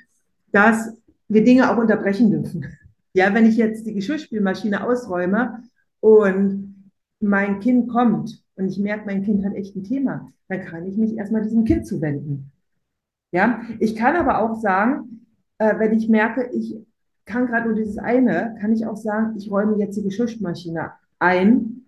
dass 0.53 0.93
wir 1.29 1.45
Dinge 1.45 1.71
auch 1.71 1.79
unterbrechen 1.79 2.31
dürfen. 2.31 2.67
Ja, 3.15 3.35
wenn 3.35 3.47
ich 3.47 3.57
jetzt 3.57 3.87
die 3.87 3.95
Geschirrspülmaschine 3.95 4.87
ausräume 4.87 5.65
und 5.99 6.93
mein 7.21 7.59
Kind 7.59 7.89
kommt 7.89 8.45
und 8.55 8.69
ich 8.69 8.79
merke, 8.79 9.07
mein 9.07 9.25
Kind 9.25 9.45
hat 9.45 9.55
echt 9.55 9.75
ein 9.75 9.83
Thema, 9.83 10.31
dann 10.47 10.61
kann 10.61 10.87
ich 10.87 10.97
mich 10.97 11.17
erstmal 11.17 11.43
diesem 11.43 11.65
Kind 11.65 11.87
zuwenden. 11.87 12.53
Ja, 13.33 13.63
ich 13.81 13.97
kann 13.97 14.15
aber 14.15 14.41
auch 14.41 14.61
sagen, 14.61 15.27
äh, 15.59 15.79
wenn 15.79 15.93
ich 15.93 16.09
merke, 16.09 16.49
ich 16.53 16.77
kann 17.25 17.47
gerade 17.47 17.67
nur 17.67 17.77
dieses 17.77 17.99
eine, 17.99 18.57
kann 18.61 18.73
ich 18.73 18.87
auch 18.87 18.97
sagen, 18.97 19.37
ich 19.37 19.51
räume 19.51 19.77
jetzt 19.77 19.97
die 19.97 20.03
Geschirrspülmaschine 20.03 20.93
ein 21.19 21.79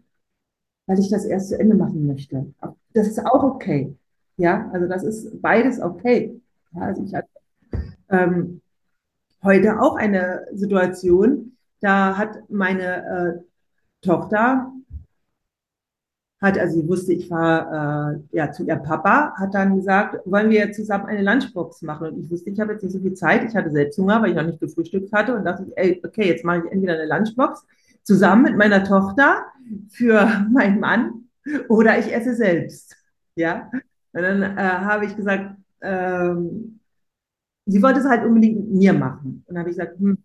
weil 0.90 0.98
ich 0.98 1.08
das 1.08 1.24
erst 1.24 1.50
zu 1.50 1.58
Ende 1.60 1.76
machen 1.76 2.04
möchte. 2.04 2.52
Das 2.94 3.06
ist 3.06 3.24
auch 3.24 3.44
okay. 3.44 3.96
Ja, 4.36 4.68
also 4.72 4.88
das 4.88 5.04
ist 5.04 5.40
beides 5.40 5.80
okay. 5.80 6.40
Ja, 6.72 6.82
also 6.82 7.04
ich 7.04 7.14
hatte 7.14 7.28
ähm, 8.08 8.60
heute 9.44 9.80
auch 9.80 9.94
eine 9.94 10.48
Situation, 10.52 11.56
da 11.78 12.18
hat 12.18 12.38
meine 12.50 13.06
äh, 13.06 14.04
Tochter, 14.04 14.72
hat, 16.40 16.58
also 16.58 16.80
sie 16.80 16.88
wusste, 16.88 17.12
ich 17.12 17.30
war 17.30 18.14
äh, 18.14 18.20
ja 18.32 18.50
zu 18.50 18.64
ihr 18.64 18.76
Papa, 18.76 19.34
hat 19.36 19.54
dann 19.54 19.76
gesagt, 19.76 20.18
wollen 20.24 20.50
wir 20.50 20.72
zusammen 20.72 21.06
eine 21.06 21.22
Lunchbox 21.22 21.82
machen? 21.82 22.08
Und 22.08 22.18
ich 22.18 22.30
wusste, 22.30 22.50
ich 22.50 22.58
habe 22.60 22.72
jetzt 22.72 22.82
nicht 22.82 22.92
so 22.92 23.00
viel 23.00 23.14
Zeit, 23.14 23.44
ich 23.44 23.54
hatte 23.54 23.70
selbst 23.70 23.98
Hunger, 23.98 24.22
weil 24.22 24.30
ich 24.30 24.36
noch 24.36 24.46
nicht 24.46 24.60
gefrühstückt 24.60 25.12
hatte 25.12 25.34
und 25.36 25.44
dachte, 25.44 25.66
ey, 25.76 26.00
okay, 26.04 26.28
jetzt 26.28 26.44
mache 26.44 26.62
ich 26.64 26.72
entweder 26.72 26.94
eine 26.94 27.06
Lunchbox 27.06 27.64
zusammen 28.02 28.42
mit 28.44 28.56
meiner 28.56 28.84
Tochter 28.84 29.44
für 29.90 30.26
meinen 30.50 30.80
Mann 30.80 31.28
oder 31.68 31.98
ich 31.98 32.12
esse 32.12 32.34
selbst. 32.34 32.96
Ja, 33.34 33.70
und 34.12 34.22
dann 34.22 34.42
äh, 34.42 34.56
habe 34.56 35.04
ich 35.06 35.16
gesagt, 35.16 35.56
ähm, 35.82 36.80
sie 37.66 37.82
wollte 37.82 38.00
es 38.00 38.06
halt 38.06 38.24
unbedingt 38.24 38.58
mit 38.58 38.70
mir 38.70 38.92
machen. 38.92 39.44
Und 39.46 39.54
dann 39.54 39.58
habe 39.58 39.70
ich 39.70 39.76
gesagt, 39.76 39.98
hm, 39.98 40.18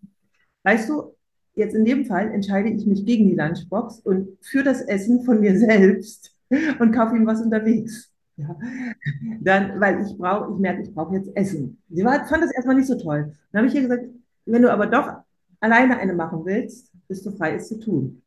weißt 0.64 0.88
du, 0.88 1.15
jetzt 1.56 1.74
in 1.74 1.84
dem 1.84 2.04
Fall 2.04 2.30
entscheide 2.30 2.68
ich 2.68 2.86
mich 2.86 3.04
gegen 3.04 3.28
die 3.28 3.34
Lunchbox 3.34 4.00
und 4.00 4.28
für 4.42 4.62
das 4.62 4.82
Essen 4.82 5.24
von 5.24 5.40
mir 5.40 5.58
selbst 5.58 6.32
und 6.78 6.92
kaufe 6.92 7.16
ihm 7.16 7.26
was 7.26 7.40
unterwegs. 7.40 8.12
Ja. 8.36 8.54
Dann, 9.40 9.80
weil 9.80 10.02
ich 10.02 10.16
brauche, 10.16 10.52
ich 10.52 10.60
merke, 10.60 10.82
ich 10.82 10.94
brauche 10.94 11.16
jetzt 11.16 11.34
Essen. 11.34 11.82
Sie 11.88 12.04
war, 12.04 12.26
fand 12.26 12.44
das 12.44 12.52
erstmal 12.52 12.76
nicht 12.76 12.86
so 12.86 12.96
toll. 12.96 13.34
Dann 13.50 13.60
habe 13.60 13.68
ich 13.68 13.74
ihr 13.74 13.82
gesagt, 13.82 14.04
wenn 14.44 14.62
du 14.62 14.70
aber 14.70 14.86
doch 14.86 15.10
alleine 15.60 15.98
eine 15.98 16.12
machen 16.12 16.44
willst, 16.44 16.92
bist 17.08 17.24
du 17.24 17.30
frei, 17.30 17.54
es 17.54 17.68
zu 17.68 17.80
tun. 17.80 18.22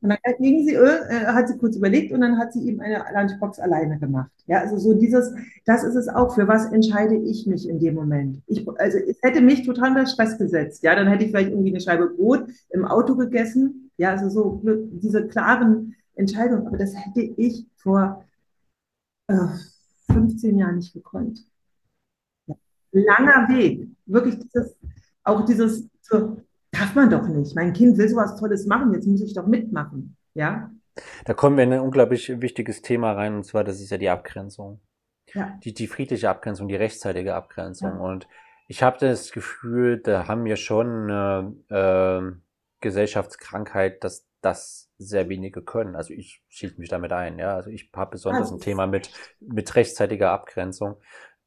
Und 0.00 0.10
dann 0.10 0.18
ging 0.38 0.64
sie, 0.64 0.74
äh, 0.74 1.26
hat 1.26 1.48
sie 1.48 1.58
kurz 1.58 1.76
überlegt 1.76 2.12
und 2.12 2.20
dann 2.20 2.38
hat 2.38 2.52
sie 2.52 2.66
eben 2.68 2.80
eine 2.80 3.04
Lunchbox 3.12 3.58
alleine 3.58 3.98
gemacht. 3.98 4.30
Ja, 4.46 4.60
also 4.60 4.78
so 4.78 4.94
dieses, 4.94 5.34
das 5.64 5.84
ist 5.84 5.94
es 5.94 6.08
auch. 6.08 6.34
Für 6.34 6.48
was 6.48 6.72
entscheide 6.72 7.16
ich 7.16 7.46
mich 7.46 7.68
in 7.68 7.80
dem 7.80 7.94
Moment? 7.94 8.42
Ich, 8.46 8.66
also 8.78 8.98
es 8.98 9.18
hätte 9.22 9.40
mich 9.40 9.64
total 9.64 9.90
unter 9.90 10.06
Stress 10.06 10.38
gesetzt. 10.38 10.82
Ja, 10.82 10.94
dann 10.94 11.08
hätte 11.08 11.24
ich 11.24 11.30
vielleicht 11.30 11.50
irgendwie 11.50 11.70
eine 11.70 11.80
Scheibe 11.80 12.10
Brot 12.10 12.48
im 12.70 12.84
Auto 12.84 13.16
gegessen. 13.16 13.90
Ja, 13.96 14.10
also 14.10 14.28
so 14.28 14.60
diese 14.64 15.26
klaren 15.26 15.94
Entscheidungen. 16.14 16.66
Aber 16.66 16.76
das 16.76 16.94
hätte 16.94 17.20
ich 17.20 17.66
vor 17.76 18.24
äh, 19.28 19.34
15 20.12 20.58
Jahren 20.58 20.76
nicht 20.76 20.92
gekonnt. 20.92 21.44
Ja. 22.46 22.54
Langer 22.92 23.48
Weg. 23.48 23.88
Wirklich 24.06 24.38
dieses, 24.38 24.76
auch 25.22 25.44
dieses, 25.44 25.88
so, 26.02 26.38
darf 26.70 26.94
man 26.94 27.10
doch 27.10 27.26
nicht. 27.28 27.54
Mein 27.54 27.72
Kind 27.72 27.98
will 27.98 28.08
sowas 28.08 28.36
Tolles 28.38 28.66
machen, 28.66 28.92
jetzt 28.94 29.06
muss 29.06 29.22
ich 29.22 29.34
doch 29.34 29.46
mitmachen. 29.46 30.16
Ja. 30.34 30.70
Da 31.24 31.34
kommen 31.34 31.56
wir 31.56 31.64
in 31.64 31.72
ein 31.72 31.80
unglaublich 31.80 32.40
wichtiges 32.40 32.82
Thema 32.82 33.12
rein, 33.12 33.36
und 33.36 33.44
zwar, 33.44 33.64
das 33.64 33.80
ist 33.80 33.90
ja 33.90 33.98
die 33.98 34.08
Abgrenzung. 34.08 34.80
Ja. 35.34 35.58
Die, 35.62 35.74
die 35.74 35.86
friedliche 35.86 36.28
Abgrenzung, 36.30 36.68
die 36.68 36.76
rechtzeitige 36.76 37.34
Abgrenzung. 37.34 37.90
Ja. 37.90 37.98
Und 37.98 38.26
ich 38.66 38.82
habe 38.82 38.98
das 38.98 39.32
Gefühl, 39.32 39.98
da 39.98 40.26
haben 40.26 40.44
wir 40.44 40.56
schon 40.56 41.10
eine 41.10 41.54
äh, 41.68 42.36
Gesellschaftskrankheit, 42.80 44.04
dass 44.04 44.26
das 44.40 44.90
sehr 44.98 45.28
wenige 45.28 45.62
können. 45.62 45.96
Also 45.96 46.12
ich 46.14 46.42
schied 46.48 46.78
mich 46.78 46.88
damit 46.88 47.12
ein, 47.12 47.38
ja. 47.38 47.54
Also 47.54 47.70
ich 47.70 47.90
habe 47.94 48.12
besonders 48.12 48.42
also 48.42 48.56
ein 48.56 48.60
Thema 48.60 48.86
mit, 48.86 49.10
mit 49.40 49.74
rechtzeitiger 49.74 50.30
Abgrenzung. 50.30 50.96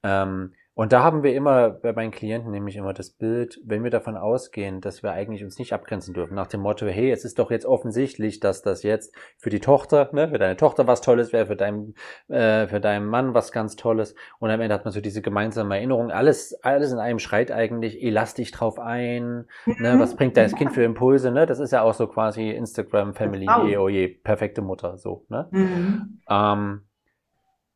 Ähm, 0.04 0.54
und 0.74 0.94
da 0.94 1.04
haben 1.04 1.22
wir 1.22 1.36
immer 1.36 1.70
bei 1.70 1.92
meinen 1.92 2.12
Klienten 2.12 2.50
nämlich 2.50 2.78
immer 2.78 2.94
das 2.94 3.10
Bild, 3.10 3.60
wenn 3.66 3.84
wir 3.84 3.92
davon 3.92 4.16
ausgehen, 4.16 4.80
dass 4.80 5.04
wir 5.04 5.12
eigentlich 5.12 5.44
uns 5.44 5.60
nicht 5.60 5.74
abgrenzen 5.74 6.14
dürfen, 6.14 6.34
nach 6.34 6.48
dem 6.48 6.62
Motto, 6.62 6.86
hey, 6.88 7.12
es 7.12 7.26
ist 7.26 7.40
doch 7.40 7.52
jetzt 7.52 7.66
offensichtlich, 7.66 8.40
dass 8.40 8.62
das 8.62 8.84
jetzt 8.84 9.14
für 9.38 9.50
die 9.50 9.60
Tochter, 9.60 10.10
ne, 10.14 10.30
für 10.30 10.38
deine 10.38 10.56
Tochter 10.56 10.88
was 10.88 11.02
Tolles 11.02 11.34
wäre, 11.34 11.48
für 11.48 11.58
deinen, 11.58 11.96
äh, 12.30 12.68
für 12.68 12.80
deinen 12.80 13.06
Mann 13.06 13.34
was 13.34 13.52
ganz 13.52 13.76
Tolles. 13.76 14.16
Und 14.40 14.50
am 14.50 14.62
Ende 14.62 14.74
hat 14.74 14.86
man 14.86 14.94
so 14.94 15.02
diese 15.02 15.22
gemeinsame 15.22 15.76
Erinnerung. 15.76 16.10
Alles, 16.10 16.58
alles 16.64 16.94
in 16.94 17.00
einem 17.00 17.20
schreit 17.20 17.52
eigentlich, 17.52 18.02
elastisch 18.02 18.52
drauf 18.52 18.80
ein, 18.80 19.48
ne, 19.66 19.96
mhm. 19.96 20.00
was 20.00 20.16
bringt 20.16 20.38
dein 20.38 20.52
Kind 20.56 20.72
für 20.72 20.84
Impulse, 20.84 21.32
ne? 21.32 21.46
Das 21.46 21.60
ist 21.60 21.72
ja 21.72 21.82
auch 21.82 21.94
so 21.94 22.08
quasi 22.08 22.50
Instagram, 22.50 23.14
Family, 23.14 23.46
oh, 23.50 23.84
oh 23.84 23.90
je, 23.90 24.08
perfekte 24.08 24.62
Mutter, 24.62 24.98
so, 24.98 25.26
ne? 25.28 25.50
Mhm. 25.52 26.22
Ähm, 26.30 26.82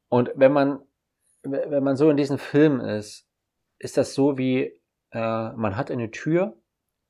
und 0.08 0.32
wenn 0.36 0.54
man 0.54 0.80
wenn 1.46 1.84
man 1.84 1.96
so 1.96 2.10
in 2.10 2.18
diesem 2.18 2.38
Film 2.38 2.80
ist, 2.80 3.28
ist 3.78 3.98
das 3.98 4.14
so 4.14 4.38
wie, 4.38 4.82
äh, 5.12 5.52
man 5.54 5.76
hat 5.76 5.92
eine 5.92 6.12
Tür, 6.12 6.58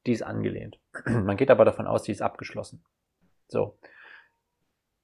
die 0.05 0.11
ist 0.11 0.23
angelehnt. 0.23 0.79
man 1.05 1.37
geht 1.37 1.51
aber 1.51 1.65
davon 1.65 1.87
aus, 1.87 2.03
die 2.03 2.11
ist 2.11 2.21
abgeschlossen. 2.21 2.83
So. 3.47 3.77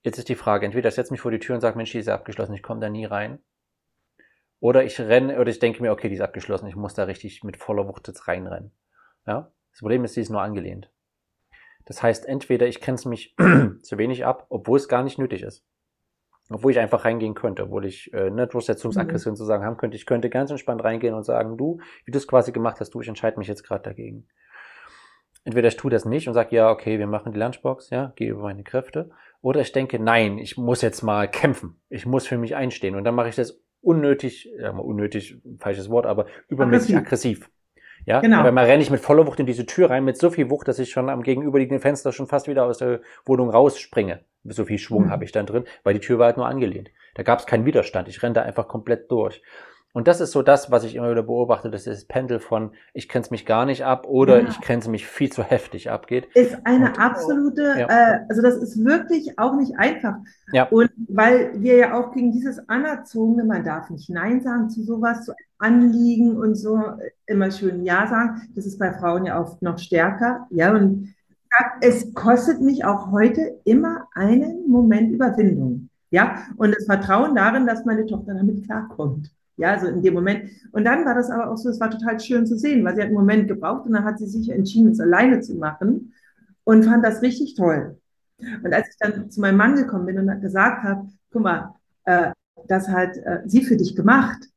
Jetzt 0.04 0.17
ist 0.17 0.30
die 0.30 0.36
Frage, 0.36 0.65
entweder 0.65 0.89
ich 0.89 0.96
setze 0.96 1.13
mich 1.13 1.22
vor 1.22 1.32
die 1.32 1.39
Tür 1.39 1.56
und 1.56 1.62
sage, 1.62 1.78
Mensch, 1.78 1.91
die 1.91 2.00
ist 2.00 2.10
abgeschlossen, 2.10 2.54
ich 2.54 2.63
komme 2.63 2.80
da 2.80 2.89
nie 2.89 3.06
rein. 3.06 3.39
Oder 4.60 4.84
ich 4.84 5.00
renne, 5.00 5.39
oder 5.39 5.50
ich 5.50 5.60
denke 5.60 5.82
mir, 5.82 5.91
okay, 5.91 6.10
die 6.10 6.15
ist 6.15 6.22
abgeschlossen, 6.22 6.67
ich 6.67 6.76
muss 6.76 6.94
da 6.94 7.04
richtig 7.04 7.44
mit 7.44 7.58
voller 7.58 7.88
Wucht 7.88 8.08
jetzt 8.08 8.28
reinrennen. 8.28 8.72
Ja? 9.26 9.52
Das 9.72 9.80
Problem 9.80 10.04
ist, 10.04 10.15
die 10.15 10.22
ist 10.22 10.30
nur 10.30 10.41
angelehnt. 10.41 10.91
Das 11.86 12.04
heißt, 12.04 12.26
entweder 12.26 12.67
ich 12.67 12.82
grenze 12.82 13.10
mich 13.10 13.36
zu 13.82 13.98
wenig 13.98 14.26
ab, 14.26 14.46
obwohl 14.50 14.78
es 14.78 14.88
gar 14.88 15.04
nicht 15.04 15.17
nötig 15.17 15.44
ist. 15.44 15.65
Obwohl 16.54 16.72
ich 16.72 16.80
einfach 16.80 17.06
reingehen 17.06 17.34
könnte, 17.34 17.64
obwohl 17.64 17.86
ich 17.86 18.14
äh, 18.14 18.30
ne, 18.30 18.48
Durchsetzungsaggression 18.48 19.34
Mhm. 19.34 19.38
zu 19.38 19.46
sagen 19.46 19.64
haben 19.64 19.78
könnte. 19.78 19.96
Ich 19.96 20.06
könnte 20.06 20.30
ganz 20.30 20.52
entspannt 20.52 20.84
reingehen 20.84 21.14
und 21.14 21.24
sagen, 21.24 21.58
du, 21.58 21.80
wie 22.06 22.12
du 22.12 22.18
es 22.18 22.28
quasi 22.28 22.52
gemacht 22.52 22.80
hast, 22.80 22.94
du, 22.94 23.02
ich 23.02 23.08
entscheide 23.08 23.38
mich 23.40 23.48
jetzt 23.48 23.64
gerade 23.64 23.84
dagegen. 23.84 24.28
Entweder 25.44 25.70
ich 25.70 25.78
tue 25.78 25.90
das 25.90 26.06
nicht 26.06 26.28
und 26.28 26.34
sage, 26.36 26.56
ja, 26.56 26.70
okay, 26.70 27.00
wir 27.00 27.08
machen 27.08 27.32
die 27.32 27.40
Lunchbox, 27.40 27.90
ja, 27.90 28.14
gehe 28.16 28.30
über 28.30 28.44
meine 28.44 28.64
Kräfte. 28.64 29.10
Oder 29.42 29.62
ich 29.62 29.72
denke, 29.72 29.98
nein, 29.98 30.38
ich 30.38 30.56
muss 30.58 30.82
jetzt 30.84 31.02
mal 31.02 31.28
kämpfen. 31.28 31.80
Ich 31.90 32.06
muss 32.06 32.28
für 32.28 32.38
mich 32.38 32.56
einstehen. 32.56 32.96
Und 32.96 33.06
dann 33.06 33.16
mache 33.16 33.30
ich 33.30 33.36
das 33.36 33.60
unnötig, 33.82 34.48
ja, 34.60 34.72
mal 34.72 34.82
unnötig, 34.84 35.42
falsches 35.60 35.90
Wort, 35.90 36.06
aber 36.06 36.28
übermäßig 36.48 36.96
aggressiv. 36.96 37.50
Ja, 38.06 38.20
Genau. 38.20 38.44
weil 38.44 38.52
man 38.52 38.66
renne 38.66 38.84
ich 38.84 38.92
mit 38.92 39.00
voller 39.00 39.26
Wucht 39.26 39.40
in 39.40 39.46
diese 39.48 39.66
Tür 39.66 39.90
rein, 39.90 40.04
mit 40.04 40.18
so 40.18 40.30
viel 40.30 40.50
Wucht, 40.52 40.68
dass 40.68 40.78
ich 40.80 40.92
schon 40.92 41.10
am 41.10 41.24
gegenüberliegenden 41.24 41.82
Fenster 41.82 42.12
schon 42.12 42.28
fast 42.28 42.48
wieder 42.48 42.66
aus 42.66 42.78
der 42.80 43.02
Wohnung 43.26 43.50
rausspringe. 43.50 44.24
So 44.43 44.65
viel 44.65 44.80
Schwung 44.80 45.06
Mhm. 45.06 45.10
habe 45.12 45.23
ich 45.23 45.32
dann 45.32 45.45
drin, 45.45 45.65
weil 45.84 45.93
die 45.93 45.99
Tür 45.99 46.19
war 46.19 46.27
halt 46.27 46.38
nur 46.38 46.47
angelehnt. 46.47 46.89
Da 47.15 47.23
gab 47.23 47.39
es 47.39 47.45
keinen 47.45 47.65
Widerstand. 47.65 48.08
Ich 48.08 48.21
renne 48.23 48.34
da 48.34 48.41
einfach 48.41 48.67
komplett 48.67 49.12
durch. 49.12 49.41
Und 49.93 50.08
das 50.08 50.21
ist 50.21 50.32
so 50.32 50.41
das, 50.41 50.71
was 50.71 50.86
ich 50.86 50.95
immer 50.95 51.12
wieder 51.12 51.21
beobachte, 51.23 51.69
das 51.69 51.86
ist 51.86 52.04
das 52.04 52.06
Pendel 52.06 52.39
von 52.39 52.71
ich 52.93 53.10
grenze 53.10 53.30
mich 53.32 53.45
gar 53.45 53.65
nicht 53.65 53.84
ab 53.84 54.08
oder 54.08 54.41
Ja. 54.41 54.47
ich 54.47 54.62
grenze 54.62 54.89
mich 54.89 55.06
viel 55.06 55.30
zu 55.30 55.43
heftig 55.43 55.91
abgeht. 55.91 56.30
Ist 56.34 56.58
eine 56.63 56.91
Und- 56.91 56.99
absolute, 56.99 57.62
Ja. 57.77 57.88
äh, 57.89 58.19
also 58.30 58.41
das 58.41 58.56
ist 58.56 58.86
wirklich 58.86 59.38
auch 59.38 59.54
nicht 59.58 59.73
einfach. 59.77 60.15
Ja. 60.54 60.69
Und 60.69 60.91
weil 61.10 61.51
wir 61.62 61.75
ja 61.75 61.99
auch 61.99 62.13
gegen 62.13 62.32
dieses 62.32 62.69
Anerzogene, 62.69 63.43
man 63.43 63.65
darf 63.65 63.89
nicht 63.89 64.10
Nein 64.10 64.39
sagen 64.41 64.69
zu 64.69 64.82
sowas, 64.82 65.25
zu 65.25 65.34
Anliegen 65.60 66.38
und 66.38 66.56
so, 66.56 66.80
immer 67.27 67.51
schön 67.51 67.84
Ja 67.84 68.08
sagen. 68.08 68.41
Das 68.56 68.65
ist 68.65 68.80
bei 68.80 68.93
Frauen 68.93 69.25
ja 69.25 69.39
oft 69.41 69.62
noch 69.62 69.77
stärker. 69.77 70.47
Ja, 70.51 70.71
und 70.71 71.13
es 71.82 72.14
kostet 72.14 72.62
mich 72.62 72.86
auch 72.86 73.12
heute 73.12 73.60
immer 73.66 74.08
einen 74.14 74.70
Moment 74.70 75.12
Überwindung. 75.12 75.90
Ja, 76.10 76.44
und 76.58 76.76
das 76.76 76.86
Vertrauen 76.86 77.36
darin, 77.36 77.66
dass 77.66 77.86
meine 77.86 78.06
Tochter 78.06 78.34
damit 78.34 78.66
klarkommt. 78.66 79.32
Ja, 79.58 79.74
also 79.74 79.88
in 79.88 80.02
dem 80.02 80.14
Moment. 80.14 80.50
Und 80.72 80.86
dann 80.86 81.06
war 81.06 81.16
das 81.16 81.30
aber 81.30 81.50
auch 81.52 81.58
so, 81.58 81.70
es 81.70 81.80
war 81.80 81.90
total 81.90 82.20
schön 82.20 82.46
zu 82.46 82.58
sehen, 82.58 82.84
weil 82.84 82.96
sie 82.96 83.02
hat 83.02 83.08
einen 83.08 83.16
Moment 83.16 83.48
gebraucht 83.48 83.86
und 83.86 83.94
dann 83.94 84.04
hat 84.06 84.20
sie 84.20 84.28
sich 84.28 84.50
entschieden, 84.50 84.92
es 84.92 85.00
alleine 85.00 85.40
zu 85.42 85.56
machen 85.56 86.14
und 86.64 86.84
fand 86.84 87.06
das 87.06 87.22
richtig 87.22 87.56
toll. 87.56 87.98
Und 88.40 88.74
als 88.74 88.90
ich 88.90 88.96
dann 89.00 89.30
zu 89.30 89.40
meinem 89.40 89.58
Mann 89.58 89.76
gekommen 89.76 90.06
bin 90.06 90.18
und 90.18 90.42
gesagt 90.42 90.84
habe, 90.84 91.08
guck 91.32 91.44
mal, 91.44 91.76
äh, 92.06 92.32
das 92.68 92.88
hat 92.90 93.16
äh, 93.18 93.42
sie 93.46 93.64
für 93.64 93.78
dich 93.78 93.96
gemacht, 93.96 94.50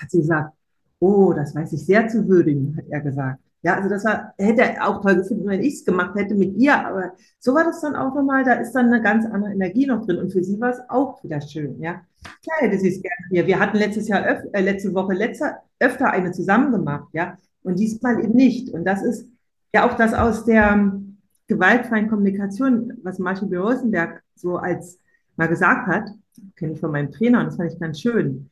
hat 0.00 0.10
sie 0.10 0.18
gesagt, 0.18 0.54
oh, 0.98 1.32
das 1.32 1.54
weiß 1.54 1.72
ich 1.72 1.84
sehr 1.86 2.08
zu 2.08 2.28
würdigen, 2.28 2.76
hat 2.76 2.86
er 2.88 3.00
gesagt. 3.00 3.41
Ja, 3.62 3.76
also 3.76 3.88
das 3.88 4.04
war, 4.04 4.34
hätte 4.38 4.62
er 4.62 4.88
auch 4.88 5.00
toll 5.00 5.16
gefunden, 5.16 5.46
wenn 5.46 5.62
ich 5.62 5.74
es 5.74 5.84
gemacht 5.84 6.16
hätte 6.16 6.34
mit 6.34 6.56
ihr, 6.56 6.74
aber 6.74 7.12
so 7.38 7.54
war 7.54 7.62
das 7.62 7.80
dann 7.80 7.94
auch 7.94 8.12
nochmal, 8.12 8.42
da 8.42 8.54
ist 8.54 8.72
dann 8.72 8.86
eine 8.86 9.00
ganz 9.00 9.24
andere 9.24 9.52
Energie 9.52 9.86
noch 9.86 10.04
drin 10.04 10.18
und 10.18 10.32
für 10.32 10.42
sie 10.42 10.60
war 10.60 10.70
es 10.70 10.80
auch 10.88 11.22
wieder 11.22 11.40
schön, 11.40 11.80
ja. 11.80 12.02
Klar 12.42 12.58
hätte 12.58 12.78
sie 12.78 12.88
es 12.88 13.02
gerne 13.02 13.26
hier. 13.30 13.46
Wir 13.46 13.60
hatten 13.60 13.76
letztes 13.76 14.08
Jahr, 14.08 14.24
öf 14.26 14.42
äh, 14.52 14.60
letzte 14.60 14.92
Woche 14.94 15.12
letzter, 15.14 15.62
öfter 15.78 16.10
eine 16.10 16.32
zusammen 16.32 16.72
gemacht, 16.72 17.08
ja, 17.12 17.38
und 17.62 17.78
diesmal 17.78 18.22
eben 18.22 18.34
nicht. 18.34 18.70
Und 18.70 18.84
das 18.84 19.02
ist 19.02 19.28
ja 19.72 19.88
auch 19.88 19.96
das 19.96 20.12
aus 20.12 20.44
der 20.44 20.72
ähm, 20.72 21.18
gewaltfreien 21.46 22.08
Kommunikation, 22.08 22.94
was 23.02 23.18
Marshall 23.18 23.48
B. 23.48 23.56
Rosenberg 23.56 24.22
so 24.34 24.56
als 24.56 24.98
mal 25.36 25.48
gesagt 25.48 25.86
hat, 25.86 26.10
kenne 26.56 26.72
ich 26.72 26.80
von 26.80 26.90
meinem 26.90 27.12
Trainer 27.12 27.40
und 27.40 27.46
das 27.46 27.56
fand 27.56 27.72
ich 27.72 27.78
ganz 27.78 28.00
schön. 28.00 28.50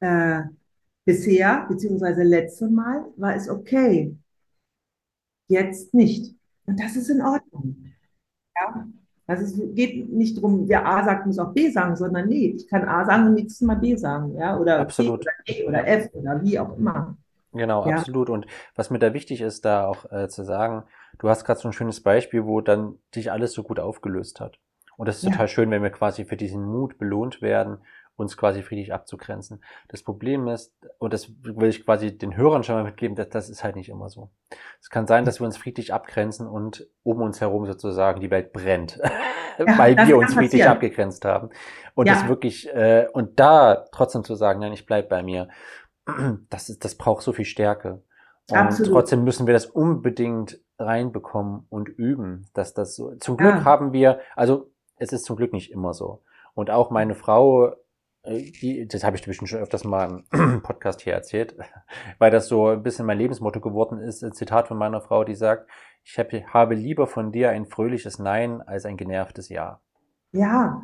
Äh, 0.00 0.42
bisher, 1.04 1.66
beziehungsweise 1.68 2.22
letzte 2.22 2.68
Mal, 2.68 3.04
war 3.16 3.34
es 3.34 3.48
okay. 3.48 4.14
Jetzt 5.50 5.92
nicht. 5.94 6.34
Und 6.66 6.80
das 6.80 6.94
ist 6.96 7.10
in 7.10 7.20
Ordnung. 7.20 7.76
Ja. 8.56 8.86
Also 9.26 9.44
es 9.44 9.74
geht 9.74 10.08
nicht 10.12 10.36
darum, 10.36 10.68
wer 10.68 10.86
A 10.86 11.04
sagt, 11.04 11.26
muss 11.26 11.38
auch 11.38 11.52
B 11.52 11.70
sagen, 11.70 11.94
sondern 11.96 12.28
nee, 12.28 12.54
ich 12.56 12.68
kann 12.68 12.88
A 12.88 13.04
sagen 13.04 13.26
und 13.26 13.34
nächstes 13.34 13.60
Mal 13.66 13.76
B 13.76 13.94
sagen, 13.96 14.34
ja, 14.36 14.56
oder 14.58 14.80
Absolut. 14.80 15.24
C 15.46 15.64
oder 15.64 15.64
E 15.64 15.68
oder 15.68 15.86
F 15.86 16.08
oder 16.14 16.42
wie 16.42 16.58
auch 16.58 16.76
immer. 16.76 17.16
Genau, 17.52 17.86
Ja. 17.86 17.96
absolut. 17.96 18.30
Und 18.30 18.46
was 18.76 18.90
mir 18.90 18.98
da 19.00 19.12
wichtig 19.12 19.40
ist, 19.40 19.64
da 19.64 19.86
auch 19.86 20.10
äh, 20.12 20.28
zu 20.28 20.44
sagen, 20.44 20.84
du 21.18 21.28
hast 21.28 21.44
gerade 21.44 21.58
so 21.60 21.68
ein 21.68 21.72
schönes 21.72 22.00
Beispiel, 22.00 22.44
wo 22.44 22.60
dann 22.60 22.94
sich 23.14 23.30
alles 23.32 23.52
so 23.52 23.62
gut 23.64 23.80
aufgelöst 23.80 24.40
hat. 24.40 24.58
Und 24.96 25.06
das 25.08 25.16
ist 25.18 25.24
Ja. 25.24 25.30
total 25.30 25.48
schön, 25.48 25.70
wenn 25.70 25.82
wir 25.82 25.90
quasi 25.90 26.24
für 26.24 26.36
diesen 26.36 26.64
Mut 26.64 26.98
belohnt 26.98 27.42
werden, 27.42 27.78
uns 28.16 28.36
quasi 28.36 28.62
friedlich 28.62 28.92
abzugrenzen. 28.92 29.62
Das 29.88 30.02
Problem 30.02 30.46
ist, 30.48 30.74
und 30.98 31.12
das 31.14 31.30
will 31.42 31.68
ich 31.70 31.84
quasi 31.84 32.16
den 32.16 32.36
Hörern 32.36 32.62
schon 32.62 32.74
mal 32.74 32.84
mitgeben, 32.84 33.16
dass 33.16 33.28
das 33.30 33.48
ist 33.48 33.64
halt 33.64 33.76
nicht 33.76 33.88
immer 33.88 34.08
so. 34.10 34.30
Es 34.80 34.90
kann 34.90 35.06
sein, 35.06 35.24
dass 35.24 35.40
wir 35.40 35.46
uns 35.46 35.56
friedlich 35.56 35.94
abgrenzen 35.94 36.46
und 36.46 36.86
um 37.02 37.22
uns 37.22 37.40
herum 37.40 37.66
sozusagen 37.66 38.20
die 38.20 38.30
Welt 38.30 38.52
brennt, 38.52 38.98
weil 39.58 39.96
das 39.96 40.06
wir 40.08 40.16
uns 40.18 40.34
friedlich 40.34 40.62
passieren. 40.62 40.72
abgegrenzt 40.72 41.24
haben. 41.24 41.50
Und 41.94 42.06
Ja. 42.08 42.14
das 42.14 42.28
wirklich, 42.28 42.68
äh, 42.74 43.08
und 43.12 43.40
da 43.40 43.86
trotzdem 43.92 44.24
zu 44.24 44.34
sagen, 44.34 44.60
nein, 44.60 44.72
ich 44.72 44.86
bleib 44.86 45.08
bei 45.08 45.22
mir, 45.22 45.48
das 46.50 46.68
ist, 46.68 46.84
das 46.84 46.94
braucht 46.96 47.22
so 47.22 47.32
viel 47.32 47.44
Stärke. 47.44 48.02
Und 48.50 48.56
Absolut. 48.58 48.92
trotzdem 48.92 49.24
müssen 49.24 49.46
wir 49.46 49.54
das 49.54 49.66
unbedingt 49.66 50.58
reinbekommen 50.78 51.66
und 51.68 51.88
üben, 51.88 52.48
dass 52.52 52.74
das 52.74 52.96
so. 52.96 53.14
Zum 53.16 53.36
Glück 53.36 53.54
Ja. 53.56 53.64
haben 53.64 53.92
wir, 53.92 54.20
also 54.34 54.70
es 54.96 55.12
ist 55.12 55.24
zum 55.24 55.36
Glück 55.36 55.52
nicht 55.52 55.70
immer 55.70 55.94
so. 55.94 56.22
Und 56.54 56.70
auch 56.70 56.90
meine 56.90 57.14
Frau, 57.14 57.76
die, 58.26 58.86
das 58.86 59.02
habe 59.04 59.16
ich 59.16 59.24
bestimmt 59.24 59.48
schon 59.48 59.60
öfters 59.60 59.84
mal 59.84 60.22
im 60.32 60.62
Podcast 60.62 61.00
hier 61.00 61.14
erzählt, 61.14 61.56
weil 62.18 62.30
das 62.30 62.48
so 62.48 62.68
ein 62.68 62.82
bisschen 62.82 63.06
mein 63.06 63.18
Lebensmotto 63.18 63.60
geworden 63.60 63.98
ist, 63.98 64.22
ein 64.22 64.32
Zitat 64.32 64.68
von 64.68 64.76
meiner 64.76 65.00
Frau, 65.00 65.24
die 65.24 65.34
sagt, 65.34 65.70
ich 66.04 66.18
hab, 66.18 66.32
habe 66.32 66.74
lieber 66.74 67.06
von 67.06 67.32
dir 67.32 67.50
ein 67.50 67.66
fröhliches 67.66 68.18
Nein 68.18 68.62
als 68.62 68.84
ein 68.84 68.96
genervtes 68.96 69.48
Ja. 69.48 69.80
Ja, 70.32 70.82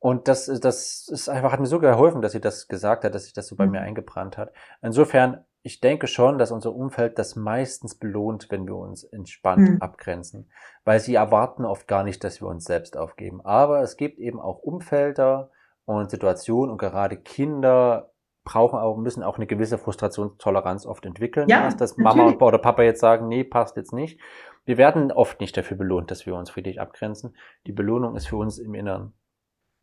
Und 0.00 0.28
das, 0.28 0.46
das 0.46 1.08
ist 1.10 1.28
einfach, 1.28 1.52
hat 1.52 1.60
mir 1.60 1.66
so 1.66 1.80
geholfen, 1.80 2.22
dass 2.22 2.32
sie 2.32 2.40
das 2.40 2.68
gesagt 2.68 3.04
hat, 3.04 3.14
dass 3.14 3.24
sich 3.24 3.32
das 3.32 3.48
so 3.48 3.56
bei 3.56 3.66
Mhm. 3.66 3.72
mir 3.72 3.80
eingebrannt 3.80 4.36
hat. 4.38 4.52
Insofern, 4.80 5.44
ich 5.62 5.80
denke 5.80 6.06
schon, 6.06 6.38
dass 6.38 6.52
unser 6.52 6.74
Umfeld 6.74 7.18
das 7.18 7.34
meistens 7.34 7.96
belohnt, 7.96 8.46
wenn 8.50 8.66
wir 8.66 8.76
uns 8.76 9.02
entspannt 9.04 9.70
Mhm. 9.70 9.82
abgrenzen. 9.82 10.50
Weil 10.84 11.00
sie 11.00 11.14
erwarten 11.16 11.64
oft 11.64 11.88
gar 11.88 12.04
nicht, 12.04 12.22
dass 12.22 12.40
wir 12.40 12.48
uns 12.48 12.64
selbst 12.64 12.96
aufgeben. 12.96 13.40
Aber 13.44 13.80
es 13.82 13.96
gibt 13.96 14.18
eben 14.20 14.38
auch 14.40 14.58
Umfelder 14.60 15.50
und 15.88 16.10
Situationen 16.10 16.70
und 16.70 16.78
gerade 16.78 17.16
Kinder 17.16 18.12
brauchen 18.44 18.78
auch, 18.78 18.96
müssen 18.96 19.22
auch 19.22 19.36
eine 19.36 19.46
gewisse 19.46 19.78
Frustrationstoleranz 19.78 20.84
oft 20.86 21.06
entwickeln. 21.06 21.48
Ja, 21.48 21.64
dass 21.64 21.76
das 21.76 21.96
Mama 21.96 22.24
natürlich. 22.24 22.42
oder 22.42 22.58
Papa 22.58 22.82
jetzt 22.82 23.00
sagen, 23.00 23.28
nee, 23.28 23.42
passt 23.42 23.76
jetzt 23.76 23.92
nicht. 23.92 24.20
Wir 24.66 24.76
werden 24.76 25.10
oft 25.10 25.40
nicht 25.40 25.56
dafür 25.56 25.78
belohnt, 25.78 26.10
dass 26.10 26.26
wir 26.26 26.34
uns 26.34 26.50
friedlich 26.50 26.80
abgrenzen. 26.80 27.36
Die 27.66 27.72
Belohnung 27.72 28.16
ist 28.16 28.28
für 28.28 28.36
uns 28.36 28.58
im 28.58 28.74
Inneren. 28.74 29.14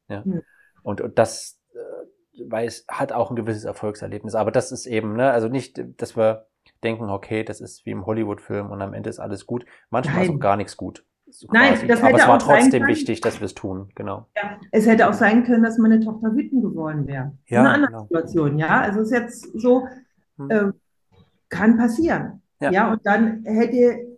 Ja. 0.08 0.24
Hm. 0.24 0.44
Und, 0.84 1.02
und 1.02 1.18
das, 1.18 1.60
äh, 1.74 2.42
weil 2.48 2.68
es 2.68 2.86
hat 2.88 3.12
auch 3.12 3.32
ein 3.32 3.36
gewisses 3.36 3.66
Erfolgserlebnis. 3.66 4.36
Aber 4.36 4.52
das 4.52 4.72
ist 4.72 4.86
eben, 4.86 5.16
ne, 5.16 5.32
also 5.32 5.48
nicht, 5.48 5.82
dass 5.98 6.16
wir 6.16 6.48
denken, 6.84 7.10
okay, 7.10 7.44
das 7.44 7.62
ist 7.62 7.86
wie 7.88 7.92
im 7.92 8.06
Hollywood-Film 8.06 8.70
und 8.70 8.82
am 8.82 8.94
Ende 8.94 9.10
ist 9.10 9.20
alles 9.20 9.48
gut. 9.48 9.66
Manchmal 9.90 10.22
ist 10.22 10.28
Nein. 10.28 10.38
auch 10.38 10.42
gar 10.42 10.56
nichts 10.56 10.78
gut. 10.78 11.04
So 11.40 11.48
Nein, 11.52 11.74
das 11.88 12.00
Aber 12.00 12.08
hätte 12.10 12.20
es 12.22 12.28
war 12.28 12.36
auch 12.38 12.42
sein 12.42 12.60
trotzdem 12.62 12.82
können. 12.82 12.88
wichtig, 12.96 13.20
dass 13.22 13.40
wir 13.42 13.46
es 13.46 13.54
tun, 13.54 13.90
genau. 13.96 14.28
ja. 14.38 14.58
Es 14.72 14.88
hätte 14.88 15.10
auch 15.10 15.14
sein 15.14 15.44
können, 15.44 15.64
dass 15.64 15.78
meine 15.78 16.00
Tochter 16.00 16.34
wütend 16.34 16.62
geworden 16.64 17.06
wäre. 17.08 17.34
Ja, 17.48 17.60
In 17.62 17.66
einer 17.68 17.74
anderen 17.76 17.94
genau. 17.94 18.04
Situation, 18.04 18.58
ja. 18.60 18.82
Also 18.82 19.02
es 19.02 19.12
ist 19.12 19.18
jetzt 19.18 19.48
so, 19.60 19.88
äh, 20.50 20.68
kann 21.50 21.78
passieren. 21.78 22.42
Ja. 22.62 22.72
Ja. 22.72 22.92
und 22.94 23.06
dann 23.06 23.44
hätte, 23.44 24.18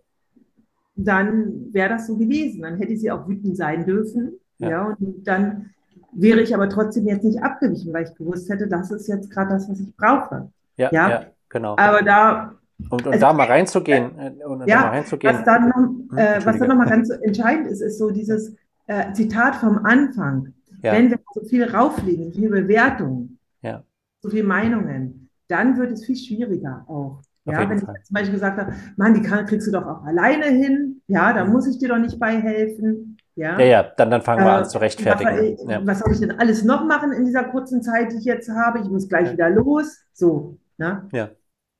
dann 0.95 1.73
wäre 1.73 1.89
das 1.89 2.07
so 2.07 2.17
gewesen. 2.17 2.61
Dann 2.61 2.77
hätte 2.77 2.95
sie 2.97 3.09
auch 3.11 3.27
wütend 3.27 3.57
sein 3.57 3.85
dürfen. 3.85 4.39
Ja. 4.59 4.69
Ja, 4.69 4.95
und 4.99 5.27
dann 5.27 5.71
wäre 6.13 6.41
ich 6.41 6.53
aber 6.55 6.69
trotzdem 6.69 7.07
jetzt 7.07 7.23
nicht 7.23 7.41
abgewichen, 7.43 7.93
weil 7.93 8.05
ich 8.05 8.15
gewusst 8.15 8.49
hätte, 8.49 8.67
das 8.67 8.91
ist 8.91 9.07
jetzt 9.07 9.29
gerade 9.29 9.51
das, 9.51 9.69
was 9.69 9.79
ich 9.79 9.95
brauche. 9.95 10.49
Ja, 10.77 10.89
ja, 10.91 11.09
Ja. 11.09 11.23
genau. 11.49 11.75
Aber 11.77 12.01
da, 12.01 12.53
Und, 12.89 13.05
und 13.05 13.07
also- 13.07 13.19
da 13.19 13.33
mal 13.33 13.47
reinzugehen, 13.47 14.11
äh, 14.19 14.45
und 14.45 14.67
Ja, 14.67 14.75
da 14.77 14.81
mal 14.83 14.89
reinzugehen. 14.89 15.35
was 15.35 15.43
dann, 15.43 15.69
noch, 15.69 16.17
äh, 16.17 16.39
was 16.45 16.57
dann 16.59 16.67
nochmal 16.69 16.87
ganz 16.87 17.09
entscheidend 17.21 17.67
ist, 17.67 17.81
ist 17.81 17.97
so 17.97 18.11
dieses 18.11 18.55
äh, 18.87 19.11
Zitat 19.13 19.55
vom 19.55 19.79
Anfang. 19.85 20.53
ja, 20.83 20.93
Wenn 20.93 21.09
wir 21.09 21.19
so 21.33 21.41
viel 21.45 21.63
rauflegen, 21.69 22.31
so 22.31 22.39
viel 22.39 22.49
Bewertung, 22.49 23.37
Ja. 23.61 23.83
so 24.21 24.29
viel 24.29 24.43
Meinungen, 24.43 25.29
dann 25.47 25.77
wird 25.77 25.91
es 25.91 26.05
viel 26.05 26.15
schwieriger 26.15 26.85
auch. 26.87 27.19
Auf 27.45 27.53
Ja, 27.53 27.69
wenn 27.69 27.77
ich 27.77 27.83
Fall. 27.83 27.95
jetzt 27.95 28.07
zum 28.07 28.13
Beispiel 28.13 28.33
gesagt 28.35 28.59
habe, 28.59 28.73
Mann, 28.95 29.13
die 29.13 29.21
kann, 29.21 29.45
kriegst 29.45 29.67
du 29.67 29.71
doch 29.71 29.85
auch 29.85 30.03
alleine 30.05 30.45
hin, 30.45 31.01
ja, 31.07 31.33
da 31.33 31.45
Mhm. 31.45 31.51
muss 31.53 31.65
ich 31.67 31.79
dir 31.79 31.89
doch 31.89 31.97
nicht 31.97 32.19
beihelfen. 32.19 33.17
Ja, 33.35 33.59
ja, 33.59 33.65
ja, 33.65 33.83
dann, 33.97 34.09
dann 34.11 34.21
fangen 34.21 34.43
wir 34.45 34.51
Äh, 34.51 34.57
an 34.57 34.65
zu 34.65 34.77
rechtfertigen. 34.79 35.57
Was, 35.65 35.71
Ja. 35.71 35.81
was 35.85 35.99
soll 35.99 36.11
ich 36.13 36.19
denn 36.19 36.31
alles 36.39 36.63
noch 36.63 36.85
machen 36.85 37.11
in 37.11 37.25
dieser 37.25 37.43
kurzen 37.45 37.81
Zeit, 37.81 38.11
die 38.11 38.17
ich 38.17 38.25
jetzt 38.25 38.49
habe? 38.49 38.79
Ich 38.79 38.89
muss 38.89 39.07
gleich 39.09 39.31
wieder 39.31 39.49
los. 39.49 39.99
So, 40.13 40.57
ne? 40.77 41.07
Ja. 41.11 41.29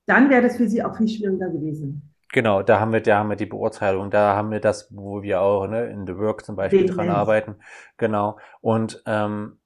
Dann 0.07 0.29
wäre 0.29 0.41
das 0.41 0.57
für 0.57 0.67
sie 0.67 0.83
auch 0.83 0.95
viel 0.97 1.07
schwieriger 1.07 1.49
gewesen. 1.49 2.13
Genau, 2.33 2.61
da 2.61 2.79
haben 2.79 2.91
wir, 2.91 3.01
da 3.01 3.19
haben 3.19 3.29
wir 3.29 3.35
die 3.37 3.45
Beurteilung, 3.45 4.09
da 4.09 4.35
haben 4.35 4.51
wir 4.51 4.59
das, 4.59 4.93
wo 4.93 5.21
wir 5.21 5.41
auch 5.41 5.67
ne, 5.67 5.85
in 5.85 6.05
The 6.05 6.17
Work 6.17 6.43
zum 6.45 6.55
Beispiel 6.55 6.85
dran 6.85 6.97
Vehemenz. 6.97 7.17
arbeiten. 7.17 7.55
Genau. 7.97 8.37
Und 8.61 9.01
ähm, 9.05 9.59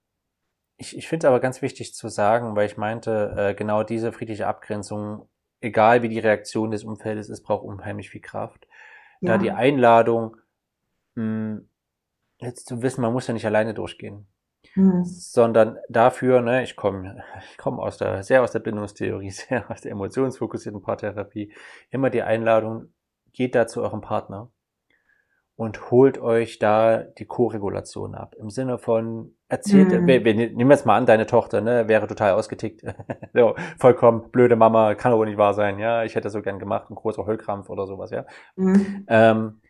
ich, 0.77 0.97
ich 0.97 1.07
finde 1.07 1.27
aber 1.27 1.39
ganz 1.39 1.61
wichtig 1.61 1.93
zu 1.95 2.07
sagen, 2.07 2.55
weil 2.55 2.65
ich 2.67 2.77
meinte, 2.77 3.33
äh, 3.37 3.53
genau 3.55 3.83
diese 3.83 4.11
friedliche 4.11 4.47
Abgrenzung, 4.47 5.27
egal 5.59 6.01
wie 6.01 6.09
die 6.09 6.19
Reaktion 6.19 6.71
des 6.71 6.83
Umfeldes 6.83 7.29
ist, 7.29 7.43
braucht 7.43 7.63
unheimlich 7.63 8.09
viel 8.09 8.21
Kraft. 8.21 8.67
Da 9.21 9.33
Ja. 9.33 9.37
die 9.37 9.51
Einladung, 9.51 10.37
mh, 11.15 11.61
jetzt 12.39 12.67
zu 12.67 12.81
wissen, 12.81 13.01
man 13.01 13.13
muss 13.13 13.27
ja 13.27 13.33
nicht 13.33 13.45
alleine 13.45 13.73
durchgehen. 13.73 14.27
Hm. 14.73 15.03
Sondern 15.03 15.77
dafür, 15.89 16.41
ne, 16.41 16.63
ich 16.63 16.75
komme 16.75 17.23
ich 17.49 17.57
komm 17.57 17.79
aus 17.79 17.97
der, 17.97 18.23
sehr 18.23 18.41
aus 18.41 18.51
der 18.51 18.59
Bindungstheorie, 18.59 19.29
sehr 19.31 19.69
aus 19.69 19.81
der 19.81 19.91
emotionsfokussierten 19.91 20.81
Paartherapie, 20.81 21.53
immer 21.89 22.09
die 22.09 22.23
Einladung, 22.23 22.93
geht 23.33 23.55
da 23.55 23.67
zu 23.67 23.81
eurem 23.81 24.01
Partner 24.01 24.49
und 25.55 25.91
holt 25.91 26.17
euch 26.17 26.57
da 26.57 26.97
die 26.97 27.25
Co-Regulation 27.25 28.15
ab. 28.15 28.35
Im 28.39 28.49
Sinne 28.49 28.77
von, 28.77 29.35
erzählt, 29.47 29.91
mhm. 29.91 30.07
wir, 30.07 30.25
wir 30.25 30.33
nehmen 30.33 30.71
jetzt 30.71 30.85
mal 30.85 30.97
an, 30.97 31.05
deine 31.05 31.27
Tochter, 31.27 31.61
ne, 31.61 31.87
wäre 31.87 32.07
total 32.07 32.33
ausgetickt. 32.33 32.81
so, 33.33 33.55
vollkommen 33.77 34.31
blöde 34.31 34.55
Mama, 34.55 34.95
kann 34.95 35.13
aber 35.13 35.25
nicht 35.25 35.37
wahr 35.37 35.53
sein, 35.53 35.77
ja, 35.77 36.03
ich 36.03 36.15
hätte 36.15 36.23
das 36.23 36.33
so 36.33 36.41
gern 36.41 36.59
gemacht, 36.59 36.89
ein 36.89 36.95
großer 36.95 37.25
Heulkrampf 37.25 37.69
oder 37.69 37.85
sowas, 37.85 38.09
ja. 38.11 38.25
Mhm. 38.55 39.05
Ähm, 39.07 39.61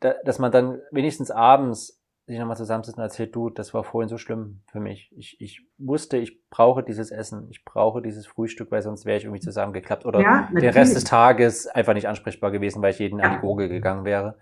da, 0.00 0.14
dass 0.24 0.38
man 0.38 0.52
dann 0.52 0.80
wenigstens 0.90 1.30
abends 1.30 2.01
sich 2.26 2.38
nochmal 2.38 2.56
zusammensitzt 2.56 2.98
und 2.98 3.02
erzählt, 3.02 3.34
du, 3.34 3.50
das 3.50 3.74
war 3.74 3.82
vorhin 3.82 4.08
so 4.08 4.16
schlimm 4.16 4.62
für 4.66 4.80
mich. 4.80 5.12
Ich, 5.16 5.40
ich 5.40 5.66
wusste, 5.78 6.18
ich 6.18 6.40
brauche 6.50 6.82
dieses 6.82 7.10
Essen, 7.10 7.48
ich 7.50 7.64
brauche 7.64 8.00
dieses 8.00 8.26
Frühstück, 8.26 8.70
weil 8.70 8.82
sonst 8.82 9.04
wäre 9.04 9.18
ich 9.18 9.24
irgendwie 9.24 9.40
zusammengeklappt 9.40 10.06
oder 10.06 10.20
ja, 10.20 10.48
der 10.52 10.74
Rest 10.74 10.94
des 10.94 11.04
Tages 11.04 11.66
einfach 11.66 11.94
nicht 11.94 12.08
ansprechbar 12.08 12.52
gewesen, 12.52 12.80
weil 12.80 12.92
ich 12.92 13.00
jeden 13.00 13.18
ja. 13.18 13.26
an 13.26 13.32
die 13.34 13.40
Gurgel 13.40 13.68
gegangen 13.68 14.04
wäre. 14.04 14.38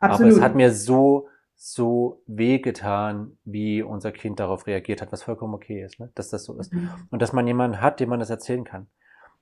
Absolut. 0.00 0.32
Aber 0.32 0.38
es 0.38 0.44
hat 0.44 0.54
mir 0.54 0.72
so, 0.72 1.28
so 1.56 2.22
wehgetan, 2.26 3.36
wie 3.44 3.82
unser 3.82 4.12
Kind 4.12 4.38
darauf 4.38 4.66
reagiert 4.66 5.02
hat, 5.02 5.10
was 5.12 5.22
vollkommen 5.22 5.54
okay 5.54 5.82
ist, 5.82 5.98
ne? 5.98 6.10
dass 6.14 6.30
das 6.30 6.44
so 6.44 6.58
ist. 6.58 6.72
Mhm. 6.72 6.90
Und 7.10 7.20
dass 7.20 7.32
man 7.32 7.46
jemanden 7.46 7.80
hat, 7.80 8.00
dem 8.00 8.10
man 8.10 8.20
das 8.20 8.30
erzählen 8.30 8.64
kann. 8.64 8.86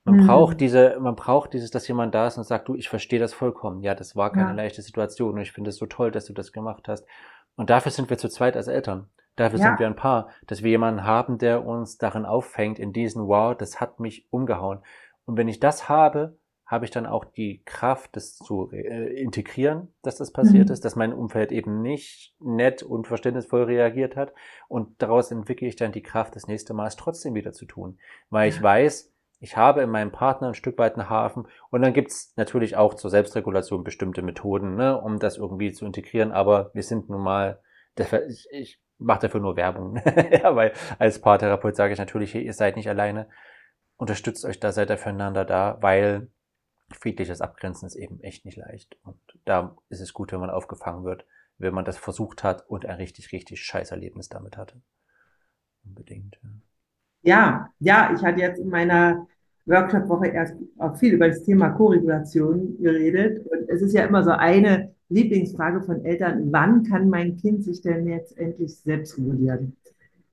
Man 0.05 0.17
mhm. 0.17 0.27
braucht 0.27 0.59
diese, 0.59 0.97
man 0.99 1.15
braucht 1.15 1.53
dieses, 1.53 1.71
dass 1.71 1.87
jemand 1.87 2.13
da 2.13 2.27
ist 2.27 2.37
und 2.37 2.43
sagt, 2.43 2.67
du, 2.67 2.75
ich 2.75 2.89
verstehe 2.89 3.19
das 3.19 3.33
vollkommen. 3.33 3.81
Ja, 3.81 3.95
das 3.95 4.15
war 4.15 4.31
keine 4.31 4.49
ja. 4.49 4.55
leichte 4.55 4.81
Situation 4.81 5.35
und 5.35 5.41
ich 5.41 5.53
finde 5.53 5.69
es 5.69 5.77
so 5.77 5.85
toll, 5.85 6.11
dass 6.11 6.25
du 6.25 6.33
das 6.33 6.51
gemacht 6.51 6.87
hast. 6.87 7.05
Und 7.55 7.69
dafür 7.69 7.91
sind 7.91 8.09
wir 8.09 8.17
zu 8.17 8.29
zweit 8.29 8.55
als 8.57 8.67
Eltern. 8.67 9.09
Dafür 9.35 9.59
ja. 9.59 9.65
sind 9.65 9.79
wir 9.79 9.87
ein 9.87 9.95
Paar, 9.95 10.29
dass 10.47 10.63
wir 10.63 10.69
jemanden 10.69 11.03
haben, 11.03 11.37
der 11.37 11.65
uns 11.65 11.97
darin 11.97 12.25
auffängt, 12.25 12.79
in 12.79 12.93
diesen, 12.93 13.27
wow, 13.27 13.57
das 13.57 13.81
hat 13.81 13.99
mich 13.99 14.27
umgehauen. 14.31 14.79
Und 15.25 15.37
wenn 15.37 15.47
ich 15.47 15.59
das 15.59 15.89
habe, 15.89 16.37
habe 16.65 16.85
ich 16.85 16.91
dann 16.91 17.05
auch 17.05 17.25
die 17.25 17.61
Kraft, 17.65 18.15
das 18.15 18.35
zu 18.37 18.71
äh, 18.71 19.21
integrieren, 19.21 19.93
dass 20.01 20.17
das 20.17 20.31
passiert 20.31 20.69
mhm. 20.69 20.73
ist, 20.73 20.85
dass 20.85 20.95
mein 20.95 21.13
Umfeld 21.13 21.51
eben 21.51 21.81
nicht 21.81 22.35
nett 22.39 22.83
und 22.83 23.07
verständnisvoll 23.07 23.63
reagiert 23.63 24.15
hat. 24.15 24.33
Und 24.67 25.01
daraus 25.01 25.31
entwickle 25.31 25.67
ich 25.67 25.75
dann 25.75 25.91
die 25.91 26.01
Kraft, 26.01 26.35
das 26.35 26.47
nächste 26.47 26.73
Mal 26.73 26.87
es 26.87 26.95
trotzdem 26.95 27.35
wieder 27.35 27.53
zu 27.53 27.65
tun. 27.65 27.99
Weil 28.29 28.49
ja. 28.49 28.55
ich 28.55 28.61
weiß, 28.61 29.12
ich 29.43 29.57
habe 29.57 29.81
in 29.81 29.89
meinem 29.89 30.13
Partner 30.13 30.47
ein 30.47 30.53
Stück 30.53 30.77
weit 30.77 30.93
einen 30.97 31.09
Hafen. 31.09 31.49
Und 31.69 31.81
dann 31.81 31.91
gibt's 31.91 32.31
natürlich 32.37 32.77
auch 32.77 32.93
zur 32.93 33.11
Selbstregulation 33.11 33.83
bestimmte 33.83 34.21
Methoden, 34.21 34.75
ne, 34.75 34.97
um 34.97 35.19
das 35.19 35.35
irgendwie 35.35 35.73
zu 35.73 35.85
integrieren. 35.85 36.31
Aber 36.31 36.71
wir 36.73 36.81
sind 36.81 37.09
nun 37.09 37.21
mal, 37.21 37.59
ich, 38.29 38.47
ich 38.51 38.81
mache 38.99 39.23
dafür 39.23 39.41
nur 39.41 39.57
Werbung. 39.57 39.97
ja, 40.31 40.55
weil 40.55 40.71
als 40.97 41.19
Paartherapeut 41.19 41.75
sage 41.75 41.91
ich 41.91 41.99
natürlich, 41.99 42.33
ihr 42.33 42.53
seid 42.53 42.77
nicht 42.77 42.87
alleine. 42.87 43.27
Unterstützt 43.97 44.45
euch 44.45 44.61
da, 44.61 44.71
seid 44.71 44.89
ihr 44.89 44.97
füreinander 44.97 45.43
da, 45.43 45.77
weil 45.81 46.29
friedliches 46.93 47.41
Abgrenzen 47.41 47.85
ist 47.85 47.95
eben 47.95 48.21
echt 48.21 48.45
nicht 48.45 48.55
leicht. 48.55 48.95
Und 49.03 49.19
da 49.43 49.75
ist 49.89 49.99
es 49.99 50.13
gut, 50.13 50.31
wenn 50.31 50.39
man 50.39 50.51
aufgefangen 50.51 51.03
wird, 51.03 51.25
wenn 51.57 51.73
man 51.73 51.83
das 51.83 51.97
versucht 51.97 52.45
hat 52.45 52.65
und 52.69 52.85
ein 52.85 52.95
richtig, 52.95 53.33
richtig 53.33 53.61
scheiß 53.61 53.91
Erlebnis 53.91 54.29
damit 54.29 54.55
hatte. 54.55 54.81
Unbedingt. 55.83 56.39
Ja. 57.23 57.69
ja, 57.79 58.07
ja, 58.07 58.13
ich 58.15 58.23
hatte 58.23 58.39
jetzt 58.39 58.59
in 58.59 58.69
meiner 58.69 59.27
Workshop-Woche 59.65 60.27
erst 60.27 60.55
auch 60.77 60.97
viel 60.97 61.13
über 61.13 61.27
das 61.27 61.43
Thema 61.43 61.69
Korregulation 61.69 62.77
geredet. 62.81 63.45
Und 63.47 63.69
es 63.69 63.81
ist 63.81 63.93
ja 63.93 64.05
immer 64.05 64.23
so 64.23 64.31
eine 64.31 64.91
Lieblingsfrage 65.09 65.81
von 65.81 66.03
Eltern, 66.03 66.51
wann 66.51 66.83
kann 66.83 67.09
mein 67.09 67.37
Kind 67.37 67.63
sich 67.63 67.81
denn 67.81 68.07
jetzt 68.07 68.37
endlich 68.37 68.75
selbst 68.77 69.17
regulieren? 69.17 69.75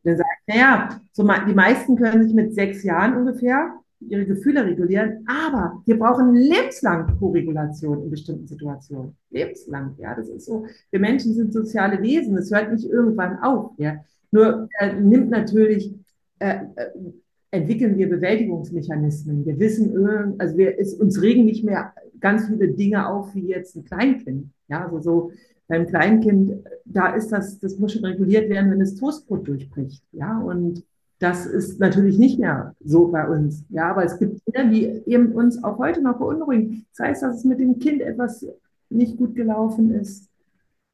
Dann 0.02 0.14
ich, 0.14 0.22
naja, 0.46 1.00
so 1.12 1.22
die 1.46 1.54
meisten 1.54 1.96
können 1.96 2.22
sich 2.22 2.34
mit 2.34 2.54
sechs 2.54 2.82
Jahren 2.82 3.16
ungefähr 3.16 3.74
ihre 4.00 4.24
Gefühle 4.24 4.64
regulieren, 4.64 5.26
aber 5.26 5.82
wir 5.84 5.98
brauchen 5.98 6.34
lebenslang 6.34 7.18
Co-Regulation 7.18 8.04
in 8.04 8.10
bestimmten 8.10 8.46
Situationen. 8.46 9.14
Lebenslang, 9.30 9.94
ja, 9.98 10.14
das 10.14 10.28
ist 10.28 10.46
so. 10.46 10.66
Wir 10.90 11.00
Menschen 11.00 11.34
sind 11.34 11.52
soziale 11.52 12.00
Wesen, 12.00 12.34
das 12.34 12.50
hört 12.50 12.72
nicht 12.72 12.88
irgendwann 12.88 13.38
auf, 13.40 13.72
ja. 13.76 14.02
Nur 14.30 14.68
äh, 14.78 14.94
nimmt 14.94 15.30
natürlich, 15.30 15.94
äh, 16.38 16.60
äh, 16.76 16.90
entwickeln 17.50 17.96
wir 17.96 18.08
Bewältigungsmechanismen. 18.08 19.44
Wir 19.44 19.58
wissen, 19.58 19.96
also 20.38 20.56
wir, 20.56 20.78
es, 20.78 20.94
uns 20.94 21.20
regen 21.20 21.44
nicht 21.44 21.64
mehr 21.64 21.92
ganz 22.20 22.46
viele 22.46 22.68
Dinge 22.68 23.08
auf 23.08 23.34
wie 23.34 23.48
jetzt 23.48 23.76
ein 23.76 23.84
Kleinkind, 23.84 24.50
ja, 24.68 24.84
also 24.84 25.00
so 25.00 25.32
beim 25.66 25.86
Kleinkind, 25.86 26.64
da 26.84 27.14
ist 27.14 27.30
das, 27.30 27.58
das 27.60 27.78
muss 27.78 27.92
schon 27.92 28.04
reguliert 28.04 28.48
werden, 28.50 28.70
wenn 28.70 28.80
das 28.80 28.96
Toastbrot 28.96 29.46
durchbricht, 29.46 30.02
ja, 30.12 30.38
und 30.38 30.84
das 31.20 31.46
ist 31.46 31.78
natürlich 31.78 32.18
nicht 32.18 32.40
mehr 32.40 32.74
so 32.82 33.08
bei 33.08 33.28
uns. 33.28 33.62
Ja, 33.68 33.90
aber 33.90 34.04
es 34.04 34.18
gibt 34.18 34.40
Dinge, 34.46 34.70
die 34.70 35.02
eben 35.06 35.32
uns 35.32 35.62
auch 35.62 35.76
heute 35.78 36.00
noch 36.00 36.18
beunruhigen. 36.18 36.86
Sei 36.92 37.10
es, 37.10 37.20
dass 37.20 37.36
es 37.36 37.44
mit 37.44 37.60
dem 37.60 37.78
Kind 37.78 38.00
etwas 38.00 38.46
nicht 38.88 39.18
gut 39.18 39.34
gelaufen 39.34 39.90
ist. 39.90 40.30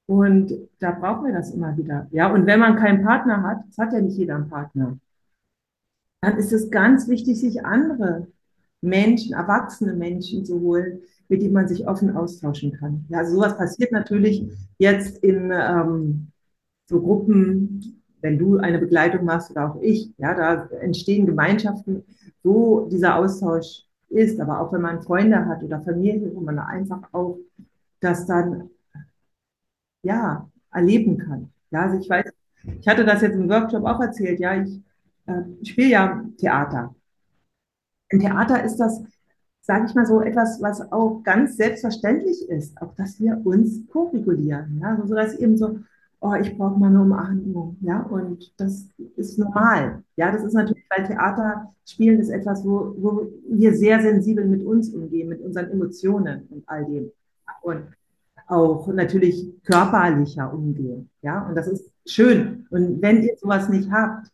Und 0.07 0.53
da 0.81 0.91
brauchen 0.91 1.27
wir 1.27 1.33
das 1.33 1.53
immer 1.53 1.77
wieder. 1.77 2.09
Ja, 2.11 2.33
und 2.33 2.45
wenn 2.47 2.59
man 2.59 2.75
keinen 2.75 3.05
Partner 3.05 3.43
hat, 3.45 3.59
das 3.69 3.79
hat 3.79 3.93
ja 3.93 4.01
nicht 4.01 4.19
jeder 4.19 4.35
einen 4.35 4.49
Partner, 4.49 4.99
dann 6.27 6.39
ist 6.39 6.53
es 6.53 6.73
ganz 6.73 7.07
wichtig, 7.07 7.39
sich 7.39 7.65
andere 7.65 8.27
Menschen, 8.81 9.33
erwachsene 9.35 9.95
Menschen 9.95 10.45
zu 10.45 10.61
holen, 10.61 11.03
mit 11.29 11.41
denen 11.41 11.53
man 11.53 11.69
sich 11.69 11.87
offen 11.87 12.17
austauschen 12.17 12.73
kann. 12.73 13.05
Ja, 13.09 13.19
also 13.19 13.37
sowas 13.37 13.57
passiert 13.57 13.93
natürlich 13.93 14.45
jetzt 14.77 15.23
in 15.23 15.53
ähm, 15.55 16.33
so 16.89 17.01
Gruppen, 17.01 18.03
wenn 18.23 18.39
du 18.39 18.59
eine 18.59 18.81
Begleitung 18.81 19.25
machst 19.25 19.53
oder 19.53 19.71
auch 19.71 19.81
ich, 19.81 20.13
ja, 20.19 20.35
da 20.35 20.69
entstehen 20.81 21.27
Gemeinschaften, 21.27 22.03
wo 22.43 22.89
dieser 22.89 23.15
Austausch 23.15 23.85
ist. 24.09 24.41
Aber 24.41 24.61
auch 24.61 24.73
wenn 24.73 24.83
man 24.83 25.03
Freunde 25.03 25.47
hat 25.47 25.63
oder 25.63 25.81
Familie, 25.83 26.35
wo 26.35 26.41
man 26.41 26.59
einfach 26.59 27.03
auch 27.13 27.39
das 28.01 28.27
dann, 28.27 28.71
ja, 30.03 30.51
erleben 30.73 31.19
kann. 31.19 31.51
Ja, 31.71 31.83
also 31.83 31.99
ich 31.99 32.11
weiß, 32.11 32.27
ich 32.81 32.89
hatte 32.89 33.05
das 33.05 33.23
jetzt 33.23 33.35
im 33.35 33.49
Workshop 33.49 33.85
auch 33.85 34.01
erzählt, 34.01 34.41
ja, 34.41 34.61
ich 34.61 34.81
äh, 35.27 35.65
spiele 35.65 35.89
ja 35.89 36.25
Theater. 36.39 36.95
Im 38.09 38.21
Theater 38.21 38.63
ist 38.65 38.77
das, 38.77 39.03
sage 39.61 39.87
ich 39.87 39.95
mal 39.95 40.07
so, 40.07 40.21
etwas, 40.21 40.61
was 40.63 40.93
auch 40.93 41.23
ganz 41.23 41.57
selbstverständlich 41.57 42.49
ist, 42.49 42.81
auch 42.81 42.95
dass 42.95 43.21
wir 43.21 43.41
uns 43.45 43.87
co-regulieren. 43.89 44.79
Ja? 44.81 44.97
So 45.05 45.15
dass 45.15 45.35
eben 45.35 45.57
so, 45.57 45.81
oh, 46.21 46.35
ich 46.35 46.57
brauche 46.57 46.79
mal 46.79 46.89
eine 46.89 47.03
Umarmung, 47.03 47.77
ja, 47.81 48.01
und 48.03 48.53
das 48.57 48.89
ist 49.17 49.39
normal. 49.39 50.03
Ja, 50.17 50.33
das 50.33 50.43
ist 50.45 50.55
natürlich, 50.55 50.85
weil 50.95 51.07
Theater 51.07 51.75
spielen 51.85 52.21
ist 52.21 52.31
etwas, 52.31 52.65
wo, 52.65 52.95
wo 52.99 53.29
wir 53.49 53.75
sehr 53.75 54.01
sensibel 54.01 54.45
mit 54.45 54.65
uns 54.65 54.91
umgehen, 54.91 55.29
mit 55.29 55.41
unseren 55.41 55.71
Emotionen 55.71 56.47
und 56.51 56.65
all 56.67 56.85
dem. 56.85 57.13
Und 57.63 57.85
auch 58.49 58.87
natürlich 58.89 59.53
körperlicher 59.65 60.53
umgehen, 60.53 61.11
ja, 61.23 61.47
und 61.49 61.57
das 61.57 61.67
ist 61.67 61.91
schön. 62.07 62.67
Und 62.71 63.03
wenn 63.03 63.23
ihr 63.23 63.37
sowas 63.37 63.69
nicht 63.69 63.91
habt, 63.91 64.29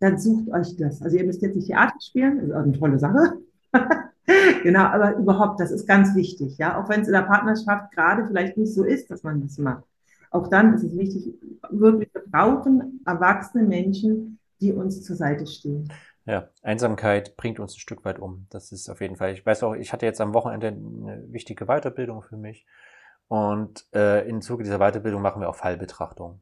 dann 0.00 0.18
sucht 0.18 0.50
euch 0.50 0.76
das. 0.76 1.02
Also 1.02 1.16
ihr 1.16 1.24
müsst 1.24 1.42
jetzt 1.42 1.56
nicht 1.56 1.68
Theater 1.68 1.96
spielen, 2.00 2.38
ist 2.40 2.52
auch 2.52 2.62
eine 2.62 2.78
tolle 2.78 2.98
Sache. 2.98 3.34
genau, 4.62 4.84
aber 4.84 5.16
überhaupt, 5.16 5.60
das 5.60 5.70
ist 5.70 5.86
ganz 5.86 6.14
wichtig, 6.14 6.58
ja, 6.58 6.80
auch 6.80 6.88
wenn 6.88 7.00
es 7.00 7.08
in 7.08 7.14
der 7.14 7.22
Partnerschaft 7.22 7.92
gerade 7.92 8.26
vielleicht 8.26 8.56
nicht 8.56 8.74
so 8.74 8.84
ist, 8.84 9.10
dass 9.10 9.22
man 9.22 9.42
das 9.42 9.58
macht. 9.58 9.84
Auch 10.30 10.48
dann 10.48 10.74
ist 10.74 10.84
es 10.84 10.96
wichtig, 10.96 11.34
wirklich, 11.70 12.10
wir 12.12 12.22
brauchen 12.26 13.00
erwachsene 13.06 13.64
Menschen, 13.64 14.38
die 14.60 14.72
uns 14.72 15.02
zur 15.02 15.16
Seite 15.16 15.46
stehen. 15.46 15.90
Ja, 16.26 16.48
Einsamkeit 16.62 17.36
bringt 17.38 17.58
uns 17.58 17.74
ein 17.74 17.78
Stück 17.78 18.04
weit 18.04 18.18
um. 18.18 18.46
Das 18.50 18.70
ist 18.70 18.90
auf 18.90 19.00
jeden 19.00 19.16
Fall. 19.16 19.32
Ich 19.32 19.46
weiß 19.46 19.62
auch, 19.62 19.74
ich 19.74 19.94
hatte 19.94 20.04
jetzt 20.04 20.20
am 20.20 20.34
Wochenende 20.34 20.68
eine 20.68 21.24
wichtige 21.28 21.64
Weiterbildung 21.66 22.22
für 22.22 22.36
mich. 22.36 22.66
Und 23.28 23.86
äh, 23.94 24.28
im 24.28 24.42
Zuge 24.42 24.62
dieser 24.62 24.78
Weiterbildung 24.78 25.22
machen 25.22 25.40
wir 25.40 25.48
auch 25.48 25.56
Fallbetrachtung. 25.56 26.40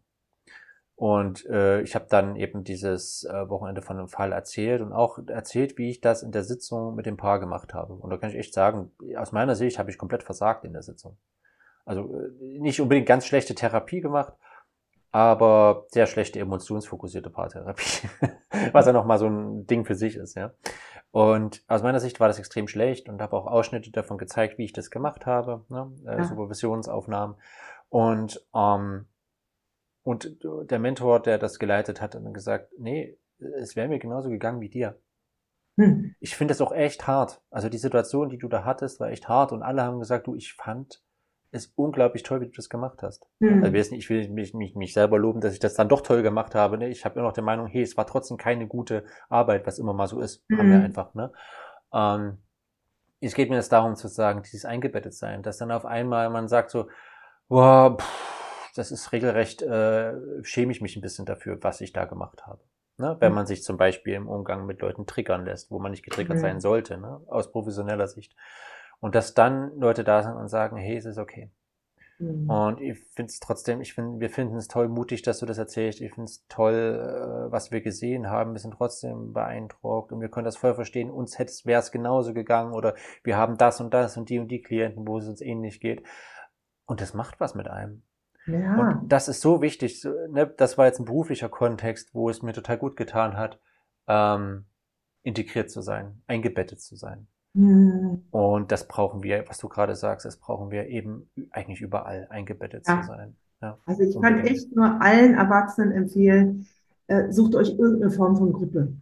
Und 0.96 1.44
äh, 1.46 1.82
ich 1.82 1.94
habe 1.94 2.06
dann 2.08 2.36
eben 2.36 2.64
dieses 2.64 3.24
äh, 3.24 3.48
Wochenende 3.50 3.82
von 3.82 3.98
einem 3.98 4.08
Fall 4.08 4.32
erzählt 4.32 4.80
und 4.80 4.94
auch 4.94 5.18
erzählt, 5.28 5.76
wie 5.76 5.90
ich 5.90 6.00
das 6.00 6.22
in 6.22 6.32
der 6.32 6.42
Sitzung 6.42 6.94
mit 6.94 7.04
dem 7.04 7.18
Paar 7.18 7.38
gemacht 7.38 7.74
habe. 7.74 7.92
Und 7.92 8.08
da 8.08 8.16
kann 8.16 8.30
ich 8.30 8.36
echt 8.36 8.54
sagen, 8.54 8.90
aus 9.16 9.30
meiner 9.30 9.54
Sicht 9.56 9.78
habe 9.78 9.90
ich 9.90 9.98
komplett 9.98 10.22
versagt 10.22 10.64
in 10.64 10.72
der 10.72 10.82
Sitzung. 10.82 11.18
Also 11.84 12.14
äh, 12.14 12.58
nicht 12.58 12.80
unbedingt 12.80 13.06
ganz 13.06 13.26
schlechte 13.26 13.54
Therapie 13.54 14.00
gemacht, 14.00 14.32
aber 15.12 15.84
sehr 15.88 16.06
schlechte 16.06 16.40
emotionsfokussierte 16.40 17.28
Paartherapie, 17.28 18.08
was 18.72 18.86
ja 18.86 18.92
nochmal 18.92 19.18
so 19.18 19.26
ein 19.26 19.66
Ding 19.66 19.84
für 19.84 19.94
sich 19.94 20.16
ist, 20.16 20.34
ja. 20.34 20.52
Und 21.10 21.62
aus 21.68 21.82
meiner 21.82 22.00
Sicht 22.00 22.20
war 22.20 22.28
das 22.28 22.38
extrem 22.38 22.68
schlecht 22.68 23.08
und 23.08 23.20
habe 23.22 23.36
auch 23.36 23.46
Ausschnitte 23.46 23.90
davon 23.90 24.18
gezeigt, 24.18 24.58
wie 24.58 24.64
ich 24.64 24.72
das 24.72 24.90
gemacht 24.90 25.26
habe, 25.26 25.64
ne? 25.68 25.92
äh, 26.06 26.18
ja. 26.18 26.24
Supervisionsaufnahmen. 26.24 27.36
Und, 27.88 28.44
ähm, 28.54 29.06
und 30.06 30.38
der 30.70 30.78
Mentor, 30.78 31.20
der 31.20 31.36
das 31.36 31.58
geleitet 31.58 32.00
hat, 32.00 32.14
hat 32.14 32.24
dann 32.24 32.32
gesagt, 32.32 32.70
nee, 32.78 33.18
es 33.58 33.74
wäre 33.74 33.88
mir 33.88 33.98
genauso 33.98 34.30
gegangen 34.30 34.60
wie 34.60 34.68
dir. 34.68 35.00
Hm. 35.76 36.14
Ich 36.20 36.36
finde 36.36 36.52
das 36.52 36.60
auch 36.60 36.70
echt 36.70 37.08
hart. 37.08 37.42
Also 37.50 37.68
die 37.68 37.76
Situation, 37.76 38.28
die 38.28 38.38
du 38.38 38.46
da 38.46 38.64
hattest, 38.64 39.00
war 39.00 39.10
echt 39.10 39.28
hart 39.28 39.50
und 39.50 39.64
alle 39.64 39.82
haben 39.82 39.98
gesagt, 39.98 40.28
du, 40.28 40.36
ich 40.36 40.52
fand 40.52 41.02
ist 41.50 41.72
unglaublich 41.76 42.22
toll, 42.22 42.40
wie 42.40 42.46
du 42.46 42.52
das 42.52 42.68
gemacht 42.68 43.02
hast. 43.02 43.26
Mhm. 43.40 43.64
Also 43.64 43.94
ich 43.94 44.08
will 44.08 44.28
mich, 44.28 44.54
mich, 44.54 44.76
mich 44.76 44.92
selber 44.92 45.18
loben, 45.18 45.40
dass 45.40 45.54
ich 45.54 45.58
das 45.58 45.74
dann 45.74 45.88
doch 45.88 46.02
toll 46.02 46.22
gemacht 46.22 46.54
habe. 46.54 46.76
Ne? 46.76 46.88
Ich 46.88 47.04
habe 47.04 47.18
immer 47.18 47.28
noch 47.28 47.34
die 47.34 47.40
Meinung, 47.40 47.66
hey, 47.66 47.82
es 47.82 47.96
war 47.96 48.06
trotzdem 48.06 48.36
keine 48.36 48.66
gute 48.66 49.04
Arbeit, 49.28 49.66
was 49.66 49.78
immer 49.78 49.94
mal 49.94 50.06
so 50.06 50.20
ist. 50.20 50.44
Mhm. 50.48 50.58
Haben 50.58 50.70
wir 50.70 50.80
einfach. 50.82 51.14
Ne? 51.14 51.32
Ähm, 51.92 52.38
es 53.20 53.34
geht 53.34 53.48
mir 53.48 53.56
jetzt 53.56 53.72
darum 53.72 53.96
zu 53.96 54.08
sagen, 54.08 54.42
dieses 54.42 54.64
eingebettet 54.64 55.14
sein, 55.14 55.42
dass 55.42 55.58
dann 55.58 55.70
auf 55.72 55.86
einmal 55.86 56.30
man 56.30 56.48
sagt 56.48 56.70
so, 56.70 56.88
wow, 57.48 57.96
pff, 57.96 58.36
das 58.76 58.90
ist 58.90 59.12
regelrecht, 59.12 59.62
äh, 59.62 60.14
schäme 60.42 60.72
ich 60.72 60.80
mich 60.80 60.96
ein 60.96 61.00
bisschen 61.00 61.26
dafür, 61.26 61.58
was 61.62 61.80
ich 61.80 61.92
da 61.92 62.04
gemacht 62.04 62.46
habe. 62.46 62.60
Ne? 62.98 63.16
Wenn 63.20 63.32
mhm. 63.32 63.36
man 63.36 63.46
sich 63.46 63.62
zum 63.62 63.76
Beispiel 63.76 64.14
im 64.14 64.28
Umgang 64.28 64.66
mit 64.66 64.80
Leuten 64.80 65.06
triggern 65.06 65.44
lässt, 65.44 65.70
wo 65.70 65.78
man 65.78 65.90
nicht 65.90 66.04
getriggert 66.04 66.36
mhm. 66.36 66.40
sein 66.40 66.60
sollte, 66.60 66.98
ne? 66.98 67.20
aus 67.26 67.50
professioneller 67.52 68.08
Sicht. 68.08 68.34
Und 69.00 69.14
dass 69.14 69.34
dann 69.34 69.78
Leute 69.78 70.04
da 70.04 70.22
sind 70.22 70.34
und 70.34 70.48
sagen, 70.48 70.76
hey, 70.76 70.96
es 70.96 71.04
ist 71.04 71.18
okay. 71.18 71.50
Mhm. 72.18 72.48
Und 72.48 72.80
ich 72.80 72.98
finde 73.14 73.30
es 73.30 73.40
trotzdem, 73.40 73.82
ich 73.82 73.92
finde, 73.92 74.20
wir 74.20 74.30
finden 74.30 74.56
es 74.56 74.68
toll 74.68 74.88
mutig, 74.88 75.20
dass 75.22 75.40
du 75.40 75.46
das 75.46 75.58
erzählst. 75.58 76.00
Ich 76.00 76.14
finde 76.14 76.30
es 76.30 76.46
toll, 76.48 76.72
äh, 76.74 77.52
was 77.52 77.70
wir 77.70 77.82
gesehen 77.82 78.30
haben. 78.30 78.52
Wir 78.52 78.60
sind 78.60 78.74
trotzdem 78.74 79.34
beeindruckt 79.34 80.12
und 80.12 80.20
wir 80.20 80.30
können 80.30 80.46
das 80.46 80.56
voll 80.56 80.74
verstehen. 80.74 81.10
Uns 81.10 81.38
hätte 81.38 81.52
wäre 81.64 81.80
es 81.80 81.92
genauso 81.92 82.32
gegangen 82.32 82.72
oder 82.72 82.94
wir 83.22 83.36
haben 83.36 83.58
das 83.58 83.80
und 83.80 83.92
das 83.92 84.16
und 84.16 84.30
die 84.30 84.38
und 84.38 84.48
die 84.48 84.62
Klienten, 84.62 85.06
wo 85.06 85.18
es 85.18 85.28
uns 85.28 85.42
ähnlich 85.42 85.80
geht. 85.80 86.02
Und 86.86 87.00
das 87.00 87.12
macht 87.12 87.40
was 87.40 87.54
mit 87.54 87.68
einem. 87.68 88.02
Ja. 88.46 88.80
Und 88.80 89.12
das 89.12 89.28
ist 89.28 89.40
so 89.40 89.60
wichtig. 89.60 90.06
Ne? 90.30 90.52
Das 90.56 90.78
war 90.78 90.86
jetzt 90.86 91.00
ein 91.00 91.04
beruflicher 91.04 91.48
Kontext, 91.48 92.14
wo 92.14 92.30
es 92.30 92.42
mir 92.42 92.52
total 92.52 92.78
gut 92.78 92.96
getan 92.96 93.36
hat, 93.36 93.58
ähm, 94.06 94.64
integriert 95.22 95.70
zu 95.70 95.80
sein, 95.80 96.22
eingebettet 96.26 96.80
zu 96.80 96.96
sein. 96.96 97.26
Mhm. 97.54 98.22
Und 98.30 98.70
das 98.70 98.86
brauchen 98.86 99.22
wir, 99.22 99.44
was 99.48 99.58
du 99.58 99.68
gerade 99.68 99.96
sagst, 99.96 100.26
das 100.26 100.36
brauchen 100.36 100.70
wir 100.70 100.86
eben 100.86 101.28
eigentlich 101.50 101.80
überall 101.80 102.28
eingebettet 102.30 102.86
ja. 102.86 103.00
zu 103.00 103.08
sein. 103.08 103.36
Ja, 103.62 103.78
also 103.86 104.02
ich 104.02 104.14
unbedingt. 104.14 104.44
kann 104.44 104.46
echt 104.46 104.76
nur 104.76 105.00
allen 105.00 105.34
Erwachsenen 105.34 105.92
empfehlen, 105.92 106.66
äh, 107.06 107.32
sucht 107.32 107.54
euch 107.54 107.70
irgendeine 107.70 108.10
Form 108.10 108.36
von 108.36 108.52
Gruppe. 108.52 108.92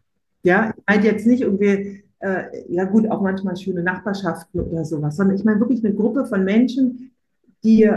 Ja, 0.45 0.73
ich 0.77 0.83
meine 0.87 1.05
jetzt 1.05 1.27
nicht 1.27 1.43
irgendwie, 1.43 2.05
äh, 2.21 2.73
ja 2.73 2.85
gut, 2.85 3.11
auch 3.11 3.21
manchmal 3.21 3.57
schöne 3.57 3.83
Nachbarschaften 3.83 4.61
oder 4.61 4.85
sowas, 4.85 5.17
sondern 5.17 5.37
ich 5.37 5.45
meine 5.45 5.59
wirklich 5.59 5.85
eine 5.85 5.95
Gruppe 5.95 6.25
von 6.27 6.45
Menschen, 6.45 7.11
die 7.65 7.91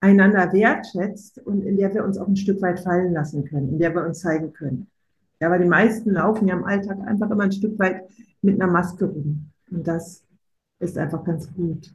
einander 0.00 0.52
wertschätzt 0.52 1.38
und 1.38 1.62
in 1.62 1.76
der 1.76 1.92
wir 1.94 2.04
uns 2.04 2.18
auch 2.18 2.26
ein 2.26 2.36
Stück 2.36 2.60
weit 2.62 2.80
fallen 2.80 3.12
lassen 3.12 3.44
können, 3.44 3.68
in 3.70 3.78
der 3.78 3.94
wir 3.94 4.04
uns 4.04 4.20
zeigen 4.20 4.52
können. 4.52 4.86
Ja, 5.40 5.50
weil 5.50 5.60
die 5.60 5.68
meisten 5.68 6.10
laufen 6.10 6.48
ja 6.48 6.56
im 6.56 6.64
Alltag 6.64 6.98
einfach 7.06 7.30
immer 7.30 7.44
ein 7.44 7.52
Stück 7.52 7.78
weit 7.78 8.08
mit 8.42 8.60
einer 8.60 8.70
Maske 8.70 9.06
rum. 9.06 9.50
Und 9.70 9.86
das 9.86 10.24
ist 10.78 10.98
einfach 10.98 11.24
ganz 11.24 11.52
gut. 11.54 11.94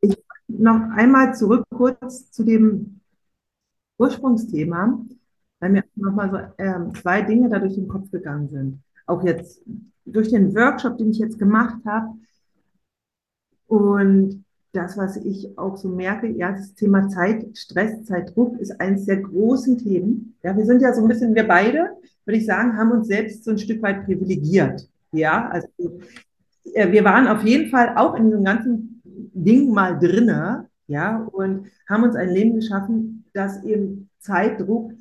Ich 0.00 0.16
noch 0.48 0.90
einmal 0.90 1.34
zurück 1.34 1.64
kurz 1.70 2.30
zu 2.30 2.44
dem 2.44 3.00
Ursprungsthema, 3.98 5.00
weil 5.60 5.70
mir 5.70 5.84
nochmal 5.94 6.30
so 6.30 6.62
äh, 6.62 6.92
zwei 7.00 7.22
Dinge 7.22 7.48
da 7.48 7.58
durch 7.58 7.74
den 7.74 7.88
Kopf 7.88 8.10
gegangen 8.10 8.48
sind. 8.48 8.82
Auch 9.06 9.22
jetzt 9.24 9.62
durch 10.04 10.30
den 10.30 10.54
Workshop, 10.54 10.98
den 10.98 11.10
ich 11.10 11.18
jetzt 11.18 11.38
gemacht 11.38 11.84
habe. 11.84 12.16
Und 13.66 14.44
das, 14.72 14.96
was 14.96 15.16
ich 15.16 15.58
auch 15.58 15.76
so 15.76 15.88
merke, 15.88 16.28
ja, 16.28 16.52
das 16.52 16.74
Thema 16.74 17.08
Zeit, 17.08 17.46
Stress, 17.56 18.04
Zeitdruck 18.04 18.58
ist 18.58 18.80
eines 18.80 19.06
der 19.06 19.18
großen 19.18 19.78
Themen. 19.78 20.36
Ja, 20.42 20.56
wir 20.56 20.64
sind 20.64 20.80
ja 20.80 20.92
so 20.94 21.02
ein 21.02 21.08
bisschen, 21.08 21.34
wir 21.34 21.46
beide, 21.46 21.90
würde 22.24 22.38
ich 22.38 22.46
sagen, 22.46 22.76
haben 22.76 22.92
uns 22.92 23.08
selbst 23.08 23.44
so 23.44 23.50
ein 23.50 23.58
Stück 23.58 23.82
weit 23.82 24.04
privilegiert. 24.04 24.88
Ja, 25.12 25.48
also 25.48 25.68
äh, 26.74 26.90
wir 26.92 27.04
waren 27.04 27.26
auf 27.26 27.42
jeden 27.42 27.70
Fall 27.70 27.94
auch 27.96 28.14
in 28.14 28.26
diesem 28.26 28.44
ganzen 28.44 29.02
Ding 29.04 29.72
mal 29.72 29.98
drinne, 29.98 30.68
ja, 30.86 31.18
und 31.32 31.66
haben 31.88 32.04
uns 32.04 32.16
ein 32.16 32.30
Leben 32.30 32.54
geschaffen, 32.54 33.24
das 33.32 33.62
eben 33.64 34.08
Zeitdruck 34.18 34.92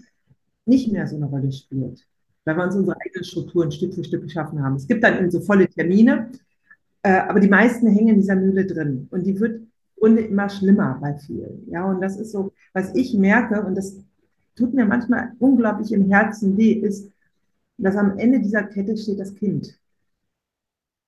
nicht 0.65 0.91
mehr 0.91 1.07
so 1.07 1.15
eine 1.15 1.25
Rolle 1.25 1.51
spielt, 1.51 2.05
weil 2.45 2.57
wir 2.57 2.63
uns 2.63 2.75
unsere 2.75 2.97
eigenen 2.99 3.23
Strukturen 3.23 3.71
Stück 3.71 3.93
für 3.93 4.03
Stück 4.03 4.23
geschaffen 4.23 4.63
haben. 4.63 4.75
Es 4.75 4.87
gibt 4.87 5.03
dann 5.03 5.17
eben 5.17 5.31
so 5.31 5.41
volle 5.41 5.67
Termine, 5.67 6.31
äh, 7.03 7.11
aber 7.11 7.39
die 7.39 7.49
meisten 7.49 7.87
hängen 7.87 8.15
in 8.15 8.21
dieser 8.21 8.35
Mühle 8.35 8.65
drin 8.65 9.07
und 9.11 9.25
die 9.25 9.39
wird 9.39 9.61
immer 10.01 10.49
schlimmer 10.49 10.97
bei 11.01 11.15
vielen. 11.15 11.69
Ja, 11.69 11.85
und 11.85 12.01
das 12.01 12.17
ist 12.17 12.31
so, 12.31 12.53
was 12.73 12.95
ich 12.95 13.13
merke, 13.13 13.61
und 13.63 13.75
das 13.75 13.97
tut 14.55 14.73
mir 14.73 14.85
manchmal 14.85 15.33
unglaublich 15.39 15.91
im 15.91 16.09
Herzen 16.09 16.57
weh, 16.57 16.73
ist, 16.73 17.11
dass 17.77 17.95
am 17.95 18.17
Ende 18.17 18.39
dieser 18.39 18.63
Kette 18.63 18.97
steht 18.97 19.19
das 19.19 19.35
Kind. 19.35 19.77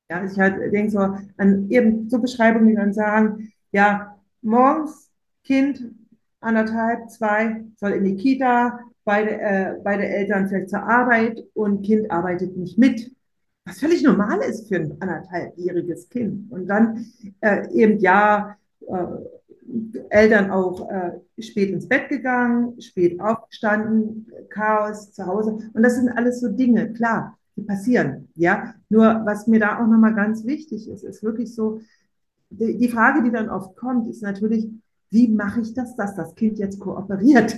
Ja, 0.10 0.24
ich 0.26 0.38
halt 0.38 0.74
denke 0.74 0.92
so 0.92 1.00
an 1.38 1.70
eben 1.70 2.10
so 2.10 2.20
Beschreibungen, 2.20 2.70
die 2.70 2.76
dann 2.76 2.94
sagen, 2.94 3.54
ja, 3.72 4.18
morgens 4.42 5.10
Kind, 5.44 5.94
anderthalb, 6.42 7.10
zwei, 7.10 7.64
soll 7.78 7.92
in 7.92 8.04
die 8.04 8.16
Kita, 8.16 8.80
beide, 9.06 9.40
äh, 9.40 9.76
beide 9.84 10.06
Eltern 10.06 10.48
vielleicht 10.48 10.70
zur 10.70 10.84
Arbeit 10.84 11.44
und 11.54 11.84
Kind 11.84 12.12
arbeitet 12.12 12.58
nicht 12.58 12.78
mit. 12.78 13.12
Was 13.66 13.80
völlig 13.80 14.04
normal 14.04 14.42
ist 14.42 14.68
für 14.68 14.78
ein 14.78 14.98
anderthalbjähriges 15.00 16.10
Kind. 16.10 16.52
Und 16.52 16.68
dann 16.68 17.06
äh, 17.42 17.72
eben, 17.72 18.00
ja, 18.00 18.58
äh, 18.88 19.06
Eltern 20.10 20.52
auch 20.52 20.90
äh, 20.90 21.42
spät 21.42 21.70
ins 21.70 21.88
Bett 21.88 22.10
gegangen, 22.10 22.82
spät 22.82 23.22
aufgestanden, 23.22 24.28
Chaos 24.50 25.14
zu 25.14 25.26
Hause. 25.26 25.58
Und 25.74 25.84
das 25.84 25.96
sind 25.96 26.10
alles 26.10 26.42
so 26.42 26.50
Dinge, 26.50 26.92
klar 26.94 27.38
die 27.56 27.64
passieren. 27.64 28.30
Ja, 28.36 28.76
nur 28.90 29.22
was 29.26 29.48
mir 29.48 29.60
da 29.60 29.78
auch 29.80 29.88
nochmal 29.88 30.16
ganz 30.16 30.46
wichtig 30.46 30.90
ist, 30.90 31.04
ist 31.04 31.24
wirklich 31.24 31.54
so, 31.54 31.82
die, 32.50 32.78
die 32.78 32.90
Frage, 32.90 33.24
die 33.24 33.32
dann 33.32 33.50
oft 33.50 33.76
kommt, 33.76 34.08
ist 34.08 34.22
natürlich, 34.22 34.70
wie 35.10 35.28
mache 35.28 35.62
ich 35.62 35.74
das, 35.74 35.96
dass 35.96 36.16
das 36.16 36.36
Kind 36.36 36.60
jetzt 36.60 36.80
kooperiert? 36.80 37.56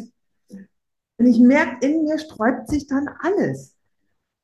Und 1.17 1.27
ich 1.27 1.39
merke, 1.39 1.85
in 1.85 2.03
mir 2.03 2.17
sträubt 2.17 2.67
sich 2.67 2.87
dann 2.87 3.07
alles. 3.19 3.72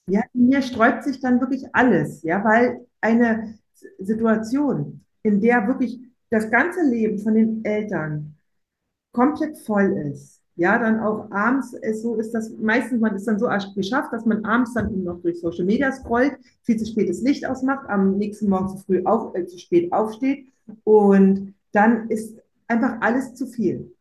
Ja, 0.09 0.21
mir 0.33 0.61
sträubt 0.61 1.03
sich 1.03 1.19
dann 1.19 1.39
wirklich 1.41 1.65
alles, 1.73 2.23
ja, 2.23 2.43
weil 2.43 2.85
eine 3.01 3.55
Situation, 3.99 5.01
in 5.23 5.41
der 5.41 5.67
wirklich 5.67 5.99
das 6.29 6.49
ganze 6.51 6.83
Leben 6.83 7.19
von 7.19 7.33
den 7.35 7.63
Eltern 7.65 8.35
komplett 9.13 9.57
voll 9.59 9.97
ist, 10.13 10.41
ja, 10.57 10.79
dann 10.79 10.99
auch 11.01 11.31
abends 11.31 11.73
es 11.81 12.01
so 12.03 12.15
ist 12.15 12.33
das 12.33 12.51
meistens, 12.59 13.01
man 13.01 13.15
ist 13.15 13.27
dann 13.27 13.39
so 13.39 13.47
geschafft, 13.75 14.13
dass 14.13 14.25
man 14.25 14.45
abends 14.45 14.73
dann 14.75 15.03
noch 15.03 15.21
durch 15.21 15.41
Social 15.41 15.65
Media 15.65 15.91
scrollt, 15.91 16.37
viel 16.63 16.77
zu 16.77 16.87
spätes 16.87 17.21
Licht 17.23 17.45
ausmacht, 17.47 17.89
am 17.89 18.17
nächsten 18.17 18.49
Morgen 18.49 18.69
zu 18.69 18.77
früh 18.79 19.03
auf, 19.05 19.35
äh, 19.35 19.47
zu 19.47 19.59
spät 19.59 19.93
aufsteht 19.93 20.47
und 20.85 21.55
dann 21.73 22.09
ist 22.09 22.37
einfach 22.67 22.97
alles 23.01 23.35
zu 23.35 23.47
viel. 23.47 23.93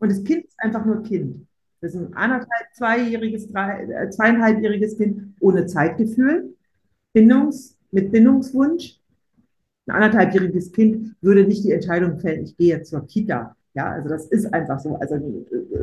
Und 0.00 0.12
das 0.12 0.24
Kind 0.24 0.46
ist 0.46 0.60
einfach 0.60 0.86
nur 0.86 1.02
Kind. 1.04 1.47
Das 1.80 1.94
ist 1.94 2.00
ein 2.00 2.14
anderthalb, 2.14 2.74
zweijähriges, 2.74 3.48
drei, 3.48 3.84
äh, 3.84 4.10
zweieinhalbjähriges 4.10 4.96
Kind 4.96 5.34
ohne 5.40 5.66
Zeitgefühl, 5.66 6.54
Bindungs, 7.12 7.76
mit 7.90 8.12
Bindungswunsch. 8.12 9.00
Ein 9.86 9.94
anderthalbjähriges 10.02 10.72
Kind 10.72 11.14
würde 11.20 11.44
nicht 11.44 11.64
die 11.64 11.72
Entscheidung 11.72 12.18
fällen, 12.18 12.44
ich 12.44 12.56
gehe 12.56 12.76
jetzt 12.76 12.90
zur 12.90 13.06
Kita 13.06 13.56
ja, 13.78 13.92
also 13.92 14.08
das 14.08 14.26
ist 14.26 14.52
einfach 14.52 14.80
so. 14.80 14.96
Also 14.96 15.14